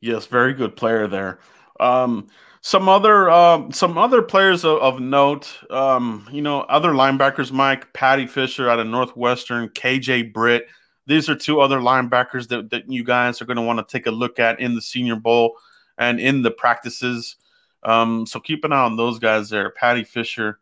yes, 0.00 0.26
very 0.26 0.52
good 0.52 0.76
player 0.76 1.06
there. 1.06 1.38
Um, 1.80 2.28
some 2.62 2.88
other 2.88 3.28
uh, 3.28 3.70
some 3.72 3.98
other 3.98 4.22
players 4.22 4.64
of, 4.64 4.78
of 4.78 5.00
note, 5.00 5.52
um, 5.68 6.28
you 6.32 6.40
know, 6.40 6.60
other 6.62 6.92
linebackers, 6.92 7.50
Mike, 7.50 7.92
Paddy 7.92 8.26
Fisher 8.26 8.70
out 8.70 8.78
of 8.78 8.86
Northwestern, 8.86 9.68
KJ 9.68 10.32
Britt. 10.32 10.68
These 11.06 11.28
are 11.28 11.34
two 11.34 11.60
other 11.60 11.80
linebackers 11.80 12.46
that, 12.48 12.70
that 12.70 12.88
you 12.88 13.02
guys 13.02 13.42
are 13.42 13.44
going 13.44 13.56
to 13.56 13.62
want 13.62 13.80
to 13.80 13.92
take 13.92 14.06
a 14.06 14.12
look 14.12 14.38
at 14.38 14.60
in 14.60 14.76
the 14.76 14.80
Senior 14.80 15.16
Bowl 15.16 15.56
and 15.98 16.20
in 16.20 16.42
the 16.42 16.52
practices. 16.52 17.34
Um, 17.82 18.24
so 18.26 18.38
keep 18.38 18.64
an 18.64 18.72
eye 18.72 18.84
on 18.84 18.96
those 18.96 19.18
guys 19.18 19.50
there, 19.50 19.70
Paddy 19.70 20.04
Fisher 20.04 20.60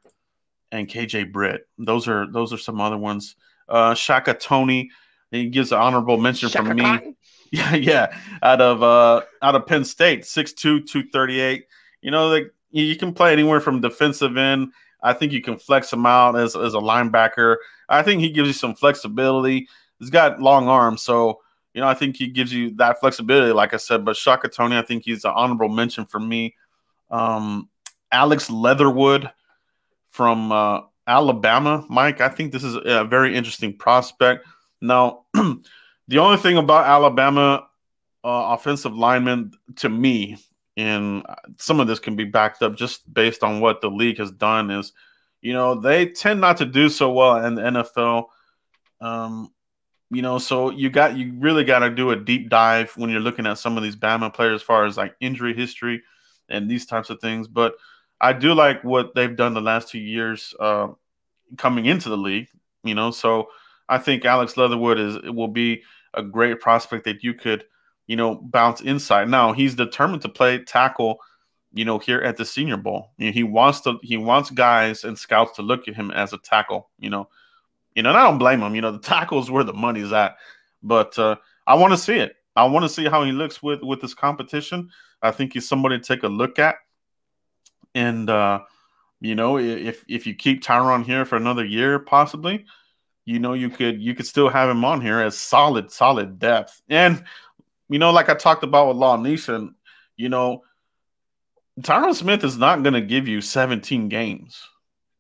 and 0.72 0.88
KJ 0.88 1.30
Britt. 1.30 1.68
Those 1.76 2.08
are 2.08 2.26
those 2.32 2.54
are 2.54 2.58
some 2.58 2.80
other 2.80 2.96
ones. 2.96 3.36
Uh, 3.68 3.92
Shaka 3.92 4.32
Toney, 4.32 4.90
he 5.30 5.50
gives 5.50 5.70
an 5.70 5.78
honorable 5.78 6.16
mention 6.16 6.48
Shaka 6.48 6.66
from 6.66 6.76
me. 6.76 6.82
Cotton. 6.82 7.16
Yeah, 7.52 7.74
yeah, 7.74 8.16
out 8.44 8.60
of 8.60 8.80
uh, 8.80 9.22
out 9.42 9.56
of 9.56 9.66
Penn 9.66 9.84
State, 9.84 10.20
6'2", 10.20 10.86
238 10.86 11.64
you 12.02 12.10
know, 12.10 12.28
like 12.28 12.52
you 12.70 12.96
can 12.96 13.12
play 13.12 13.32
anywhere 13.32 13.60
from 13.60 13.80
defensive 13.80 14.36
end. 14.36 14.72
I 15.02 15.12
think 15.12 15.32
you 15.32 15.40
can 15.40 15.58
flex 15.58 15.92
him 15.92 16.06
out 16.06 16.36
as, 16.36 16.54
as 16.54 16.74
a 16.74 16.78
linebacker. 16.78 17.56
I 17.88 18.02
think 18.02 18.20
he 18.20 18.30
gives 18.30 18.48
you 18.48 18.54
some 18.54 18.74
flexibility. 18.74 19.68
He's 19.98 20.10
got 20.10 20.40
long 20.40 20.68
arms, 20.68 21.02
so 21.02 21.40
you 21.74 21.80
know 21.80 21.88
I 21.88 21.94
think 21.94 22.16
he 22.16 22.28
gives 22.28 22.52
you 22.52 22.74
that 22.76 23.00
flexibility, 23.00 23.52
like 23.52 23.74
I 23.74 23.78
said. 23.78 24.04
But 24.04 24.16
Shaka 24.16 24.48
Toney, 24.48 24.76
I 24.76 24.82
think 24.82 25.04
he's 25.04 25.24
an 25.24 25.32
honorable 25.34 25.68
mention 25.68 26.06
for 26.06 26.20
me. 26.20 26.54
Um, 27.10 27.68
Alex 28.12 28.50
Leatherwood 28.50 29.30
from 30.10 30.52
uh, 30.52 30.80
Alabama, 31.06 31.84
Mike. 31.88 32.20
I 32.20 32.28
think 32.28 32.52
this 32.52 32.64
is 32.64 32.76
a 32.84 33.04
very 33.04 33.34
interesting 33.34 33.76
prospect. 33.76 34.46
Now, 34.80 35.24
the 35.34 36.18
only 36.18 36.38
thing 36.38 36.56
about 36.56 36.86
Alabama 36.86 37.66
uh, 38.24 38.56
offensive 38.58 38.94
linemen 38.94 39.52
to 39.76 39.88
me 39.88 40.36
and 40.76 41.24
some 41.58 41.80
of 41.80 41.86
this 41.86 41.98
can 41.98 42.16
be 42.16 42.24
backed 42.24 42.62
up 42.62 42.76
just 42.76 43.12
based 43.12 43.42
on 43.42 43.60
what 43.60 43.80
the 43.80 43.90
league 43.90 44.18
has 44.18 44.30
done 44.30 44.70
is 44.70 44.92
you 45.42 45.52
know 45.52 45.74
they 45.74 46.06
tend 46.06 46.40
not 46.40 46.56
to 46.56 46.64
do 46.64 46.88
so 46.88 47.10
well 47.12 47.44
in 47.44 47.54
the 47.54 47.62
NFL 47.62 48.26
um 49.00 49.50
you 50.10 50.22
know 50.22 50.38
so 50.38 50.70
you 50.70 50.90
got 50.90 51.16
you 51.16 51.34
really 51.38 51.64
got 51.64 51.80
to 51.80 51.90
do 51.90 52.10
a 52.10 52.16
deep 52.16 52.48
dive 52.48 52.92
when 52.96 53.10
you're 53.10 53.20
looking 53.20 53.46
at 53.46 53.58
some 53.58 53.76
of 53.76 53.82
these 53.82 53.96
Bama 53.96 54.32
players 54.32 54.60
as 54.60 54.62
far 54.62 54.84
as 54.84 54.96
like 54.96 55.14
injury 55.20 55.54
history 55.54 56.02
and 56.48 56.68
these 56.68 56.84
types 56.84 57.10
of 57.10 57.20
things. 57.20 57.46
But 57.46 57.74
I 58.20 58.32
do 58.32 58.54
like 58.54 58.82
what 58.82 59.14
they've 59.14 59.36
done 59.36 59.54
the 59.54 59.60
last 59.60 59.88
2 59.88 59.98
years 59.98 60.54
uh 60.60 60.88
coming 61.56 61.86
into 61.86 62.08
the 62.08 62.16
league 62.16 62.48
you 62.84 62.94
know. 62.94 63.10
So 63.10 63.48
I 63.88 63.98
think 63.98 64.24
Alex 64.24 64.56
Leatherwood 64.56 64.98
is 64.98 65.18
will 65.30 65.48
be 65.48 65.82
a 66.14 66.22
great 66.22 66.60
prospect 66.60 67.04
that 67.04 67.22
you 67.22 67.34
could 67.34 67.64
you 68.10 68.16
know, 68.16 68.34
bounce 68.34 68.80
inside. 68.80 69.28
Now 69.28 69.52
he's 69.52 69.76
determined 69.76 70.22
to 70.22 70.28
play 70.28 70.58
tackle, 70.58 71.20
you 71.72 71.84
know, 71.84 72.00
here 72.00 72.20
at 72.20 72.36
the 72.36 72.44
Senior 72.44 72.76
Bowl. 72.76 73.12
You 73.18 73.26
know, 73.26 73.32
he 73.32 73.44
wants 73.44 73.82
to 73.82 74.00
he 74.02 74.16
wants 74.16 74.50
guys 74.50 75.04
and 75.04 75.16
scouts 75.16 75.52
to 75.52 75.62
look 75.62 75.86
at 75.86 75.94
him 75.94 76.10
as 76.10 76.32
a 76.32 76.38
tackle. 76.38 76.90
You 76.98 77.10
know, 77.10 77.28
you 77.94 78.02
know, 78.02 78.08
and 78.08 78.18
I 78.18 78.24
don't 78.24 78.38
blame 78.38 78.62
him. 78.62 78.74
You 78.74 78.80
know, 78.80 78.90
the 78.90 78.98
tackles 79.14 79.48
where 79.48 79.62
the 79.62 79.72
money's 79.72 80.12
at, 80.12 80.34
but 80.82 81.16
uh, 81.20 81.36
I 81.68 81.76
want 81.76 81.92
to 81.92 81.96
see 81.96 82.16
it. 82.16 82.34
I 82.56 82.64
want 82.64 82.82
to 82.82 82.88
see 82.88 83.04
how 83.04 83.22
he 83.22 83.30
looks 83.30 83.62
with 83.62 83.80
with 83.82 84.00
this 84.00 84.12
competition. 84.12 84.90
I 85.22 85.30
think 85.30 85.52
he's 85.52 85.68
somebody 85.68 85.96
to 85.96 86.02
take 86.02 86.24
a 86.24 86.28
look 86.28 86.58
at, 86.58 86.78
and 87.94 88.28
uh, 88.28 88.58
you 89.20 89.36
know, 89.36 89.56
if 89.56 90.04
if 90.08 90.26
you 90.26 90.34
keep 90.34 90.64
Tyron 90.64 91.04
here 91.04 91.24
for 91.24 91.36
another 91.36 91.64
year, 91.64 92.00
possibly, 92.00 92.64
you 93.24 93.38
know, 93.38 93.52
you 93.52 93.70
could 93.70 94.02
you 94.02 94.16
could 94.16 94.26
still 94.26 94.48
have 94.48 94.68
him 94.68 94.84
on 94.84 95.00
here 95.00 95.20
as 95.20 95.38
solid 95.38 95.92
solid 95.92 96.40
depth. 96.40 96.82
And 96.88 97.22
you 97.90 97.98
know, 97.98 98.12
like 98.12 98.28
I 98.28 98.34
talked 98.34 98.62
about 98.62 98.88
with 98.88 98.96
Law 98.96 99.16
Nation, 99.16 99.74
you 100.16 100.28
know, 100.28 100.62
Tyron 101.80 102.14
Smith 102.14 102.44
is 102.44 102.56
not 102.56 102.82
going 102.82 102.94
to 102.94 103.00
give 103.00 103.26
you 103.26 103.40
17 103.40 104.08
games. 104.08 104.62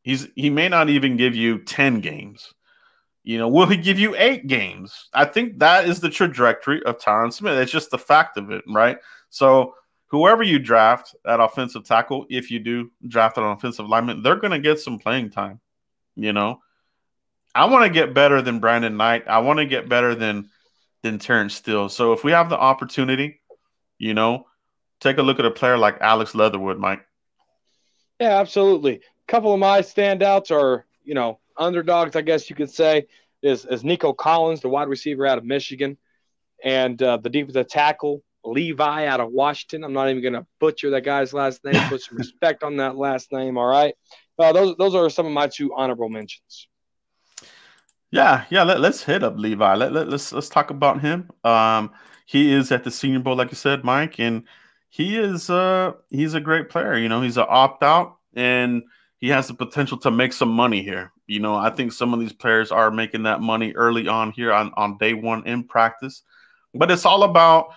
He's 0.02 0.28
he 0.34 0.48
may 0.50 0.68
not 0.68 0.88
even 0.88 1.16
give 1.16 1.34
you 1.34 1.58
10 1.58 2.00
games. 2.00 2.54
You 3.22 3.38
know, 3.38 3.48
will 3.48 3.66
he 3.66 3.76
give 3.76 3.98
you 3.98 4.14
eight 4.16 4.46
games? 4.46 5.08
I 5.12 5.26
think 5.26 5.58
that 5.58 5.86
is 5.86 6.00
the 6.00 6.08
trajectory 6.08 6.82
of 6.84 6.98
Tyron 6.98 7.32
Smith. 7.32 7.58
It's 7.58 7.72
just 7.72 7.90
the 7.90 7.98
fact 7.98 8.38
of 8.38 8.50
it, 8.50 8.64
right? 8.66 8.98
So 9.28 9.74
whoever 10.06 10.42
you 10.42 10.58
draft 10.58 11.14
at 11.26 11.40
offensive 11.40 11.84
tackle, 11.84 12.26
if 12.30 12.50
you 12.50 12.60
do 12.60 12.90
draft 13.06 13.36
an 13.36 13.44
offensive 13.44 13.86
lineman, 13.86 14.22
they're 14.22 14.36
going 14.36 14.52
to 14.52 14.58
get 14.58 14.80
some 14.80 14.98
playing 14.98 15.30
time. 15.30 15.60
You 16.16 16.32
know, 16.32 16.60
I 17.54 17.66
want 17.66 17.84
to 17.84 17.90
get 17.90 18.14
better 18.14 18.40
than 18.40 18.60
Brandon 18.60 18.96
Knight. 18.96 19.28
I 19.28 19.40
want 19.40 19.58
to 19.58 19.66
get 19.66 19.88
better 19.88 20.14
than 20.14 20.48
than 21.02 21.18
Terence 21.18 21.54
Steele. 21.54 21.88
So 21.88 22.12
if 22.12 22.24
we 22.24 22.32
have 22.32 22.50
the 22.50 22.58
opportunity, 22.58 23.40
you 23.98 24.14
know, 24.14 24.46
take 25.00 25.18
a 25.18 25.22
look 25.22 25.38
at 25.38 25.44
a 25.44 25.50
player 25.50 25.78
like 25.78 25.98
Alex 26.00 26.34
Leatherwood, 26.34 26.78
Mike. 26.78 27.04
Yeah, 28.20 28.38
absolutely. 28.38 28.96
A 28.96 29.00
couple 29.32 29.52
of 29.52 29.60
my 29.60 29.80
standouts 29.80 30.50
are, 30.50 30.84
you 31.04 31.14
know, 31.14 31.38
underdogs, 31.56 32.16
I 32.16 32.20
guess 32.20 32.50
you 32.50 32.56
could 32.56 32.70
say, 32.70 33.06
is, 33.42 33.64
is 33.64 33.82
Nico 33.82 34.12
Collins, 34.12 34.60
the 34.60 34.68
wide 34.68 34.88
receiver 34.88 35.26
out 35.26 35.38
of 35.38 35.44
Michigan, 35.44 35.96
and 36.62 37.02
uh, 37.02 37.16
the 37.16 37.30
defensive 37.30 37.68
tackle, 37.68 38.22
Levi 38.44 39.06
out 39.06 39.20
of 39.20 39.30
Washington. 39.30 39.84
I'm 39.84 39.94
not 39.94 40.10
even 40.10 40.22
going 40.22 40.34
to 40.34 40.46
butcher 40.58 40.90
that 40.90 41.04
guy's 41.04 41.32
last 41.32 41.64
name. 41.64 41.82
Put 41.88 42.02
some 42.02 42.18
respect 42.18 42.62
on 42.62 42.76
that 42.76 42.96
last 42.96 43.32
name, 43.32 43.56
all 43.56 43.66
right? 43.66 43.94
Uh, 44.38 44.52
those, 44.52 44.76
those 44.76 44.94
are 44.94 45.08
some 45.10 45.26
of 45.26 45.32
my 45.32 45.46
two 45.46 45.74
honorable 45.74 46.08
mentions. 46.08 46.68
Yeah, 48.10 48.44
yeah. 48.50 48.64
Let, 48.64 48.80
us 48.84 49.02
hit 49.02 49.22
up 49.22 49.36
Levi. 49.36 49.74
Let, 49.74 49.92
let, 49.92 50.08
let's 50.08 50.32
let's 50.32 50.48
talk 50.48 50.70
about 50.70 51.00
him. 51.00 51.30
Um, 51.44 51.92
he 52.26 52.52
is 52.52 52.72
at 52.72 52.84
the 52.84 52.90
Senior 52.90 53.20
Bowl, 53.20 53.36
like 53.36 53.50
you 53.50 53.56
said, 53.56 53.84
Mike, 53.84 54.18
and 54.18 54.44
he 54.88 55.16
is 55.16 55.48
uh 55.50 55.92
he's 56.10 56.34
a 56.34 56.40
great 56.40 56.68
player. 56.68 56.96
You 56.96 57.08
know, 57.08 57.20
he's 57.22 57.36
an 57.36 57.46
opt 57.48 57.82
out, 57.84 58.16
and 58.34 58.82
he 59.18 59.28
has 59.28 59.46
the 59.48 59.54
potential 59.54 59.98
to 59.98 60.10
make 60.10 60.32
some 60.32 60.48
money 60.50 60.82
here. 60.82 61.12
You 61.26 61.38
know, 61.38 61.54
I 61.54 61.70
think 61.70 61.92
some 61.92 62.12
of 62.12 62.18
these 62.18 62.32
players 62.32 62.72
are 62.72 62.90
making 62.90 63.22
that 63.24 63.40
money 63.40 63.72
early 63.74 64.08
on 64.08 64.32
here 64.32 64.52
on 64.52 64.72
on 64.76 64.98
day 64.98 65.14
one 65.14 65.46
in 65.46 65.64
practice, 65.64 66.22
but 66.74 66.90
it's 66.90 67.06
all 67.06 67.22
about 67.22 67.68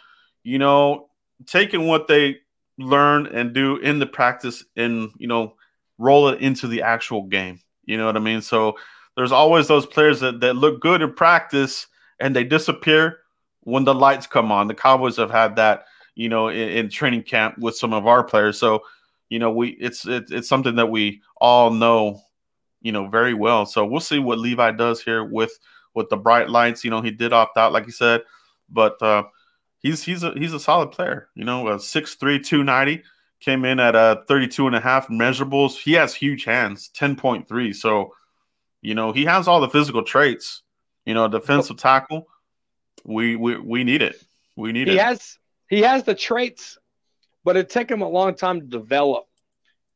you 0.43 0.57
know 0.57 1.09
taking 1.45 1.85
what 1.87 2.07
they 2.07 2.37
learn 2.79 3.27
and 3.27 3.53
do 3.53 3.77
in 3.77 3.99
the 3.99 4.07
practice 4.07 4.63
and 4.75 5.11
you 5.17 5.27
know 5.27 5.53
roll 5.99 6.29
it 6.29 6.41
into 6.41 6.67
the 6.67 6.81
actual 6.81 7.23
game. 7.23 7.59
You 7.85 7.97
know 7.97 8.07
what 8.07 8.17
I 8.17 8.19
mean? 8.19 8.41
So 8.41 8.77
there's 9.15 9.31
always 9.31 9.67
those 9.67 9.85
players 9.85 10.19
that, 10.21 10.39
that 10.41 10.55
look 10.55 10.81
good 10.81 11.01
in 11.01 11.13
practice 11.13 11.87
and 12.19 12.35
they 12.35 12.43
disappear 12.43 13.19
when 13.61 13.83
the 13.83 13.93
lights 13.93 14.27
come 14.27 14.51
on. 14.51 14.67
The 14.67 14.73
Cowboys 14.73 15.17
have 15.17 15.31
had 15.31 15.55
that, 15.57 15.85
you 16.15 16.29
know, 16.29 16.47
in, 16.47 16.69
in 16.69 16.89
training 16.89 17.23
camp 17.23 17.57
with 17.57 17.75
some 17.75 17.93
of 17.93 18.07
our 18.07 18.23
players. 18.23 18.59
So, 18.59 18.83
you 19.29 19.39
know, 19.39 19.51
we 19.51 19.69
it's 19.69 20.05
it, 20.05 20.25
it's 20.29 20.49
something 20.49 20.75
that 20.75 20.87
we 20.87 21.21
all 21.37 21.71
know, 21.71 22.21
you 22.81 22.91
know, 22.91 23.07
very 23.07 23.33
well. 23.33 23.65
So 23.65 23.85
we'll 23.85 23.99
see 23.99 24.19
what 24.19 24.39
Levi 24.39 24.71
does 24.71 25.01
here 25.01 25.23
with 25.23 25.57
with 25.93 26.09
the 26.09 26.17
bright 26.17 26.49
lights. 26.49 26.83
You 26.83 26.91
know, 26.91 27.01
he 27.01 27.11
did 27.11 27.33
opt 27.33 27.57
out, 27.57 27.71
like 27.71 27.85
you 27.85 27.91
said, 27.91 28.21
but 28.69 29.01
uh, 29.01 29.23
he's 29.79 30.03
he's 30.03 30.23
a 30.23 30.31
he's 30.31 30.53
a 30.53 30.59
solid 30.59 30.91
player. 30.91 31.29
You 31.35 31.45
know, 31.45 31.67
a 31.67 31.75
6'3", 31.75 32.43
290 32.43 33.03
came 33.39 33.65
in 33.65 33.79
at 33.79 33.95
a 33.95 34.23
32 34.27 34.67
and 34.67 34.75
a 34.75 34.79
half 34.79 35.07
measurables. 35.09 35.77
He 35.77 35.93
has 35.93 36.15
huge 36.15 36.45
hands, 36.45 36.89
10.3. 36.97 37.75
So, 37.75 38.13
you 38.83 38.93
know, 38.93 39.13
he 39.13 39.25
has 39.25 39.47
all 39.47 39.61
the 39.61 39.69
physical 39.69 40.03
traits. 40.03 40.61
You 41.05 41.13
know, 41.13 41.27
defensive 41.27 41.77
tackle. 41.77 42.27
We 43.03 43.35
we 43.35 43.57
we 43.57 43.83
need 43.83 44.01
it. 44.01 44.15
We 44.55 44.71
need 44.71 44.87
he 44.87 44.93
it. 44.93 44.97
He 44.97 44.99
has 44.99 45.37
he 45.69 45.81
has 45.81 46.03
the 46.03 46.15
traits, 46.15 46.77
but 47.43 47.57
it 47.57 47.69
took 47.69 47.89
him 47.89 48.01
a 48.01 48.07
long 48.07 48.35
time 48.35 48.61
to 48.61 48.67
develop 48.67 49.25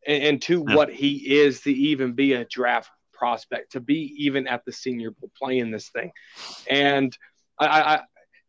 into 0.06 0.66
yeah. 0.68 0.76
what 0.76 0.92
he 0.92 1.40
is 1.40 1.62
to 1.62 1.72
even 1.72 2.14
be 2.14 2.34
a 2.34 2.46
draft 2.46 2.90
prospect, 3.14 3.74
to 3.74 3.80
be 3.80 4.14
even 4.18 4.48
at 4.48 4.66
the 4.66 4.72
senior 4.72 5.12
bowl 5.12 5.32
playing 5.38 5.72
this 5.72 5.90
thing. 5.90 6.12
And 6.70 7.18
I, 7.60 7.68
I 7.68 8.02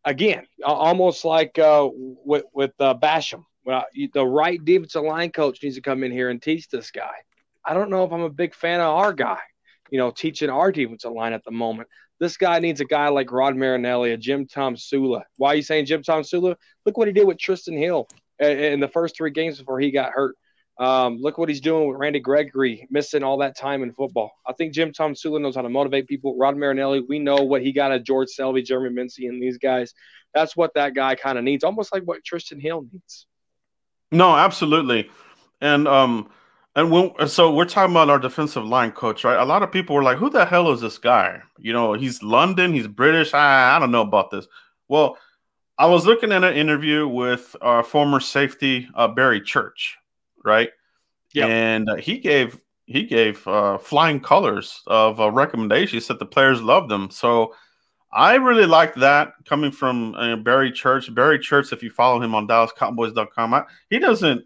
again, 0.05 0.47
almost 0.63 1.25
like 1.25 1.59
uh, 1.59 1.87
with 1.93 2.45
with 2.53 2.71
uh, 2.79 2.95
Basham, 2.95 3.45
well, 3.63 3.85
the 4.13 4.25
right 4.25 4.63
defensive 4.63 5.03
line 5.03 5.31
coach 5.31 5.61
needs 5.63 5.75
to 5.75 5.81
come 5.81 6.03
in 6.03 6.11
here 6.11 6.29
and 6.29 6.41
teach 6.41 6.69
this 6.69 6.91
guy. 6.91 7.15
I 7.63 7.73
don't 7.73 7.89
know 7.89 8.03
if 8.03 8.11
I'm 8.11 8.21
a 8.21 8.29
big 8.29 8.55
fan 8.55 8.79
of 8.79 8.87
our 8.87 9.13
guy, 9.13 9.39
you 9.91 9.97
know, 9.97 10.11
teaching 10.11 10.49
our 10.49 10.71
defensive 10.71 11.11
line 11.11 11.33
at 11.33 11.43
the 11.43 11.51
moment. 11.51 11.89
This 12.19 12.37
guy 12.37 12.59
needs 12.59 12.81
a 12.81 12.85
guy 12.85 13.07
like 13.09 13.31
Rod 13.31 13.55
Marinelli, 13.55 14.11
a 14.11 14.17
Jim 14.17 14.45
Tomsula. 14.45 15.23
Why 15.37 15.49
are 15.49 15.55
you 15.55 15.61
saying 15.61 15.85
Jim 15.85 16.03
Tomsula? 16.03 16.55
Look 16.85 16.97
what 16.97 17.07
he 17.07 17.13
did 17.13 17.25
with 17.25 17.37
Trysten 17.37 17.77
Hill 17.77 18.07
in 18.39 18.79
the 18.79 18.87
first 18.87 19.15
three 19.15 19.31
games 19.31 19.57
before 19.57 19.79
he 19.79 19.91
got 19.91 20.11
hurt. 20.11 20.35
Um, 20.79 21.17
look 21.19 21.37
what 21.37 21.49
he's 21.49 21.59
doing 21.59 21.89
with 21.89 21.97
Randy 21.97 22.21
Gregory, 22.21 22.87
missing 22.89 23.21
all 23.21 23.37
that 23.39 23.57
time 23.57 23.83
in 23.83 23.91
football. 23.91 24.31
I 24.47 24.53
think 24.53 24.73
Jim 24.73 24.93
Tomsula 24.93 25.41
knows 25.41 25.55
how 25.55 25.61
to 25.61 25.69
motivate 25.69 26.07
people. 26.07 26.37
Rod 26.37 26.55
Marinelli, 26.55 27.03
we 27.07 27.19
know 27.19 27.35
what 27.35 27.61
he 27.61 27.73
got 27.73 27.91
at 27.91 28.05
George 28.05 28.29
Selvie, 28.37 28.63
Jeremy 28.63 28.89
Mincey, 28.89 29.27
and 29.27 29.43
these 29.43 29.57
guys. 29.57 29.93
That's 30.33 30.55
what 30.55 30.73
that 30.75 30.95
guy 30.95 31.15
kind 31.15 31.37
of 31.37 31.43
needs, 31.43 31.65
almost 31.65 31.91
like 31.91 32.03
what 32.03 32.21
Trysten 32.23 32.61
Hill 32.61 32.85
needs. 32.93 33.27
No, 34.11 34.35
absolutely. 34.35 35.09
And 35.59 35.85
um, 35.85 36.29
and 36.79 36.91
when, 36.91 37.27
so 37.27 37.53
we're 37.53 37.65
talking 37.65 37.91
about 37.91 38.09
our 38.09 38.19
defensive 38.19 38.63
line 38.65 38.91
coach, 38.91 39.25
right? 39.25 39.37
A 39.37 39.43
lot 39.43 39.63
of 39.63 39.71
people 39.71 39.95
were 39.95 40.03
like, 40.03 40.17
"Who 40.17 40.29
the 40.29 40.45
hell 40.45 40.71
is 40.71 40.79
this 40.79 40.97
guy?" 40.97 41.41
You 41.57 41.73
know, 41.73 41.93
he's 41.93 42.23
London, 42.23 42.73
he's 42.73 42.87
British. 42.87 43.33
I, 43.33 43.75
I 43.75 43.79
don't 43.79 43.91
know 43.91 44.01
about 44.01 44.31
this. 44.31 44.47
Well, 44.87 45.17
I 45.77 45.87
was 45.87 46.05
looking 46.05 46.31
at 46.31 46.43
an 46.43 46.55
interview 46.55 47.05
with 47.07 47.53
our 47.61 47.83
former 47.83 48.21
safety 48.21 48.87
uh, 48.95 49.09
Barry 49.09 49.41
Church, 49.41 49.97
right? 50.45 50.69
Yeah, 51.33 51.47
and 51.47 51.89
uh, 51.89 51.95
he 51.95 52.17
gave 52.17 52.57
he 52.85 53.03
gave 53.03 53.45
uh, 53.45 53.77
flying 53.77 54.21
colors 54.21 54.81
of 54.87 55.19
uh, 55.19 55.29
recommendations 55.29 56.05
Said 56.05 56.17
the 56.17 56.25
players 56.25 56.61
loved 56.61 56.89
them. 56.89 57.09
So 57.11 57.53
I 58.11 58.35
really 58.35 58.65
liked 58.65 58.97
that 58.99 59.33
coming 59.45 59.71
from 59.71 60.15
uh, 60.15 60.37
Barry 60.37 60.71
Church. 60.71 61.13
Barry 61.13 61.39
Church, 61.39 61.73
if 61.73 61.83
you 61.83 61.91
follow 61.91 62.21
him 62.21 62.33
on 62.33 62.47
DallasCowboys.com, 62.47 63.53
I, 63.53 63.63
he 63.89 63.99
doesn't 63.99 64.45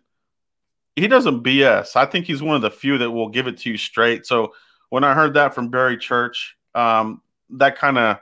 he 0.95 1.07
doesn't 1.07 1.43
BS. 1.43 1.95
I 1.95 2.05
think 2.05 2.25
he's 2.25 2.43
one 2.43 2.55
of 2.55 2.61
the 2.61 2.71
few 2.71 2.97
that 2.99 3.11
will 3.11 3.29
give 3.29 3.47
it 3.47 3.57
to 3.59 3.69
you 3.69 3.77
straight. 3.77 4.25
So 4.25 4.53
when 4.89 5.03
I 5.03 5.13
heard 5.13 5.33
that 5.35 5.55
from 5.55 5.69
Barry 5.69 5.97
Church, 5.97 6.55
um, 6.75 7.21
that 7.51 7.77
kind 7.77 7.97
of 7.97 8.17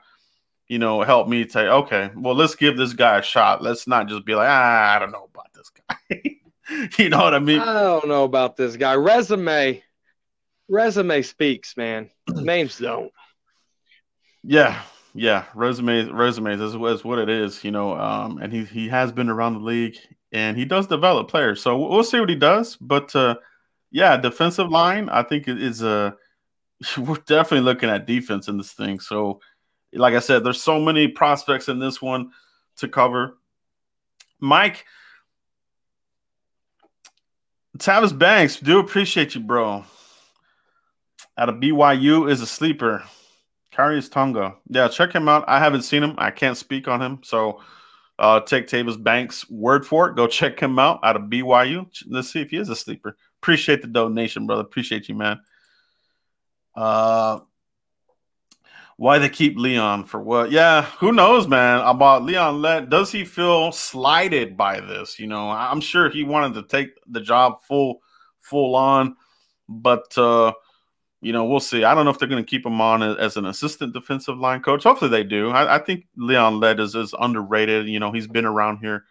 you 0.68 0.80
know 0.80 1.02
helped 1.02 1.30
me 1.30 1.48
say, 1.48 1.68
okay, 1.68 2.12
well, 2.16 2.36
let's 2.36 2.56
give 2.56 2.78
this 2.78 2.94
guy 2.94 3.20
a 3.20 3.22
shot. 3.22 3.62
Let's 3.62 3.88
not 3.88 4.08
just 4.08 4.26
be 4.26 4.36
like, 4.36 4.48
ah, 4.50 4.96
I 4.96 5.00
don't 5.00 5.12
know 5.12 5.28
about 5.34 5.54
this 5.54 5.70
guy. 5.70 6.40
you 6.98 7.10
know 7.10 7.20
what 7.20 7.34
I 7.34 7.40
mean? 7.40 7.60
I 7.60 7.82
don't 7.84 8.08
know 8.08 8.24
about 8.24 8.56
this 8.56 8.78
guy. 8.78 8.96
Resume, 8.96 9.84
resume 10.70 11.22
speaks, 11.22 11.76
man. 11.76 12.10
Names 12.30 12.78
don't. 12.78 13.12
Yeah, 14.44 14.82
yeah. 15.14 15.46
Resumes, 15.54 16.10
resumes 16.10 16.62
is, 16.62 16.74
is 16.74 17.04
what 17.04 17.20
it 17.20 17.30
is, 17.30 17.64
you 17.64 17.72
know. 17.72 18.00
Um, 18.00 18.38
and 18.38 18.52
he 18.52 18.64
he 18.64 18.88
has 18.88 19.12
been 19.12 19.30
around 19.30 19.56
the 19.56 19.60
league 19.60 19.98
and 20.32 20.58
he 20.58 20.66
does 20.66 20.88
develop 20.88 21.28
players. 21.28 21.62
So 21.62 21.78
we'll 21.78 22.04
see 22.04 22.20
what 22.20 22.30
he 22.30 22.36
does. 22.36 22.78
But 22.78 23.16
uh, 23.16 23.36
yeah, 23.92 24.18
defensive 24.18 24.70
line, 24.70 25.10
I 25.10 25.24
think 25.24 25.48
it 25.48 25.62
is 25.62 25.82
a. 25.82 25.90
Uh, 25.90 26.12
we're 26.98 27.16
definitely 27.28 27.62
looking 27.62 27.90
at 27.90 28.08
defense 28.08 28.48
in 28.48 28.58
this 28.58 28.72
thing. 28.72 29.00
So, 29.00 29.40
like 29.94 30.16
I 30.16 30.20
said, 30.20 30.44
there's 30.44 30.64
so 30.64 30.80
many 30.80 31.08
prospects 31.08 31.70
in 31.70 31.78
this 31.78 32.02
one 32.02 32.32
to 32.78 32.88
cover. 32.88 33.38
Mike, 34.40 34.86
Travis 37.78 38.12
Banks, 38.12 38.60
do 38.60 38.80
appreciate 38.80 39.36
you, 39.36 39.42
bro. 39.42 39.86
Out 41.38 41.50
of 41.50 41.56
BYU 41.56 42.30
is 42.30 42.42
a 42.42 42.48
sleeper. 42.48 43.04
Khyiris 43.74 44.12
Tonga. 44.12 44.56
Yeah, 44.68 44.88
check 44.88 45.14
him 45.14 45.30
out. 45.30 45.46
I 45.48 45.60
haven't 45.60 45.84
seen 45.84 46.04
him. 46.04 46.16
I 46.18 46.32
can't 46.32 46.58
speak 46.58 46.88
on 46.88 47.02
him. 47.02 47.20
So 47.24 47.62
uh, 48.22 48.40
take 48.40 48.68
Travis 48.68 48.98
Banks' 48.98 49.50
word 49.50 49.84
for 49.86 50.08
it. 50.08 50.16
Go 50.16 50.28
check 50.28 50.60
him 50.60 50.78
out 50.78 51.00
out 51.04 51.16
of 51.16 51.24
BYU. 51.24 51.88
Let's 52.08 52.32
see 52.32 52.40
if 52.40 52.52
he 52.52 52.58
is 52.58 52.70
a 52.70 52.76
sleeper. 52.76 53.18
Appreciate 53.42 53.82
the 53.82 53.88
donation, 53.88 54.46
brother. 54.46 54.62
Appreciate 54.62 55.10
you, 55.10 55.16
man. 55.16 55.40
Uh, 56.76 57.40
why 58.98 59.18
they 59.18 59.28
keep 59.28 59.58
Leon 59.58 60.04
for 60.04 60.22
what? 60.22 60.52
Yeah, 60.52 60.84
who 61.00 61.12
knows, 61.12 61.48
man? 61.48 61.80
About 61.80 62.24
Leon 62.24 62.62
Lett. 62.62 62.92
Does 62.92 63.12
he 63.12 63.26
feel 63.26 63.72
slighted 63.72 64.56
by 64.56 64.80
this? 64.80 65.18
You 65.18 65.26
know, 65.26 65.50
I'm 65.50 65.82
sure 65.82 66.08
he 66.08 66.24
wanted 66.24 66.54
to 66.54 66.68
take 66.68 66.92
the 67.08 67.22
job 67.22 67.64
full, 67.68 68.04
full 68.40 68.76
on, 68.76 69.16
but 69.68 70.16
uh, 70.16 70.54
you 71.22 71.34
know, 71.34 71.46
we'll 71.46 71.60
see. 71.60 71.84
I 71.84 71.94
don't 71.94 72.06
know 72.06 72.12
if 72.12 72.18
they're 72.18 72.28
going 72.28 72.44
to 72.44 72.50
keep 72.50 72.66
him 72.66 72.82
on 72.82 73.04
as 73.04 73.38
an 73.38 73.46
assistant 73.46 73.94
defensive 73.94 74.40
line 74.40 74.62
coach. 74.62 74.84
Hopefully 74.84 75.12
they 75.12 75.24
do. 75.24 75.52
I, 75.52 75.76
I 75.76 75.80
think 75.80 76.06
Leon 76.18 76.60
Lett 76.60 76.80
is, 76.80 76.96
is 76.96 77.14
underrated. 77.18 77.88
You 77.88 78.00
know, 78.00 78.12
he's 78.12 78.28
been 78.28 78.46
around 78.46 78.78
here. 78.78 79.06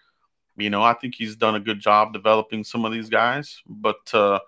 You 0.57 0.71
know, 0.71 0.83
I 0.83 0.93
think 0.95 1.15
he's 1.15 1.37
done 1.37 1.55
a 1.55 1.61
good 1.61 1.79
job 1.79 2.13
developing 2.13 2.65
some 2.65 2.85
of 2.85 2.93
these 2.93 3.09
guys. 3.09 3.63
But 3.65 4.13
uh, 4.13 4.41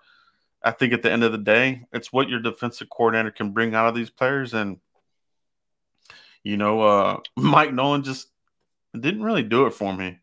I 0.61 0.71
think 0.71 0.91
at 0.91 1.03
the 1.03 1.11
end 1.11 1.23
of 1.23 1.31
the 1.31 1.37
day, 1.37 1.85
it's 1.93 2.11
what 2.11 2.27
your 2.27 2.41
defensive 2.41 2.89
coordinator 2.89 3.31
can 3.31 3.51
bring 3.51 3.73
out 3.73 3.87
of 3.87 3.95
these 3.95 4.09
players. 4.09 4.53
And, 4.53 4.79
you 6.43 6.57
know, 6.57 6.81
uh, 6.81 7.19
Mike 7.37 7.73
Nolan 7.73 8.03
just 8.03 8.27
didn't 8.93 9.23
really 9.23 9.43
do 9.43 9.67
it 9.67 9.73
for 9.73 9.95
me. 9.95 10.19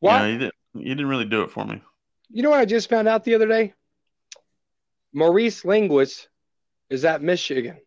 What? 0.00 0.14
You 0.14 0.18
know, 0.18 0.32
he, 0.32 0.38
didn't, 0.38 0.54
he 0.74 0.88
didn't 0.88 1.08
really 1.08 1.26
do 1.26 1.42
it 1.42 1.50
for 1.52 1.64
me. 1.64 1.80
You 2.28 2.42
know 2.42 2.50
what 2.50 2.58
I 2.58 2.64
just 2.64 2.90
found 2.90 3.06
out 3.06 3.22
the 3.22 3.36
other 3.36 3.46
day? 3.46 3.72
Maurice 5.12 5.64
Linguist 5.64 6.28
is 6.90 7.04
at 7.04 7.22
Michigan. 7.22 7.78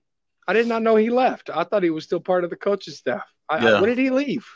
I 0.48 0.54
did 0.54 0.68
not 0.68 0.82
know 0.82 0.96
he 0.96 1.10
left. 1.10 1.50
I 1.50 1.64
thought 1.64 1.84
he 1.84 1.90
was 1.90 2.04
still 2.04 2.20
part 2.20 2.44
of 2.44 2.50
the 2.50 2.56
coaching 2.56 2.94
staff. 2.94 3.24
I, 3.50 3.64
yeah. 3.64 3.70
I, 3.76 3.82
when 3.82 3.90
did 3.90 3.98
he 3.98 4.10
leave? 4.10 4.48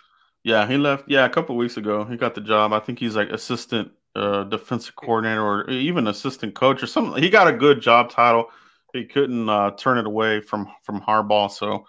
Yeah, 0.44 0.68
he 0.68 0.78
left. 0.78 1.06
Yeah, 1.08 1.26
a 1.26 1.30
couple 1.30 1.56
weeks 1.56 1.78
ago, 1.78 2.04
he 2.04 2.18
got 2.18 2.36
the 2.36 2.42
job. 2.42 2.74
I 2.74 2.80
think 2.80 3.00
he's 3.00 3.16
like 3.16 3.30
assistant 3.30 3.92
uh, 4.16 4.44
defensive 4.44 4.96
coordinator 4.96 5.44
or 5.44 5.70
even 5.70 6.08
assistant 6.08 6.56
coach 6.56 6.84
or 6.84 6.88
something. 6.88 7.22
He 7.22 7.30
got 7.30 7.48
a 7.48 7.54
good 7.54 7.82
job 7.82 8.10
title. 8.10 8.48
He 8.94 9.06
couldn't 9.06 9.50
uh, 9.50 9.72
turn 9.72 9.98
it 9.98 10.06
away 10.06 10.42
from 10.42 10.68
from 10.84 11.02
Harbaugh. 11.02 11.50
So 11.50 11.86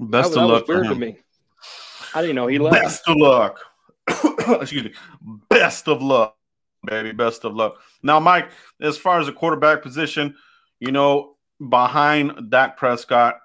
best 0.00 0.34
that, 0.34 0.40
of 0.40 0.48
that 0.48 0.54
luck. 0.54 0.68
weird 0.68 0.88
to 0.88 0.94
me. 0.94 1.18
I 2.14 2.20
didn't 2.20 2.36
know 2.36 2.46
he 2.46 2.58
left. 2.58 2.82
Best 2.82 3.08
of 3.08 3.16
luck. 3.16 3.60
Excuse 4.60 4.84
me. 4.84 4.92
Best 5.48 5.88
of 5.88 6.02
luck, 6.02 6.36
baby. 6.84 7.12
Best 7.12 7.44
of 7.44 7.54
luck. 7.54 7.76
Now, 8.02 8.18
Mike, 8.18 8.50
as 8.80 8.98
far 8.98 9.20
as 9.20 9.26
the 9.26 9.32
quarterback 9.32 9.82
position, 9.82 10.34
you 10.80 10.92
know, 10.92 11.36
behind 11.66 12.50
Dak 12.50 12.76
Prescott, 12.76 13.38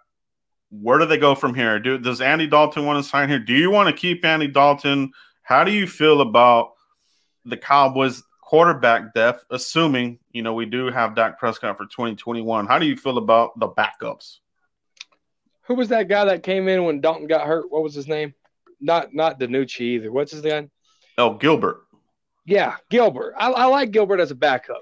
where 0.70 1.00
do 1.00 1.06
they 1.06 1.18
go 1.18 1.36
from 1.36 1.54
here? 1.54 1.80
Do, 1.80 1.98
does 1.98 2.22
Andy 2.22 2.48
Dalton 2.48 2.86
want 2.86 3.04
to 3.04 3.10
sign 3.10 3.30
here? 3.30 3.40
Do 3.40 3.54
you 3.54 3.70
want 3.70 3.90
to 3.90 4.00
keep 4.00 4.26
Andy 4.26 4.48
Dalton? 4.48 5.12
How 5.44 5.64
do 5.64 5.72
you 5.72 5.88
feel 5.88 6.22
about 6.22 6.74
the 7.46 7.58
Cowboys 7.58 8.24
quarterback 8.42 9.14
depth, 9.14 9.46
assuming, 9.50 10.20
you 10.32 10.42
know, 10.42 10.54
we 10.54 10.66
do 10.66 10.90
have 10.90 11.16
Dak 11.16 11.38
Prescott 11.38 11.78
for 11.78 11.86
2021? 11.86 12.66
How 12.66 12.80
do 12.80 12.86
you 12.86 12.96
feel 12.96 13.18
about 13.18 13.60
the 13.60 13.68
backups? 13.68 14.40
Who 15.64 15.76
was 15.76 15.90
that 15.90 16.08
guy 16.08 16.26
that 16.26 16.44
came 16.44 16.68
in 16.68 16.84
when 16.84 17.02
Dalton 17.02 17.28
got 17.28 17.48
hurt? 17.48 17.72
What 17.72 17.84
was 17.84 17.94
his 17.94 18.08
name? 18.08 18.34
Not 18.82 19.14
not 19.14 19.40
DiNucci 19.40 19.82
either. 19.82 20.12
What's 20.12 20.32
his 20.32 20.44
name? 20.44 20.70
Oh, 21.18 21.36
Gilbert. 21.36 21.84
Yeah, 22.46 22.76
Gilbert. 22.90 23.34
I, 23.38 23.50
I 23.50 23.66
like 23.66 23.92
Gilbert 23.92 24.20
as 24.20 24.32
a 24.32 24.36
backup. 24.36 24.82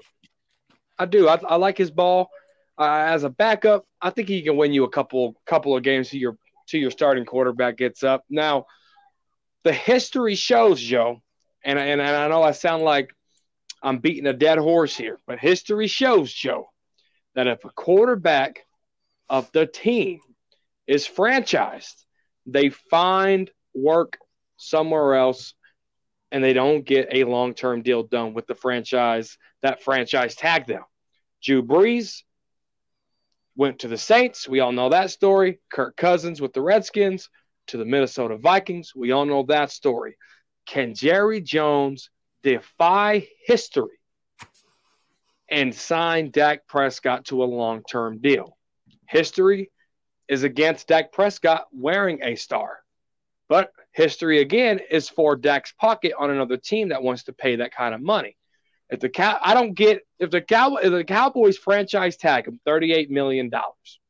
I 0.98 1.06
do. 1.06 1.28
I, 1.28 1.38
I 1.46 1.56
like 1.56 1.78
his 1.78 1.90
ball 1.90 2.30
uh, 2.78 3.04
as 3.06 3.24
a 3.24 3.30
backup, 3.30 3.84
I 4.00 4.10
think 4.10 4.28
he 4.28 4.42
can 4.42 4.56
win 4.56 4.72
you 4.72 4.84
a 4.84 4.90
couple 4.90 5.34
couple 5.46 5.76
of 5.76 5.82
games 5.82 6.10
to 6.10 6.18
your 6.18 6.36
to 6.68 6.78
your 6.78 6.90
starting 6.90 7.24
quarterback 7.24 7.76
gets 7.76 8.02
up. 8.02 8.24
Now, 8.30 8.66
the 9.64 9.72
history 9.72 10.34
shows, 10.34 10.80
Joe, 10.80 11.22
and 11.64 11.78
and, 11.78 12.00
and 12.00 12.16
I 12.16 12.28
know 12.28 12.42
I 12.42 12.52
sound 12.52 12.82
like 12.82 13.14
I'm 13.82 13.98
beating 13.98 14.26
a 14.26 14.32
dead 14.32 14.58
horse 14.58 14.96
here, 14.96 15.18
but 15.26 15.38
history 15.38 15.88
shows, 15.88 16.32
Joe, 16.32 16.70
that 17.34 17.46
if 17.46 17.64
a 17.64 17.70
quarterback 17.70 18.64
of 19.28 19.50
the 19.52 19.66
team 19.66 20.20
is 20.86 21.06
franchised, 21.06 22.04
they 22.46 22.70
find 22.70 23.50
work 23.74 24.18
somewhere 24.56 25.14
else 25.14 25.54
and 26.30 26.42
they 26.42 26.52
don't 26.52 26.84
get 26.84 27.08
a 27.12 27.24
long 27.24 27.54
term 27.54 27.82
deal 27.82 28.02
done 28.02 28.34
with 28.34 28.46
the 28.46 28.54
franchise 28.54 29.36
that 29.62 29.82
franchise 29.82 30.34
tagged 30.34 30.68
them. 30.68 30.82
Drew 31.42 31.62
Brees 31.62 32.22
went 33.56 33.80
to 33.80 33.88
the 33.88 33.98
Saints. 33.98 34.48
We 34.48 34.60
all 34.60 34.72
know 34.72 34.88
that 34.90 35.10
story. 35.10 35.60
Kirk 35.70 35.96
Cousins 35.96 36.40
with 36.40 36.52
the 36.52 36.62
Redskins 36.62 37.28
to 37.68 37.76
the 37.76 37.84
Minnesota 37.84 38.36
Vikings. 38.36 38.92
We 38.94 39.12
all 39.12 39.24
know 39.24 39.44
that 39.48 39.70
story. 39.70 40.16
Can 40.66 40.94
Jerry 40.94 41.40
Jones 41.40 42.10
defy 42.42 43.28
history 43.44 43.98
and 45.48 45.74
sign 45.74 46.30
Dak 46.30 46.66
Prescott 46.66 47.26
to 47.26 47.42
a 47.42 47.44
long 47.44 47.82
term 47.82 48.18
deal? 48.18 48.56
History 49.08 49.70
is 50.28 50.44
against 50.44 50.88
Dak 50.88 51.12
Prescott 51.12 51.66
wearing 51.72 52.20
a 52.22 52.36
star. 52.36 52.78
But 53.48 53.70
history 53.92 54.40
again 54.40 54.80
is 54.90 55.08
for 55.08 55.36
Dak 55.36 55.66
Prescott 55.78 56.12
on 56.18 56.30
another 56.30 56.56
team 56.56 56.88
that 56.88 57.02
wants 57.02 57.24
to 57.24 57.32
pay 57.32 57.56
that 57.56 57.74
kind 57.74 57.94
of 57.94 58.00
money. 58.00 58.36
If 58.92 59.00
the 59.00 59.08
cow, 59.08 59.38
I 59.42 59.54
don't 59.54 59.72
get 59.72 60.02
if 60.18 60.30
the 60.30 60.42
cow 60.42 60.76
if 60.76 60.92
the 60.92 61.02
Cowboys 61.02 61.56
franchise 61.56 62.18
tag 62.18 62.46
him 62.46 62.60
thirty 62.66 62.92
eight 62.92 63.10
million 63.10 63.48
dollars, 63.48 64.00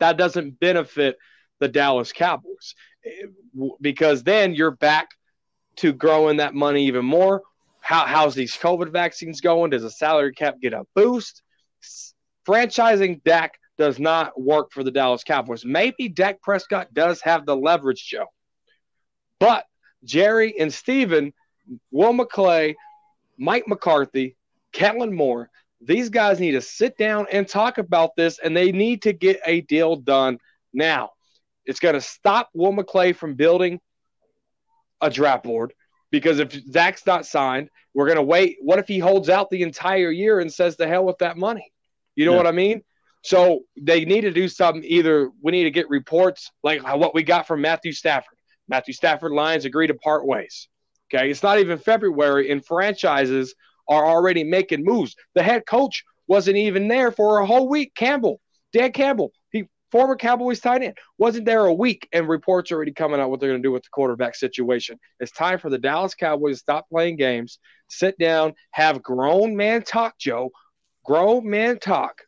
that 0.00 0.16
doesn't 0.16 0.58
benefit 0.58 1.18
the 1.60 1.68
Dallas 1.68 2.12
Cowboys 2.12 2.74
eh, 3.04 3.26
because 3.80 4.22
then 4.22 4.54
you're 4.54 4.70
back 4.70 5.08
to 5.76 5.92
growing 5.92 6.38
that 6.38 6.54
money 6.54 6.86
even 6.86 7.04
more. 7.04 7.42
How, 7.80 8.06
how's 8.06 8.34
these 8.34 8.56
COVID 8.56 8.90
vaccines 8.90 9.42
going? 9.42 9.70
Does 9.70 9.82
the 9.82 9.90
salary 9.90 10.32
cap 10.32 10.56
get 10.62 10.72
a 10.72 10.84
boost? 10.94 11.42
Franchising 12.48 13.22
Dak 13.22 13.52
does 13.76 13.98
not 13.98 14.40
work 14.40 14.72
for 14.72 14.82
the 14.82 14.90
Dallas 14.90 15.24
Cowboys. 15.24 15.64
Maybe 15.64 16.08
Dak 16.08 16.40
Prescott 16.40 16.92
does 16.94 17.20
have 17.20 17.44
the 17.44 17.54
leverage, 17.54 18.04
Joe. 18.08 18.26
But 19.38 19.66
Jerry 20.04 20.58
and 20.58 20.72
Stephen, 20.72 21.34
Will 21.90 22.14
McClay, 22.14 22.74
Mike 23.38 23.68
McCarthy, 23.68 24.36
Kellen 24.72 25.14
Moore, 25.14 25.50
these 25.80 26.08
guys 26.08 26.40
need 26.40 26.52
to 26.52 26.60
sit 26.60 26.96
down 26.96 27.26
and 27.30 27.46
talk 27.46 27.78
about 27.78 28.16
this, 28.16 28.38
and 28.38 28.56
they 28.56 28.72
need 28.72 29.02
to 29.02 29.12
get 29.12 29.40
a 29.44 29.60
deal 29.62 29.96
done 29.96 30.38
now. 30.72 31.10
It's 31.64 31.80
going 31.80 31.94
to 31.94 32.00
stop 32.00 32.48
Will 32.54 32.72
McClay 32.72 33.14
from 33.14 33.34
building 33.34 33.80
a 35.00 35.10
draft 35.10 35.44
board 35.44 35.74
because 36.10 36.38
if 36.38 36.52
Zach's 36.52 37.04
not 37.06 37.26
signed, 37.26 37.68
we're 37.92 38.06
going 38.06 38.16
to 38.16 38.22
wait. 38.22 38.58
What 38.60 38.78
if 38.78 38.88
he 38.88 38.98
holds 38.98 39.28
out 39.28 39.50
the 39.50 39.62
entire 39.62 40.10
year 40.10 40.40
and 40.40 40.52
says, 40.52 40.76
the 40.76 40.86
hell 40.86 41.04
with 41.04 41.18
that 41.18 41.36
money? 41.36 41.72
You 42.14 42.24
know 42.24 42.32
yeah. 42.32 42.36
what 42.38 42.46
I 42.46 42.52
mean? 42.52 42.82
So 43.22 43.60
they 43.76 44.04
need 44.04 44.20
to 44.22 44.30
do 44.30 44.48
something. 44.48 44.84
Either 44.84 45.30
we 45.42 45.52
need 45.52 45.64
to 45.64 45.70
get 45.70 45.88
reports 45.88 46.52
like 46.62 46.82
uh, 46.84 46.96
what 46.96 47.14
we 47.14 47.22
got 47.22 47.46
from 47.46 47.60
Matthew 47.60 47.92
Stafford. 47.92 48.38
Matthew 48.68 48.94
Stafford 48.94 49.32
Lions 49.32 49.64
agree 49.64 49.86
to 49.86 49.94
part 49.94 50.26
ways. 50.26 50.68
Okay. 51.14 51.30
It's 51.30 51.42
not 51.42 51.58
even 51.58 51.78
February, 51.78 52.50
and 52.50 52.64
franchises 52.64 53.54
are 53.88 54.06
already 54.06 54.44
making 54.44 54.84
moves. 54.84 55.14
The 55.34 55.42
head 55.42 55.66
coach 55.66 56.04
wasn't 56.26 56.56
even 56.56 56.88
there 56.88 57.12
for 57.12 57.38
a 57.38 57.46
whole 57.46 57.68
week. 57.68 57.94
Campbell, 57.94 58.40
Dan 58.72 58.92
Campbell, 58.92 59.32
he 59.50 59.68
former 59.92 60.16
Cowboys 60.16 60.60
tight 60.60 60.82
end, 60.82 60.98
wasn't 61.18 61.46
there 61.46 61.64
a 61.66 61.72
week, 61.72 62.08
and 62.12 62.28
reports 62.28 62.72
already 62.72 62.92
coming 62.92 63.20
out 63.20 63.30
what 63.30 63.40
they're 63.40 63.50
going 63.50 63.62
to 63.62 63.66
do 63.66 63.72
with 63.72 63.84
the 63.84 63.90
quarterback 63.92 64.34
situation. 64.34 64.98
It's 65.20 65.32
time 65.32 65.58
for 65.58 65.70
the 65.70 65.78
Dallas 65.78 66.14
Cowboys 66.14 66.56
to 66.56 66.58
stop 66.58 66.88
playing 66.88 67.16
games, 67.16 67.58
sit 67.88 68.18
down, 68.18 68.54
have 68.72 69.02
grown 69.02 69.56
man 69.56 69.82
talk, 69.82 70.18
Joe, 70.18 70.50
grown 71.04 71.48
man 71.48 71.78
talk, 71.78 72.22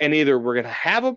and 0.00 0.12
either 0.14 0.38
we're 0.38 0.54
going 0.54 0.64
to 0.64 0.70
have 0.70 1.04
them 1.04 1.16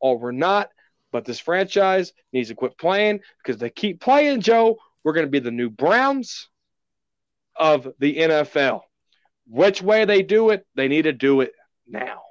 or 0.00 0.18
we're 0.18 0.32
not. 0.32 0.70
But 1.12 1.24
this 1.24 1.40
franchise 1.40 2.12
needs 2.32 2.48
to 2.48 2.54
quit 2.54 2.76
playing 2.78 3.20
because 3.42 3.58
they 3.58 3.70
keep 3.70 4.00
playing, 4.00 4.42
Joe. 4.42 4.76
We're 5.06 5.12
going 5.12 5.26
to 5.26 5.30
be 5.30 5.38
the 5.38 5.52
new 5.52 5.70
Browns 5.70 6.48
of 7.54 7.86
the 8.00 8.16
NFL. 8.16 8.80
Which 9.46 9.80
way 9.80 10.04
they 10.04 10.22
do 10.24 10.50
it, 10.50 10.66
they 10.74 10.88
need 10.88 11.02
to 11.02 11.12
do 11.12 11.42
it 11.42 11.52
now. 11.86 12.22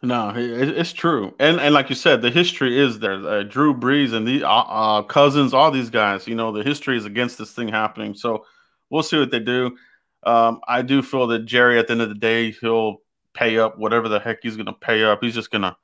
No, 0.00 0.32
it's 0.36 0.92
true, 0.92 1.34
and 1.40 1.58
and 1.58 1.74
like 1.74 1.88
you 1.88 1.96
said, 1.96 2.22
the 2.22 2.30
history 2.30 2.78
is 2.78 3.00
there. 3.00 3.14
Uh, 3.14 3.42
Drew 3.42 3.74
Brees 3.74 4.12
and 4.12 4.24
the 4.24 4.44
uh, 4.44 4.48
uh, 4.48 5.02
Cousins, 5.02 5.52
all 5.52 5.72
these 5.72 5.90
guys, 5.90 6.28
you 6.28 6.36
know, 6.36 6.52
the 6.52 6.62
history 6.62 6.96
is 6.96 7.06
against 7.06 7.38
this 7.38 7.50
thing 7.50 7.66
happening. 7.66 8.14
So 8.14 8.46
we'll 8.88 9.02
see 9.02 9.18
what 9.18 9.32
they 9.32 9.40
do. 9.40 9.76
Um, 10.22 10.60
I 10.68 10.82
do 10.82 11.02
feel 11.02 11.26
that 11.28 11.40
Jerry, 11.40 11.80
at 11.80 11.88
the 11.88 11.94
end 11.94 12.02
of 12.02 12.08
the 12.08 12.14
day, 12.14 12.52
he'll 12.52 12.98
pay 13.32 13.58
up 13.58 13.78
whatever 13.78 14.08
the 14.08 14.20
heck 14.20 14.38
he's 14.42 14.54
going 14.54 14.66
to 14.66 14.74
pay 14.74 15.02
up. 15.02 15.24
He's 15.24 15.34
just 15.34 15.50
going 15.50 15.62
to. 15.62 15.76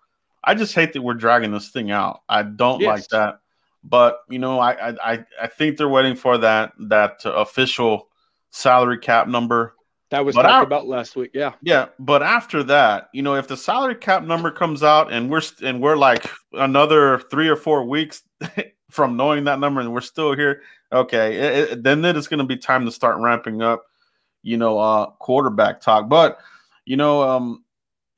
I 0.44 0.54
just 0.54 0.72
hate 0.72 0.92
that 0.92 1.02
we're 1.02 1.14
dragging 1.14 1.50
this 1.50 1.70
thing 1.70 1.90
out. 1.90 2.20
I 2.28 2.44
don't 2.44 2.80
yes. 2.80 2.88
like 2.88 3.08
that. 3.08 3.40
But 3.82 4.20
you 4.28 4.38
know, 4.38 4.60
I 4.60 4.94
I 5.02 5.24
I 5.40 5.46
think 5.46 5.76
they're 5.76 5.88
waiting 5.88 6.16
for 6.16 6.38
that 6.38 6.72
that 6.78 7.22
official 7.24 8.08
salary 8.50 8.98
cap 8.98 9.28
number. 9.28 9.74
That 10.10 10.24
was 10.24 10.34
but 10.34 10.42
talked 10.42 10.66
about 10.66 10.88
last 10.88 11.14
week. 11.14 11.30
Yeah. 11.34 11.52
Yeah, 11.62 11.86
but 12.00 12.22
after 12.22 12.64
that, 12.64 13.10
you 13.12 13.22
know, 13.22 13.36
if 13.36 13.46
the 13.46 13.56
salary 13.56 13.94
cap 13.94 14.24
number 14.24 14.50
comes 14.50 14.82
out 14.82 15.12
and 15.12 15.30
we're 15.30 15.42
and 15.62 15.80
we're 15.80 15.96
like 15.96 16.26
another 16.52 17.18
three 17.30 17.48
or 17.48 17.56
four 17.56 17.84
weeks 17.84 18.22
from 18.90 19.16
knowing 19.16 19.44
that 19.44 19.60
number 19.60 19.80
and 19.80 19.92
we're 19.92 20.00
still 20.00 20.34
here, 20.34 20.62
okay, 20.92 21.36
it, 21.36 21.70
it, 21.70 21.82
then 21.84 22.04
it 22.04 22.16
is 22.16 22.26
going 22.26 22.38
to 22.38 22.44
be 22.44 22.56
time 22.56 22.84
to 22.86 22.90
start 22.90 23.18
ramping 23.18 23.62
up, 23.62 23.84
you 24.42 24.56
know, 24.56 24.78
uh 24.78 25.06
quarterback 25.20 25.80
talk. 25.80 26.08
But 26.08 26.38
you 26.84 26.96
know, 26.96 27.22
um, 27.22 27.64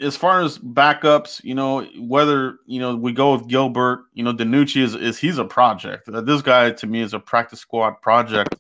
as 0.03 0.17
far 0.17 0.43
as 0.43 0.59
backups, 0.59 1.43
you 1.45 1.55
know, 1.55 1.85
whether 1.99 2.59
you 2.67 2.81
know 2.81 2.97
we 2.97 3.13
go 3.13 3.35
with 3.35 3.49
Gilbert, 3.49 4.05
you 4.15 4.25
know, 4.25 4.33
DiNucci 4.33 4.83
is 4.83 4.95
is 4.95 5.19
he's 5.19 5.39
a 5.39 5.45
project. 5.45 6.09
This 6.09 6.43
guy 6.43 6.71
to 6.73 6.87
me 6.87 7.01
is 7.01 7.15
a 7.15 7.21
practice 7.21 7.61
squad 7.61 7.93
project, 8.03 8.57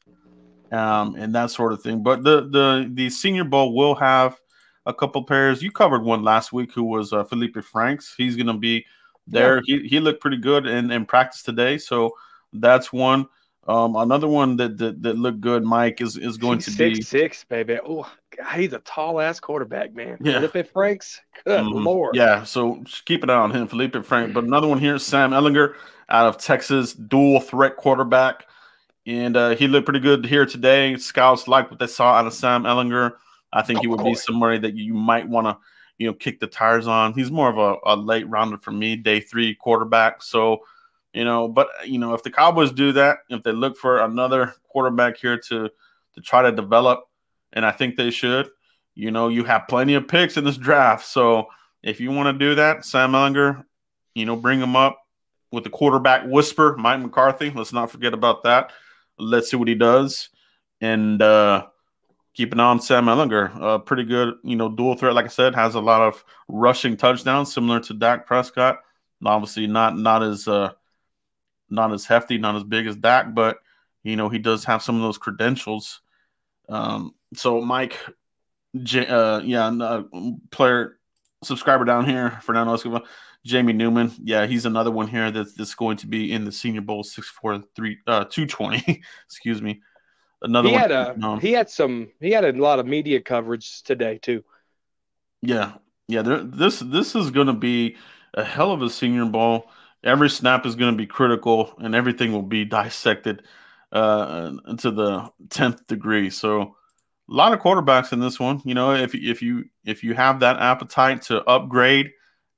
um, 0.70 1.14
and 1.16 1.34
that 1.34 1.50
sort 1.50 1.72
of 1.72 1.82
thing. 1.82 2.02
But 2.02 2.22
the 2.22 2.42
the 2.48 2.90
the 2.92 3.10
Senior 3.10 3.44
Bowl 3.44 3.74
will 3.74 3.94
have 3.96 4.40
a 4.86 4.94
couple 4.94 5.22
pairs. 5.24 5.62
You 5.62 5.70
covered 5.70 6.02
one 6.02 6.22
last 6.22 6.52
week, 6.52 6.72
who 6.72 6.84
was 6.84 7.12
uh, 7.12 7.24
Felipe 7.24 7.62
Franks. 7.62 8.14
He's 8.16 8.36
going 8.36 8.46
to 8.46 8.54
be 8.54 8.86
there. 9.26 9.62
Yeah. 9.66 9.78
He 9.82 9.88
he 9.88 10.00
looked 10.00 10.20
pretty 10.20 10.38
good 10.38 10.66
in 10.66 10.90
in 10.90 11.04
practice 11.06 11.42
today, 11.42 11.78
so 11.78 12.12
that's 12.52 12.92
one. 12.92 13.26
Um, 13.68 13.94
another 13.94 14.26
one 14.26 14.56
that, 14.56 14.76
that 14.78 15.02
that 15.02 15.16
looked 15.16 15.40
good, 15.40 15.62
Mike, 15.62 16.00
is 16.00 16.16
is 16.16 16.36
going 16.36 16.58
he's 16.58 16.64
to 16.66 16.70
six, 16.72 16.98
be 16.98 17.04
six, 17.04 17.44
baby. 17.44 17.78
Oh, 17.84 18.10
he's 18.54 18.72
a 18.72 18.78
tall 18.80 19.20
ass 19.20 19.40
quarterback, 19.40 19.94
man. 19.94 20.18
Yeah. 20.20 20.40
Felipe 20.40 20.72
Franks, 20.72 21.20
good 21.44 21.60
mm-hmm. 21.60 21.84
lord. 21.84 22.16
Yeah, 22.16 22.44
so 22.44 22.82
keep 23.04 23.22
an 23.22 23.30
eye 23.30 23.34
on 23.34 23.50
him, 23.50 23.66
Felipe 23.66 24.04
Frank. 24.04 24.34
But 24.34 24.44
another 24.44 24.68
one 24.68 24.78
here, 24.78 24.98
Sam 24.98 25.30
Ehlinger 25.30 25.74
out 26.08 26.26
of 26.26 26.38
Texas, 26.38 26.92
dual 26.92 27.40
threat 27.40 27.76
quarterback, 27.76 28.46
and 29.06 29.36
uh, 29.36 29.56
he 29.56 29.68
looked 29.68 29.86
pretty 29.86 30.00
good 30.00 30.24
here 30.24 30.46
today. 30.46 30.96
Scouts 30.96 31.48
like 31.48 31.70
what 31.70 31.78
they 31.78 31.86
saw 31.86 32.14
out 32.14 32.26
of 32.26 32.34
Sam 32.34 32.64
Ehlinger. 32.64 33.12
I 33.52 33.62
think 33.62 33.78
of 33.78 33.82
he 33.82 33.88
would 33.88 34.04
be 34.04 34.14
somebody 34.14 34.58
that 34.58 34.74
you 34.74 34.94
might 34.94 35.28
want 35.28 35.46
to, 35.46 35.58
you 35.98 36.06
know, 36.06 36.14
kick 36.14 36.40
the 36.40 36.46
tires 36.46 36.86
on. 36.86 37.12
He's 37.12 37.30
more 37.30 37.50
of 37.50 37.58
a, 37.58 37.76
a 37.84 37.96
late 37.96 38.28
rounder 38.28 38.58
for 38.58 38.72
me, 38.72 38.96
day 38.96 39.20
three 39.20 39.54
quarterback. 39.54 40.22
So 40.22 40.62
you 41.12 41.24
know, 41.24 41.48
but 41.48 41.68
you 41.84 41.98
know, 41.98 42.14
if 42.14 42.22
the 42.22 42.30
Cowboys 42.30 42.72
do 42.72 42.92
that, 42.92 43.18
if 43.28 43.42
they 43.42 43.52
look 43.52 43.76
for 43.76 44.00
another 44.00 44.54
quarterback 44.68 45.18
here 45.18 45.38
to 45.38 45.68
to 46.14 46.20
try 46.20 46.42
to 46.42 46.52
develop, 46.52 47.04
and 47.52 47.64
I 47.64 47.72
think 47.72 47.96
they 47.96 48.10
should, 48.10 48.48
you 48.94 49.10
know, 49.10 49.28
you 49.28 49.44
have 49.44 49.68
plenty 49.68 49.94
of 49.94 50.08
picks 50.08 50.36
in 50.36 50.44
this 50.44 50.56
draft. 50.56 51.06
So 51.06 51.46
if 51.82 52.00
you 52.00 52.10
want 52.10 52.38
to 52.38 52.46
do 52.46 52.54
that, 52.56 52.84
Sam 52.84 53.12
Ehlinger, 53.12 53.64
you 54.14 54.26
know, 54.26 54.36
bring 54.36 54.60
him 54.60 54.76
up 54.76 54.98
with 55.50 55.64
the 55.64 55.70
quarterback 55.70 56.24
whisper, 56.26 56.76
Mike 56.76 57.00
McCarthy. 57.00 57.50
Let's 57.50 57.72
not 57.72 57.90
forget 57.90 58.14
about 58.14 58.44
that. 58.44 58.72
Let's 59.18 59.50
see 59.50 59.56
what 59.56 59.68
he 59.68 59.74
does. 59.74 60.30
And 60.80 61.20
uh 61.22 61.66
keep 62.34 62.52
an 62.52 62.60
eye 62.60 62.64
on 62.64 62.80
Sam 62.80 63.06
Ehlinger. 63.06 63.60
Uh, 63.60 63.78
pretty 63.78 64.04
good, 64.04 64.34
you 64.42 64.56
know, 64.56 64.68
dual 64.68 64.94
threat, 64.94 65.14
like 65.14 65.26
I 65.26 65.28
said, 65.28 65.54
has 65.54 65.74
a 65.74 65.80
lot 65.80 66.00
of 66.00 66.24
rushing 66.48 66.96
touchdowns, 66.96 67.52
similar 67.52 67.80
to 67.80 67.94
Dak 67.94 68.26
Prescott. 68.26 68.78
Obviously, 69.24 69.66
not 69.66 69.96
not 69.96 70.22
as 70.22 70.48
uh 70.48 70.72
not 71.70 71.92
as 71.92 72.04
hefty, 72.04 72.38
not 72.38 72.56
as 72.56 72.64
big 72.64 72.86
as 72.86 72.96
Dak, 72.96 73.34
but 73.34 73.58
you 74.02 74.16
know 74.16 74.28
he 74.28 74.38
does 74.38 74.64
have 74.64 74.82
some 74.82 74.96
of 74.96 75.02
those 75.02 75.18
credentials. 75.18 76.00
Um, 76.68 77.14
so 77.34 77.60
Mike, 77.60 77.98
J- 78.82 79.06
uh, 79.06 79.40
yeah, 79.40 79.66
uh, 79.66 80.02
player 80.50 80.98
subscriber 81.44 81.84
down 81.84 82.06
here, 82.06 82.38
Fernando 82.42 82.74
Escobar, 82.74 83.02
Jamie 83.44 83.72
Newman, 83.72 84.12
yeah, 84.22 84.46
he's 84.46 84.66
another 84.66 84.90
one 84.90 85.08
here 85.08 85.30
that's, 85.30 85.54
that's 85.54 85.74
going 85.74 85.96
to 85.98 86.06
be 86.06 86.32
in 86.32 86.44
the 86.44 86.52
Senior 86.52 86.82
Bowl 86.82 87.02
six 87.02 87.28
four 87.28 87.62
three 87.74 87.98
uh 88.06 88.24
two 88.24 88.46
twenty. 88.46 89.02
excuse 89.26 89.60
me. 89.60 89.82
Another 90.42 90.68
he 90.68 90.74
one. 90.74 90.80
Had 90.80 90.90
a, 90.90 91.38
He 91.40 91.52
had 91.52 91.70
some. 91.70 92.10
He 92.20 92.30
had 92.30 92.44
a 92.44 92.52
lot 92.52 92.78
of 92.78 92.86
media 92.86 93.20
coverage 93.20 93.82
today 93.82 94.18
too. 94.18 94.44
Yeah, 95.40 95.74
yeah. 96.08 96.22
There, 96.22 96.42
this 96.42 96.80
this 96.80 97.14
is 97.14 97.30
going 97.30 97.48
to 97.48 97.52
be 97.52 97.96
a 98.34 98.44
hell 98.44 98.72
of 98.72 98.82
a 98.82 98.90
Senior 98.90 99.26
Bowl 99.26 99.68
every 100.04 100.30
snap 100.30 100.66
is 100.66 100.74
going 100.74 100.92
to 100.92 100.96
be 100.96 101.06
critical 101.06 101.74
and 101.78 101.94
everything 101.94 102.32
will 102.32 102.42
be 102.42 102.64
dissected 102.64 103.42
uh, 103.92 104.52
to 104.78 104.90
the 104.90 105.30
10th 105.48 105.86
degree. 105.86 106.30
So 106.30 106.76
a 107.32 107.34
lot 107.34 107.54
of 107.54 107.60
quarterbacks 107.60 108.12
in 108.12 108.20
this 108.20 108.38
one. 108.38 108.60
You 108.64 108.74
know, 108.74 108.94
if 108.94 109.14
if 109.14 109.40
you 109.40 109.64
if 109.84 110.04
you 110.04 110.14
have 110.14 110.40
that 110.40 110.58
appetite 110.58 111.22
to 111.22 111.42
upgrade 111.44 112.10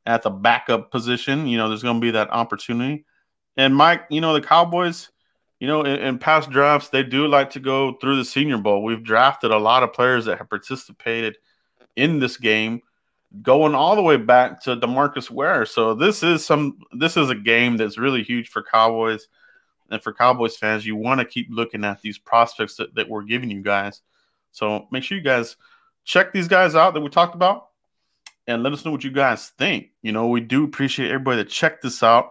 at 0.04 0.22
the 0.22 0.30
backup 0.30 0.90
position, 0.90 1.46
you 1.46 1.56
know, 1.56 1.68
there's 1.68 1.82
going 1.82 2.00
to 2.00 2.04
be 2.04 2.10
that 2.10 2.30
opportunity. 2.30 3.04
And 3.56 3.74
Mike, 3.74 4.02
you 4.10 4.20
know, 4.20 4.34
the 4.34 4.40
Cowboys, 4.40 5.10
you 5.60 5.68
know, 5.68 5.82
in, 5.82 6.00
in, 6.00 6.18
past 6.18 6.50
drafts, 6.50 6.88
they 6.88 7.04
do 7.04 7.28
like 7.28 7.50
to 7.50 7.60
go 7.60 7.94
through 7.94 8.16
the 8.16 8.24
Senior 8.24 8.58
Bowl. 8.58 8.82
We've 8.82 9.02
drafted 9.02 9.52
a 9.52 9.58
lot 9.58 9.84
of 9.84 9.92
players 9.92 10.24
that 10.24 10.38
have 10.38 10.50
participated 10.50 11.36
in 11.94 12.18
this 12.18 12.36
game, 12.36 12.82
going 13.42 13.76
all 13.76 13.94
the 13.94 14.02
way 14.02 14.16
back 14.16 14.60
to 14.64 14.76
DeMarcus 14.76 15.30
Ware. 15.30 15.66
So 15.66 15.94
this 15.94 16.24
is 16.24 16.44
some 16.44 16.78
this 16.92 17.16
is 17.16 17.30
a 17.30 17.36
game 17.36 17.76
that's 17.76 17.96
really 17.96 18.24
huge 18.24 18.48
for 18.48 18.64
Cowboys 18.64 19.28
and 19.88 20.02
for 20.02 20.12
Cowboys 20.12 20.56
fans. 20.56 20.84
You 20.84 20.96
want 20.96 21.20
to 21.20 21.24
keep 21.24 21.46
looking 21.48 21.84
at 21.84 22.02
these 22.02 22.18
prospects 22.18 22.74
that, 22.76 22.92
that 22.96 23.08
we're 23.08 23.22
giving 23.22 23.50
you 23.50 23.62
guys. 23.62 24.02
So 24.54 24.86
make 24.92 25.02
sure 25.02 25.18
you 25.18 25.24
guys 25.24 25.56
check 26.04 26.32
these 26.32 26.48
guys 26.48 26.76
out 26.76 26.94
that 26.94 27.00
we 27.00 27.10
talked 27.10 27.34
about 27.34 27.68
and 28.46 28.62
let 28.62 28.72
us 28.72 28.84
know 28.84 28.92
what 28.92 29.02
you 29.02 29.10
guys 29.10 29.48
think. 29.58 29.88
You 30.00 30.12
know, 30.12 30.28
we 30.28 30.40
do 30.40 30.64
appreciate 30.64 31.10
everybody 31.10 31.38
that 31.38 31.48
checked 31.48 31.82
this 31.82 32.02
out. 32.02 32.30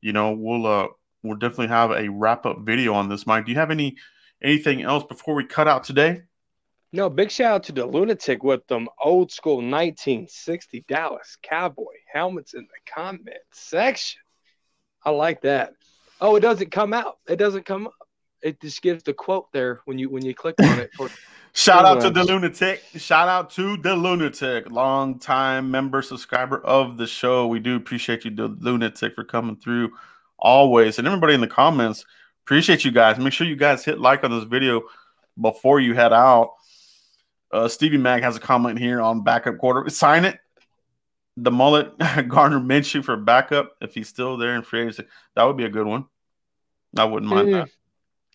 You 0.00 0.12
know, 0.12 0.32
we'll 0.32 0.66
uh 0.66 0.86
we'll 1.24 1.36
definitely 1.36 1.68
have 1.68 1.90
a 1.90 2.08
wrap 2.08 2.46
up 2.46 2.60
video 2.60 2.94
on 2.94 3.08
this. 3.08 3.26
Mike, 3.26 3.46
do 3.46 3.52
you 3.52 3.58
have 3.58 3.72
any 3.72 3.96
anything 4.42 4.82
else 4.82 5.02
before 5.04 5.34
we 5.34 5.44
cut 5.44 5.66
out 5.66 5.82
today? 5.82 6.22
No, 6.92 7.10
big 7.10 7.32
shout 7.32 7.54
out 7.54 7.62
to 7.64 7.72
the 7.72 7.84
lunatic 7.84 8.44
with 8.44 8.64
them 8.68 8.88
old 9.02 9.32
school 9.32 9.56
1960 9.56 10.84
Dallas 10.86 11.36
Cowboy 11.42 11.94
helmets 12.12 12.54
in 12.54 12.60
the 12.60 12.92
comment 12.92 13.36
section. 13.50 14.20
I 15.04 15.10
like 15.10 15.42
that. 15.42 15.72
Oh, 16.20 16.36
it 16.36 16.40
doesn't 16.40 16.70
come 16.70 16.92
out. 16.92 17.18
It 17.26 17.36
doesn't 17.36 17.66
come 17.66 17.88
up. 17.88 17.94
It 18.44 18.60
just 18.60 18.82
gives 18.82 19.02
the 19.02 19.14
quote 19.14 19.50
there 19.52 19.80
when 19.86 19.98
you 19.98 20.10
when 20.10 20.24
you 20.24 20.34
click 20.34 20.54
on 20.62 20.78
it. 20.78 20.90
For- 20.94 21.08
Shout 21.56 21.84
out 21.84 22.00
to 22.00 22.10
the 22.10 22.24
lunatic. 22.24 22.82
Shout 22.96 23.28
out 23.28 23.48
to 23.50 23.76
the 23.76 23.94
lunatic, 23.94 24.68
long 24.70 25.20
time 25.20 25.70
member 25.70 26.02
subscriber 26.02 26.58
of 26.58 26.96
the 26.96 27.06
show. 27.06 27.46
We 27.46 27.60
do 27.60 27.76
appreciate 27.76 28.24
you, 28.24 28.32
the 28.32 28.48
lunatic, 28.48 29.14
for 29.14 29.22
coming 29.22 29.54
through 29.54 29.92
always. 30.36 30.98
And 30.98 31.06
everybody 31.06 31.32
in 31.32 31.40
the 31.40 31.46
comments, 31.46 32.04
appreciate 32.44 32.84
you 32.84 32.90
guys. 32.90 33.18
Make 33.18 33.32
sure 33.32 33.46
you 33.46 33.54
guys 33.54 33.84
hit 33.84 34.00
like 34.00 34.24
on 34.24 34.32
this 34.32 34.42
video 34.42 34.82
before 35.40 35.78
you 35.78 35.94
head 35.94 36.12
out. 36.12 36.54
Uh, 37.52 37.68
Stevie 37.68 37.98
Mac 37.98 38.24
has 38.24 38.36
a 38.36 38.40
comment 38.40 38.76
here 38.76 39.00
on 39.00 39.22
backup 39.22 39.58
quarter. 39.58 39.88
Sign 39.88 40.24
it. 40.24 40.40
The 41.36 41.52
mullet 41.52 41.96
Gardner 42.28 42.58
Minshew 42.58 43.04
for 43.04 43.16
backup 43.16 43.76
if 43.80 43.94
he's 43.94 44.08
still 44.08 44.36
there 44.36 44.56
in 44.56 44.62
free 44.62 44.80
agency. 44.82 45.04
That 45.36 45.44
would 45.44 45.56
be 45.56 45.64
a 45.64 45.70
good 45.70 45.86
one. 45.86 46.06
I 46.96 47.04
wouldn't 47.04 47.30
mind 47.30 47.48
mm. 47.48 47.52
that. 47.52 47.68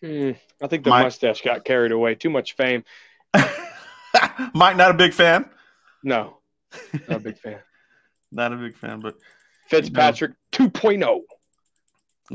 Mm. 0.03 0.37
I 0.61 0.67
think 0.67 0.83
the 0.83 0.89
mustache 0.89 1.41
got 1.41 1.65
carried 1.65 1.91
away. 1.91 2.15
Too 2.15 2.29
much 2.29 2.55
fame. 2.55 2.83
Mike, 4.53 4.77
not 4.77 4.91
a 4.91 4.93
big 4.93 5.13
fan. 5.13 5.49
No, 6.03 6.37
not 7.07 7.17
a 7.17 7.19
big 7.19 7.37
fan. 7.37 7.59
not 8.31 8.53
a 8.53 8.55
big 8.55 8.75
fan, 8.75 8.99
but 8.99 9.15
Fitzpatrick 9.67 10.31
you 10.57 10.65
know, 10.65 10.69
2.0. 10.71 11.21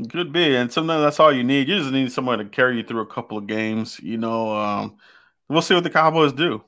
Could 0.09 0.33
be, 0.33 0.55
and 0.55 0.71
sometimes 0.71 1.03
that's 1.03 1.19
all 1.19 1.33
you 1.33 1.43
need. 1.43 1.69
You 1.69 1.77
just 1.79 1.91
need 1.91 2.11
someone 2.11 2.39
to 2.39 2.45
carry 2.45 2.77
you 2.77 2.83
through 2.83 3.01
a 3.01 3.07
couple 3.07 3.37
of 3.37 3.47
games. 3.47 3.99
You 4.01 4.17
know, 4.17 4.55
um, 4.55 4.97
we'll 5.47 5.61
see 5.61 5.73
what 5.73 5.83
the 5.83 5.89
Cowboys 5.89 6.33
do. 6.33 6.63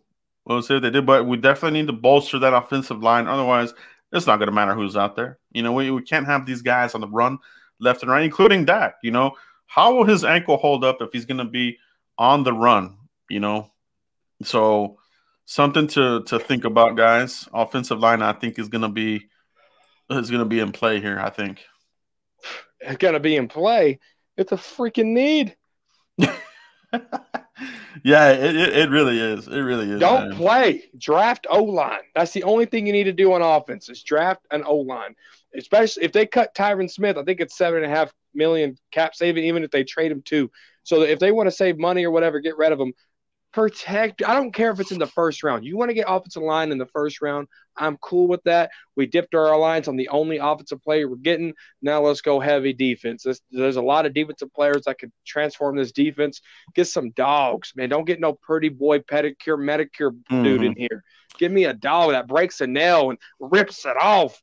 We'll 0.45 0.61
see 0.61 0.75
what 0.75 0.83
they 0.83 0.89
do, 0.89 1.01
but 1.01 1.27
we 1.27 1.35
definitely 1.35 1.81
need 1.81 1.87
to 1.87 1.93
bolster 1.93 2.39
that 2.39 2.53
offensive 2.53 3.03
line. 3.03 3.27
Otherwise, 3.27 3.73
it's 4.13 4.25
not 4.25 4.37
going 4.37 4.47
to 4.47 4.53
matter 4.53 4.73
who's 4.73 4.95
out 4.95 5.17
there. 5.17 5.39
You 5.51 5.61
know, 5.61 5.73
we, 5.73 5.91
we 5.91 6.01
can't 6.03 6.25
have 6.25 6.45
these 6.45 6.61
guys 6.61 6.95
on 6.95 7.01
the 7.01 7.07
run 7.07 7.37
left 7.79 8.01
and 8.01 8.09
right, 8.09 8.23
including 8.23 8.63
Dak. 8.63 8.95
You 9.03 9.11
know, 9.11 9.33
how 9.67 9.93
will 9.93 10.05
his 10.05 10.23
ankle 10.23 10.57
hold 10.57 10.83
up 10.83 11.01
if 11.01 11.11
he's 11.13 11.25
going 11.25 11.37
to 11.37 11.45
be 11.45 11.77
on 12.17 12.43
the 12.43 12.53
run? 12.53 12.97
You 13.29 13.39
know, 13.39 13.71
so 14.43 14.97
something 15.45 15.87
to 15.87 16.23
to 16.23 16.39
think 16.39 16.65
about, 16.65 16.95
guys. 16.95 17.47
Offensive 17.53 17.99
line, 17.99 18.21
I 18.21 18.33
think, 18.33 18.59
is 18.59 18.69
gonna 18.69 18.89
be 18.89 19.27
is 20.09 20.29
gonna 20.29 20.45
be 20.45 20.59
in 20.59 20.71
play 20.71 21.01
here. 21.01 21.19
I 21.19 21.29
think 21.29 21.63
it's 22.79 22.97
gonna 22.97 23.19
be 23.19 23.35
in 23.35 23.47
play. 23.47 23.99
It's 24.37 24.51
a 24.51 24.57
freaking 24.57 25.13
need. 25.13 25.55
yeah, 28.03 28.31
it, 28.31 28.55
it, 28.55 28.89
really 28.89 29.19
is. 29.19 29.47
It 29.47 29.59
really 29.59 29.89
is. 29.91 29.99
Don't 29.99 30.29
man. 30.29 30.37
play. 30.37 30.83
Draft 30.97 31.47
O 31.49 31.63
line. 31.63 32.01
That's 32.13 32.33
the 32.33 32.43
only 32.43 32.65
thing 32.65 32.85
you 32.85 32.93
need 32.93 33.05
to 33.05 33.13
do 33.13 33.33
on 33.33 33.41
offense 33.41 33.89
is 33.89 34.03
draft 34.03 34.45
an 34.51 34.63
O 34.63 34.75
line. 34.75 35.15
Especially 35.57 36.03
if 36.03 36.11
they 36.11 36.25
cut 36.25 36.55
Tyron 36.55 36.89
Smith, 36.89 37.17
I 37.17 37.23
think 37.23 37.39
it's 37.39 37.57
seven 37.57 37.83
and 37.83 37.91
a 37.91 37.95
half 37.95 38.13
million 38.33 38.77
cap 38.91 39.15
saving, 39.15 39.43
even 39.45 39.63
if 39.63 39.71
they 39.71 39.83
trade 39.83 40.11
him 40.11 40.21
too. 40.21 40.51
So 40.83 41.01
if 41.01 41.19
they 41.19 41.31
want 41.31 41.47
to 41.47 41.51
save 41.51 41.77
money 41.77 42.05
or 42.05 42.11
whatever, 42.11 42.39
get 42.39 42.57
rid 42.57 42.71
of 42.71 42.79
him 42.79 42.93
protect. 43.57 44.23
I 44.23 44.35
don't 44.35 44.53
care 44.53 44.69
if 44.69 44.79
it's 44.79 44.91
in 44.91 44.99
the 44.99 45.07
first 45.07 45.41
round. 45.41 45.65
You 45.65 45.77
want 45.77 45.89
to 45.89 45.95
get 45.95 46.05
offensive 46.07 46.43
line 46.43 46.71
in 46.71 46.77
the 46.77 46.85
first 46.85 47.23
round. 47.23 47.47
I'm 47.75 47.97
cool 47.97 48.27
with 48.27 48.43
that. 48.43 48.69
We 48.95 49.07
dipped 49.07 49.33
our 49.33 49.51
alliance 49.51 49.87
on 49.87 49.95
the 49.95 50.09
only 50.09 50.37
offensive 50.37 50.83
player 50.83 51.09
we're 51.09 51.15
getting. 51.15 51.53
Now 51.81 52.01
let's 52.01 52.21
go 52.21 52.39
heavy 52.39 52.73
defense. 52.73 53.23
There's, 53.23 53.41
there's 53.49 53.77
a 53.77 53.81
lot 53.81 54.05
of 54.05 54.13
defensive 54.13 54.53
players 54.53 54.83
that 54.85 54.99
could 54.99 55.11
transform 55.25 55.75
this 55.75 55.91
defense. 55.91 56.41
Get 56.75 56.85
some 56.85 57.09
dogs, 57.11 57.73
man. 57.75 57.89
Don't 57.89 58.05
get 58.05 58.19
no 58.19 58.33
pretty 58.33 58.69
boy 58.69 58.99
pedicure, 58.99 59.57
medicure 59.57 60.11
mm-hmm. 60.11 60.43
dude 60.43 60.63
in 60.63 60.75
here. 60.75 61.03
Give 61.39 61.51
me 61.51 61.65
a 61.65 61.73
dog 61.73 62.11
that 62.11 62.27
breaks 62.27 62.61
a 62.61 62.67
nail 62.67 63.09
and 63.09 63.19
rips 63.39 63.85
it 63.85 63.97
off 63.99 64.39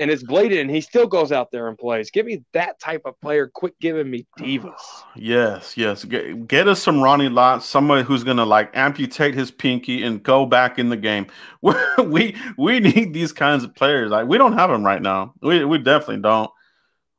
and 0.00 0.10
it's 0.10 0.22
bleeding 0.22 0.60
and 0.60 0.70
he 0.70 0.80
still 0.80 1.06
goes 1.06 1.30
out 1.30 1.50
there 1.52 1.68
and 1.68 1.76
plays. 1.76 2.10
Give 2.10 2.24
me 2.24 2.42
that 2.54 2.80
type 2.80 3.02
of 3.04 3.20
player. 3.20 3.48
Quit 3.48 3.78
giving 3.80 4.10
me 4.10 4.26
divas. 4.38 4.72
Yes, 5.14 5.76
yes. 5.76 6.04
Get, 6.04 6.48
get 6.48 6.66
us 6.66 6.82
some 6.82 7.02
Ronnie 7.02 7.28
Lott, 7.28 7.62
somebody 7.62 8.02
who's 8.02 8.24
gonna 8.24 8.46
like 8.46 8.70
amputate 8.74 9.34
his 9.34 9.50
pinky 9.50 10.02
and 10.02 10.22
go 10.22 10.46
back 10.46 10.78
in 10.78 10.88
the 10.88 10.96
game. 10.96 11.26
we 12.04 12.34
we 12.56 12.80
need 12.80 13.12
these 13.12 13.32
kinds 13.32 13.62
of 13.62 13.74
players. 13.74 14.10
Like 14.10 14.26
we 14.26 14.38
don't 14.38 14.54
have 14.54 14.70
them 14.70 14.84
right 14.84 15.02
now. 15.02 15.34
We 15.42 15.64
we 15.66 15.78
definitely 15.78 16.22
don't. 16.22 16.50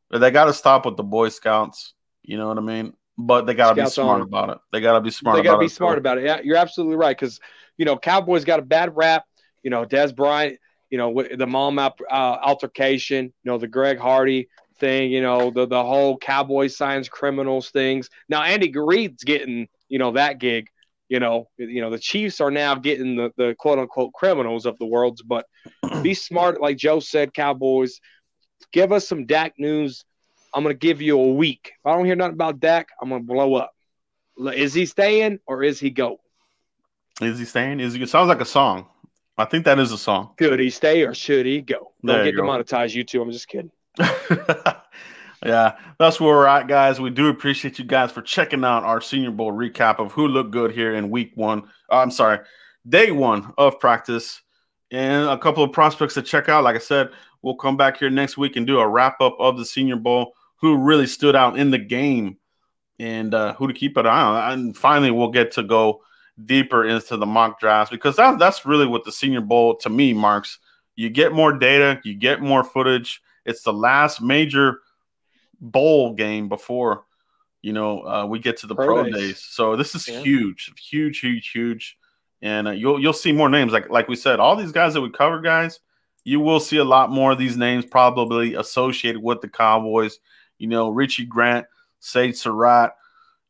But 0.09 0.19
they 0.19 0.32
got 0.32 0.45
to 0.45 0.53
stop 0.53 0.86
with 0.86 0.97
the 0.97 1.03
Boy 1.03 1.29
Scouts. 1.29 1.93
You 2.23 2.38
know 2.38 2.47
what 2.47 2.57
I 2.57 2.61
mean? 2.61 2.93
But 3.17 3.45
they 3.45 3.53
got 3.53 3.75
to 3.75 3.84
be 3.84 3.89
smart 3.89 4.21
on. 4.21 4.27
about 4.27 4.49
it. 4.49 4.57
They 4.71 4.82
got 4.82 4.93
to 4.93 5.01
be 5.01 5.11
smart. 5.11 5.38
They 5.38 5.43
got 5.43 5.53
to 5.53 5.59
be 5.59 5.69
smart 5.69 5.97
about 5.97 6.17
it. 6.17 6.25
Yeah, 6.25 6.41
you're 6.43 6.57
absolutely 6.57 6.97
right. 6.97 7.15
Because 7.15 7.39
you 7.77 7.86
know, 7.86 7.97
Cowboys 7.97 8.43
got 8.43 8.59
a 8.59 8.63
bad 8.63 8.95
rap. 8.97 9.23
You 9.63 9.69
know, 9.69 9.86
Dez 9.86 10.13
Bryant 10.15 10.57
you 10.91 10.97
know, 10.97 11.23
the 11.35 11.47
mom 11.47 11.79
uh, 11.79 11.91
altercation, 12.11 13.25
you 13.25 13.51
know, 13.51 13.57
the 13.57 13.67
Greg 13.67 13.97
Hardy 13.97 14.49
thing, 14.77 15.09
you 15.09 15.21
know, 15.21 15.49
the 15.49 15.65
the 15.65 15.81
whole 15.81 16.17
Cowboy 16.17 16.67
signs 16.67 17.07
criminals 17.07 17.71
things. 17.71 18.09
Now 18.27 18.43
Andy 18.43 18.71
Reid's 18.75 19.23
getting, 19.23 19.69
you 19.87 19.97
know, 19.97 20.11
that 20.11 20.37
gig. 20.37 20.67
You 21.07 21.19
know, 21.19 21.49
you 21.57 21.81
know, 21.81 21.89
the 21.89 21.99
Chiefs 21.99 22.39
are 22.39 22.51
now 22.51 22.75
getting 22.75 23.17
the, 23.17 23.31
the 23.35 23.55
quote 23.57 23.79
unquote 23.79 24.13
criminals 24.13 24.65
of 24.65 24.77
the 24.79 24.85
worlds, 24.85 25.21
but 25.21 25.45
be 26.01 26.13
smart, 26.13 26.61
like 26.61 26.77
Joe 26.77 26.99
said, 26.99 27.33
Cowboys. 27.33 27.99
Give 28.71 28.93
us 28.93 29.07
some 29.07 29.25
Dak 29.25 29.53
news. 29.57 30.05
I'm 30.53 30.63
gonna 30.63 30.73
give 30.73 31.01
you 31.01 31.19
a 31.19 31.33
week. 31.33 31.71
If 31.79 31.85
I 31.85 31.95
don't 31.95 32.05
hear 32.05 32.15
nothing 32.15 32.35
about 32.35 32.59
Dak, 32.59 32.89
I'm 33.01 33.09
gonna 33.09 33.23
blow 33.23 33.55
up. 33.55 33.71
Is 34.53 34.73
he 34.73 34.85
staying 34.85 35.39
or 35.45 35.63
is 35.63 35.79
he 35.79 35.89
go? 35.89 36.19
Is 37.21 37.39
he 37.39 37.45
staying? 37.45 37.79
Is 37.79 37.93
he? 37.93 38.01
It 38.01 38.09
sounds 38.09 38.29
like 38.29 38.41
a 38.41 38.45
song. 38.45 38.87
I 39.38 39.45
think 39.45 39.65
that 39.65 39.79
is 39.79 39.91
a 39.91 39.97
song. 39.97 40.34
Could 40.38 40.59
he 40.59 40.69
stay 40.69 41.03
or 41.03 41.13
should 41.13 41.45
he 41.45 41.61
go? 41.61 41.93
Don't 42.03 42.17
there 42.17 42.25
get 42.25 42.36
demonetized, 42.36 42.93
you 42.93 43.03
two. 43.03 43.21
I'm 43.21 43.32
just 43.32 43.47
kidding. 43.47 43.71
yeah, 45.45 45.77
that's 45.99 46.19
where 46.19 46.36
we're 46.36 46.47
at, 46.47 46.67
guys. 46.67 46.99
We 46.99 47.09
do 47.09 47.29
appreciate 47.29 47.79
you 47.79 47.86
guys 47.86 48.11
for 48.11 48.21
checking 48.21 48.63
out 48.63 48.84
our 48.84 49.01
Senior 49.01 49.32
Bowl 49.32 49.51
recap 49.51 49.99
of 49.99 50.11
who 50.11 50.27
looked 50.27 50.51
good 50.51 50.71
here 50.71 50.93
in 50.93 51.09
week 51.09 51.32
one. 51.36 51.63
Uh, 51.89 51.97
I'm 51.97 52.11
sorry, 52.11 52.39
day 52.88 53.11
one 53.11 53.53
of 53.57 53.79
practice, 53.79 54.41
and 54.91 55.27
a 55.27 55.38
couple 55.38 55.63
of 55.63 55.71
prospects 55.71 56.13
to 56.15 56.21
check 56.21 56.49
out. 56.49 56.63
Like 56.63 56.75
I 56.75 56.79
said, 56.79 57.09
we'll 57.41 57.55
come 57.55 57.77
back 57.77 57.97
here 57.97 58.09
next 58.09 58.38
week 58.38 58.55
and 58.55 58.67
do 58.67 58.79
a 58.79 58.88
wrap 58.88 59.21
up 59.21 59.36
of 59.39 59.57
the 59.57 59.65
Senior 59.65 59.95
Bowl, 59.95 60.34
who 60.57 60.77
really 60.77 61.07
stood 61.07 61.36
out 61.36 61.57
in 61.57 61.71
the 61.71 61.79
game, 61.79 62.38
and 62.99 63.34
uh, 63.34 63.53
who 63.55 63.67
to 63.67 63.73
keep 63.73 63.97
an 63.97 64.05
eye 64.05 64.21
on. 64.21 64.51
And 64.51 64.77
finally, 64.77 65.11
we'll 65.11 65.32
get 65.32 65.53
to 65.53 65.63
go 65.63 66.03
deeper 66.45 66.85
into 66.85 67.17
the 67.17 67.25
mock 67.25 67.59
drafts 67.59 67.91
because 67.91 68.15
that, 68.15 68.39
that's 68.39 68.65
really 68.65 68.85
what 68.85 69.03
the 69.03 69.11
Senior 69.11 69.41
Bowl 69.41 69.75
to 69.77 69.89
me 69.89 70.13
marks. 70.13 70.59
You 70.95 71.09
get 71.09 71.33
more 71.33 71.53
data, 71.53 71.99
you 72.03 72.15
get 72.15 72.41
more 72.41 72.63
footage. 72.63 73.21
It's 73.45 73.63
the 73.63 73.73
last 73.73 74.21
major 74.21 74.79
bowl 75.59 76.13
game 76.13 76.49
before 76.49 77.05
you 77.61 77.73
know 77.73 78.01
uh, 78.01 78.25
we 78.25 78.39
get 78.39 78.57
to 78.57 78.67
the 78.67 78.75
pro, 78.75 78.85
pro 78.85 79.03
days. 79.03 79.13
days. 79.13 79.39
So 79.39 79.75
this 79.75 79.95
is 79.95 80.07
yeah. 80.07 80.19
huge, 80.21 80.71
huge, 80.77 81.19
huge, 81.19 81.49
huge, 81.51 81.97
and 82.41 82.67
uh, 82.67 82.71
you'll 82.71 82.99
you'll 82.99 83.13
see 83.13 83.31
more 83.31 83.49
names 83.49 83.71
like 83.71 83.89
like 83.89 84.07
we 84.07 84.15
said. 84.15 84.39
All 84.39 84.55
these 84.55 84.71
guys 84.71 84.93
that 84.93 85.01
we 85.01 85.09
covered, 85.09 85.43
guys, 85.43 85.79
you 86.23 86.39
will 86.39 86.59
see 86.59 86.77
a 86.77 86.83
lot 86.83 87.11
more 87.11 87.31
of 87.31 87.37
these 87.37 87.57
names 87.57 87.85
probably 87.85 88.55
associated 88.55 89.21
with 89.21 89.41
the 89.41 89.49
Cowboys. 89.49 90.19
You 90.57 90.67
know, 90.67 90.89
Richie 90.89 91.25
Grant, 91.25 91.65
Sage 91.99 92.35
Surratt, 92.35 92.95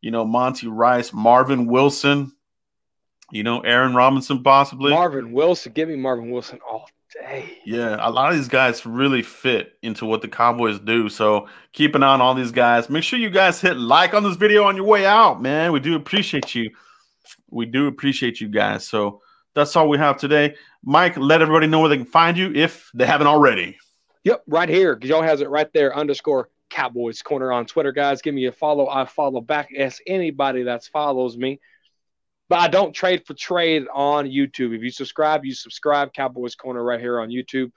you 0.02 0.12
know, 0.12 0.26
Monty 0.26 0.68
Rice, 0.68 1.14
Marvin 1.14 1.68
Wilson. 1.68 2.34
You 3.32 3.44
know, 3.44 3.62
Aaron 3.62 3.96
Robinson 3.96 4.44
possibly. 4.44 4.92
Marvin 4.92 5.32
Wilson. 5.32 5.72
Give 5.74 5.88
me 5.88 5.96
Marvin 5.96 6.32
Wilson 6.32 6.60
all 6.70 6.88
day. 7.14 7.58
Yeah, 7.66 7.98
a 8.00 8.10
lot 8.10 8.32
of 8.32 8.38
these 8.38 8.48
guys 8.48 8.86
really 8.86 9.22
fit 9.22 9.78
into 9.82 10.06
what 10.06 10.22
the 10.22 10.28
Cowboys 10.28 10.80
do. 10.80 11.10
So 11.10 11.48
keep 11.74 11.96
an 11.96 12.04
eye 12.04 12.14
on 12.14 12.22
all 12.22 12.34
these 12.34 12.52
guys. 12.52 12.90
Make 12.90 13.04
sure 13.04 13.20
you 13.20 13.30
guys 13.30 13.62
hit 13.62 13.78
like 13.78 14.14
on 14.14 14.24
this 14.24 14.36
video 14.36 14.64
on 14.64 14.76
your 14.76 14.86
way 14.86 15.06
out, 15.06 15.42
man. 15.42 15.72
We 15.72 15.80
do 15.80 15.96
appreciate 15.96 16.56
you. 16.56 16.72
We 17.50 17.66
do 17.66 17.88
appreciate 17.88 18.42
you 18.42 18.48
guys. 18.48 18.88
So 18.88 19.22
that's 19.54 19.76
all 19.76 19.90
we 19.90 19.98
have 19.98 20.18
today. 20.18 20.56
Mike, 20.84 21.18
let 21.18 21.42
everybody 21.42 21.68
know 21.68 21.80
where 21.80 21.90
they 21.90 21.98
can 21.98 22.06
find 22.06 22.38
you 22.38 22.52
if 22.54 22.90
they 22.94 23.06
haven't 23.06 23.28
already. 23.28 23.78
Yep, 24.24 24.44
right 24.48 24.70
here. 24.70 24.98
Y'all 25.02 25.22
has 25.22 25.42
it 25.42 25.50
right 25.50 25.72
there. 25.74 25.96
Underscore 25.96 26.50
Cowboys 26.70 27.22
Corner 27.22 27.52
on 27.52 27.66
Twitter, 27.66 27.92
guys. 27.92 28.22
Give 28.22 28.34
me 28.34 28.46
a 28.46 28.52
follow. 28.52 28.88
I 28.88 29.06
follow 29.06 29.42
back 29.42 29.70
as 29.78 30.00
anybody 30.08 30.64
that 30.64 30.86
follows 30.86 31.38
me. 31.38 31.60
But 32.52 32.60
I 32.60 32.68
don't 32.68 32.92
trade 32.92 33.26
for 33.26 33.34
trade 33.34 33.86
on 33.94 34.26
YouTube. 34.26 34.76
If 34.76 34.82
you 34.82 34.92
subscribe, 34.92 35.46
you 35.46 35.54
subscribe. 35.54 36.12
Cowboys 36.12 36.54
Corner 36.54 36.84
right 36.84 37.00
here 37.00 37.22
on 37.22 37.30
YouTube. 37.30 37.72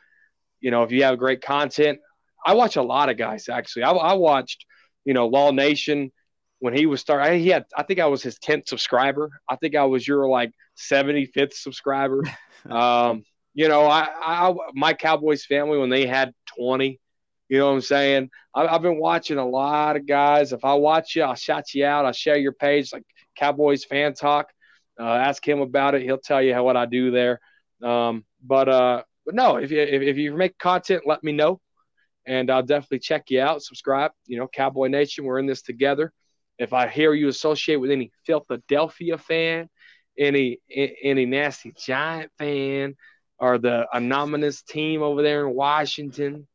You 0.59 0.73
know, 0.73 0.83
if 0.83 0.91
you 0.91 1.05
have 1.05 1.17
great 1.17 1.43
content, 1.43 2.01
I 2.45 2.55
watch 2.55 2.75
a 2.75 2.83
lot 2.83 3.09
of 3.09 3.17
guys 3.17 3.49
actually. 3.49 3.85
I, 3.85 3.93
I 3.93 4.13
watched, 4.15 4.67
you 5.05 5.15
know, 5.15 5.29
Law 5.29 5.53
Nation 5.53 6.11
when 6.59 6.75
he 6.75 6.87
was 6.87 7.01
starting. 7.01 7.39
He 7.39 7.51
had, 7.51 7.67
I 7.77 7.85
think 7.85 8.01
I 8.01 8.07
was 8.07 8.21
his 8.21 8.37
tenth 8.41 8.67
subscriber. 8.67 9.31
I 9.49 9.55
think 9.55 9.77
I 9.77 9.85
was 9.85 10.09
your 10.09 10.27
like 10.27 10.51
seventy 10.75 11.27
fifth 11.27 11.55
subscriber. 11.55 12.25
um, 12.69 13.23
you 13.55 13.69
know, 13.69 13.87
I, 13.87 14.09
I, 14.21 14.53
my 14.75 14.93
Cowboys 14.93 15.45
family 15.45 15.79
when 15.79 15.91
they 15.91 16.05
had 16.05 16.35
twenty. 16.47 16.99
You 17.49 17.59
know 17.59 17.67
what 17.67 17.75
I'm 17.75 17.81
saying? 17.81 18.31
I, 18.53 18.67
have 18.67 18.83
been 18.83 18.99
watching 18.99 19.39
a 19.39 19.49
lot 19.49 19.95
of 19.95 20.05
guys. 20.05 20.53
If 20.53 20.65
I 20.65 20.75
watch 20.75 21.15
you, 21.15 21.23
I'll 21.23 21.37
shout 21.37 21.75
you 21.75 21.87
out. 21.87 22.07
I'll 22.07 22.13
share 22.13 22.39
your 22.39 22.55
page 22.55 22.93
like 22.93 23.05
Cowboys 23.37 23.85
fan 23.85 24.15
talk. 24.15 24.49
Uh, 24.99 25.05
ask 25.05 25.47
him 25.47 25.61
about 25.61 25.95
it. 25.95 26.03
He'll 26.03 26.19
tell 26.19 26.43
you 26.43 26.55
how 26.55 26.65
what 26.65 26.77
I 26.77 26.87
do 26.87 27.11
there. 27.11 27.41
Um, 27.83 28.25
but 28.43 28.69
uh, 28.69 29.03
but 29.27 29.35
no, 29.35 29.57
if 29.57 29.71
you 29.71 29.81
if, 29.81 30.03
if 30.03 30.17
you 30.17 30.35
make 30.35 30.59
content, 30.59 31.03
let 31.07 31.25
me 31.25 31.33
know, 31.33 31.61
and 32.27 32.51
I'll 32.51 32.63
definitely 32.63 33.01
check 33.01 33.31
you 33.31 33.41
out. 33.41 33.63
Subscribe. 33.63 34.13
You 34.27 34.39
know, 34.39 34.49
Cowboy 34.49 34.89
Nation, 34.89 35.25
we're 35.25 35.39
in 35.39 35.47
this 35.47 35.63
together. 35.63 36.13
If 36.59 36.73
I 36.73 36.89
hear 36.89 37.13
you 37.15 37.29
associate 37.29 37.77
with 37.77 37.91
any 37.91 38.13
Philadelphia 38.25 39.19
fan, 39.19 39.69
any 40.19 40.59
any 40.71 41.27
nasty 41.27 41.73
Giant 41.77 42.31
fan, 42.39 42.95
or 43.39 43.59
the 43.59 43.87
anonymous 43.93 44.63
team 44.63 45.03
over 45.03 45.23
there 45.23 45.47
in 45.47 45.55
Washington, 45.55 46.47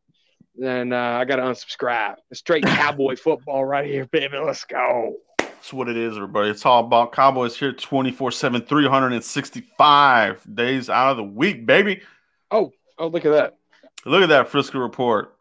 then 0.56 0.94
uh, 0.94 1.18
I 1.20 1.26
got 1.26 1.38
to 1.38 1.44
unsubscribe. 1.44 2.16
Straight 2.34 2.64
cowboy 2.66 3.16
football 3.16 3.66
right 3.66 3.86
here, 3.86 4.06
baby. 4.06 4.38
Let's 4.38 4.64
go. 4.66 5.18
That's 5.60 5.74
what 5.74 5.89
it 5.89 5.97
is, 5.97 6.16
everybody. 6.16 6.49
It's 6.49 6.66
all 6.66 6.86
about 6.86 7.12
Cowboys 7.12 7.57
here 7.57 7.74
24 7.74 8.32
7, 8.32 8.62
365 8.62 10.55
days 10.55 10.89
out 10.89 11.12
of 11.12 11.18
the 11.18 11.24
week, 11.26 11.66
baby. 11.66 12.01
Oh, 12.49 12.72
oh, 12.97 13.07
look 13.07 13.26
at 13.26 13.32
that. 13.32 13.57
Look 14.05 14.24
at 14.24 14.30
that 14.30 14.47
Frisco 14.47 14.80
report. 14.80 15.36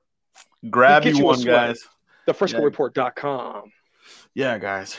Grab 0.68 1.04
you 1.04 1.24
one, 1.24 1.40
guys. 1.42 1.86
TheFriscoReport.com. 2.26 3.70
Yeah, 4.34 4.58
guys. 4.58 4.96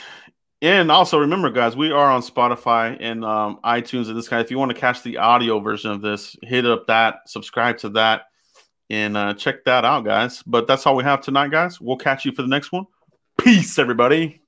And 0.62 0.90
also 0.90 1.18
remember, 1.18 1.50
guys, 1.50 1.76
we 1.76 1.92
are 1.92 2.10
on 2.10 2.22
Spotify 2.22 2.96
and 2.98 3.22
um, 3.22 3.60
iTunes 3.62 4.08
and 4.08 4.16
this 4.16 4.26
guy. 4.26 4.40
If 4.40 4.50
you 4.50 4.58
want 4.58 4.70
to 4.70 4.78
catch 4.78 5.02
the 5.02 5.18
audio 5.18 5.60
version 5.60 5.90
of 5.90 6.00
this, 6.00 6.34
hit 6.42 6.64
up 6.64 6.86
that, 6.86 7.28
subscribe 7.28 7.76
to 7.78 7.90
that, 7.90 8.22
and 8.88 9.18
uh, 9.18 9.34
check 9.34 9.64
that 9.66 9.84
out, 9.84 10.06
guys. 10.06 10.42
But 10.44 10.66
that's 10.66 10.86
all 10.86 10.96
we 10.96 11.04
have 11.04 11.20
tonight, 11.20 11.50
guys. 11.50 11.78
We'll 11.78 11.98
catch 11.98 12.24
you 12.24 12.32
for 12.32 12.40
the 12.40 12.48
next 12.48 12.72
one. 12.72 12.86
Peace, 13.36 13.78
everybody. 13.78 14.39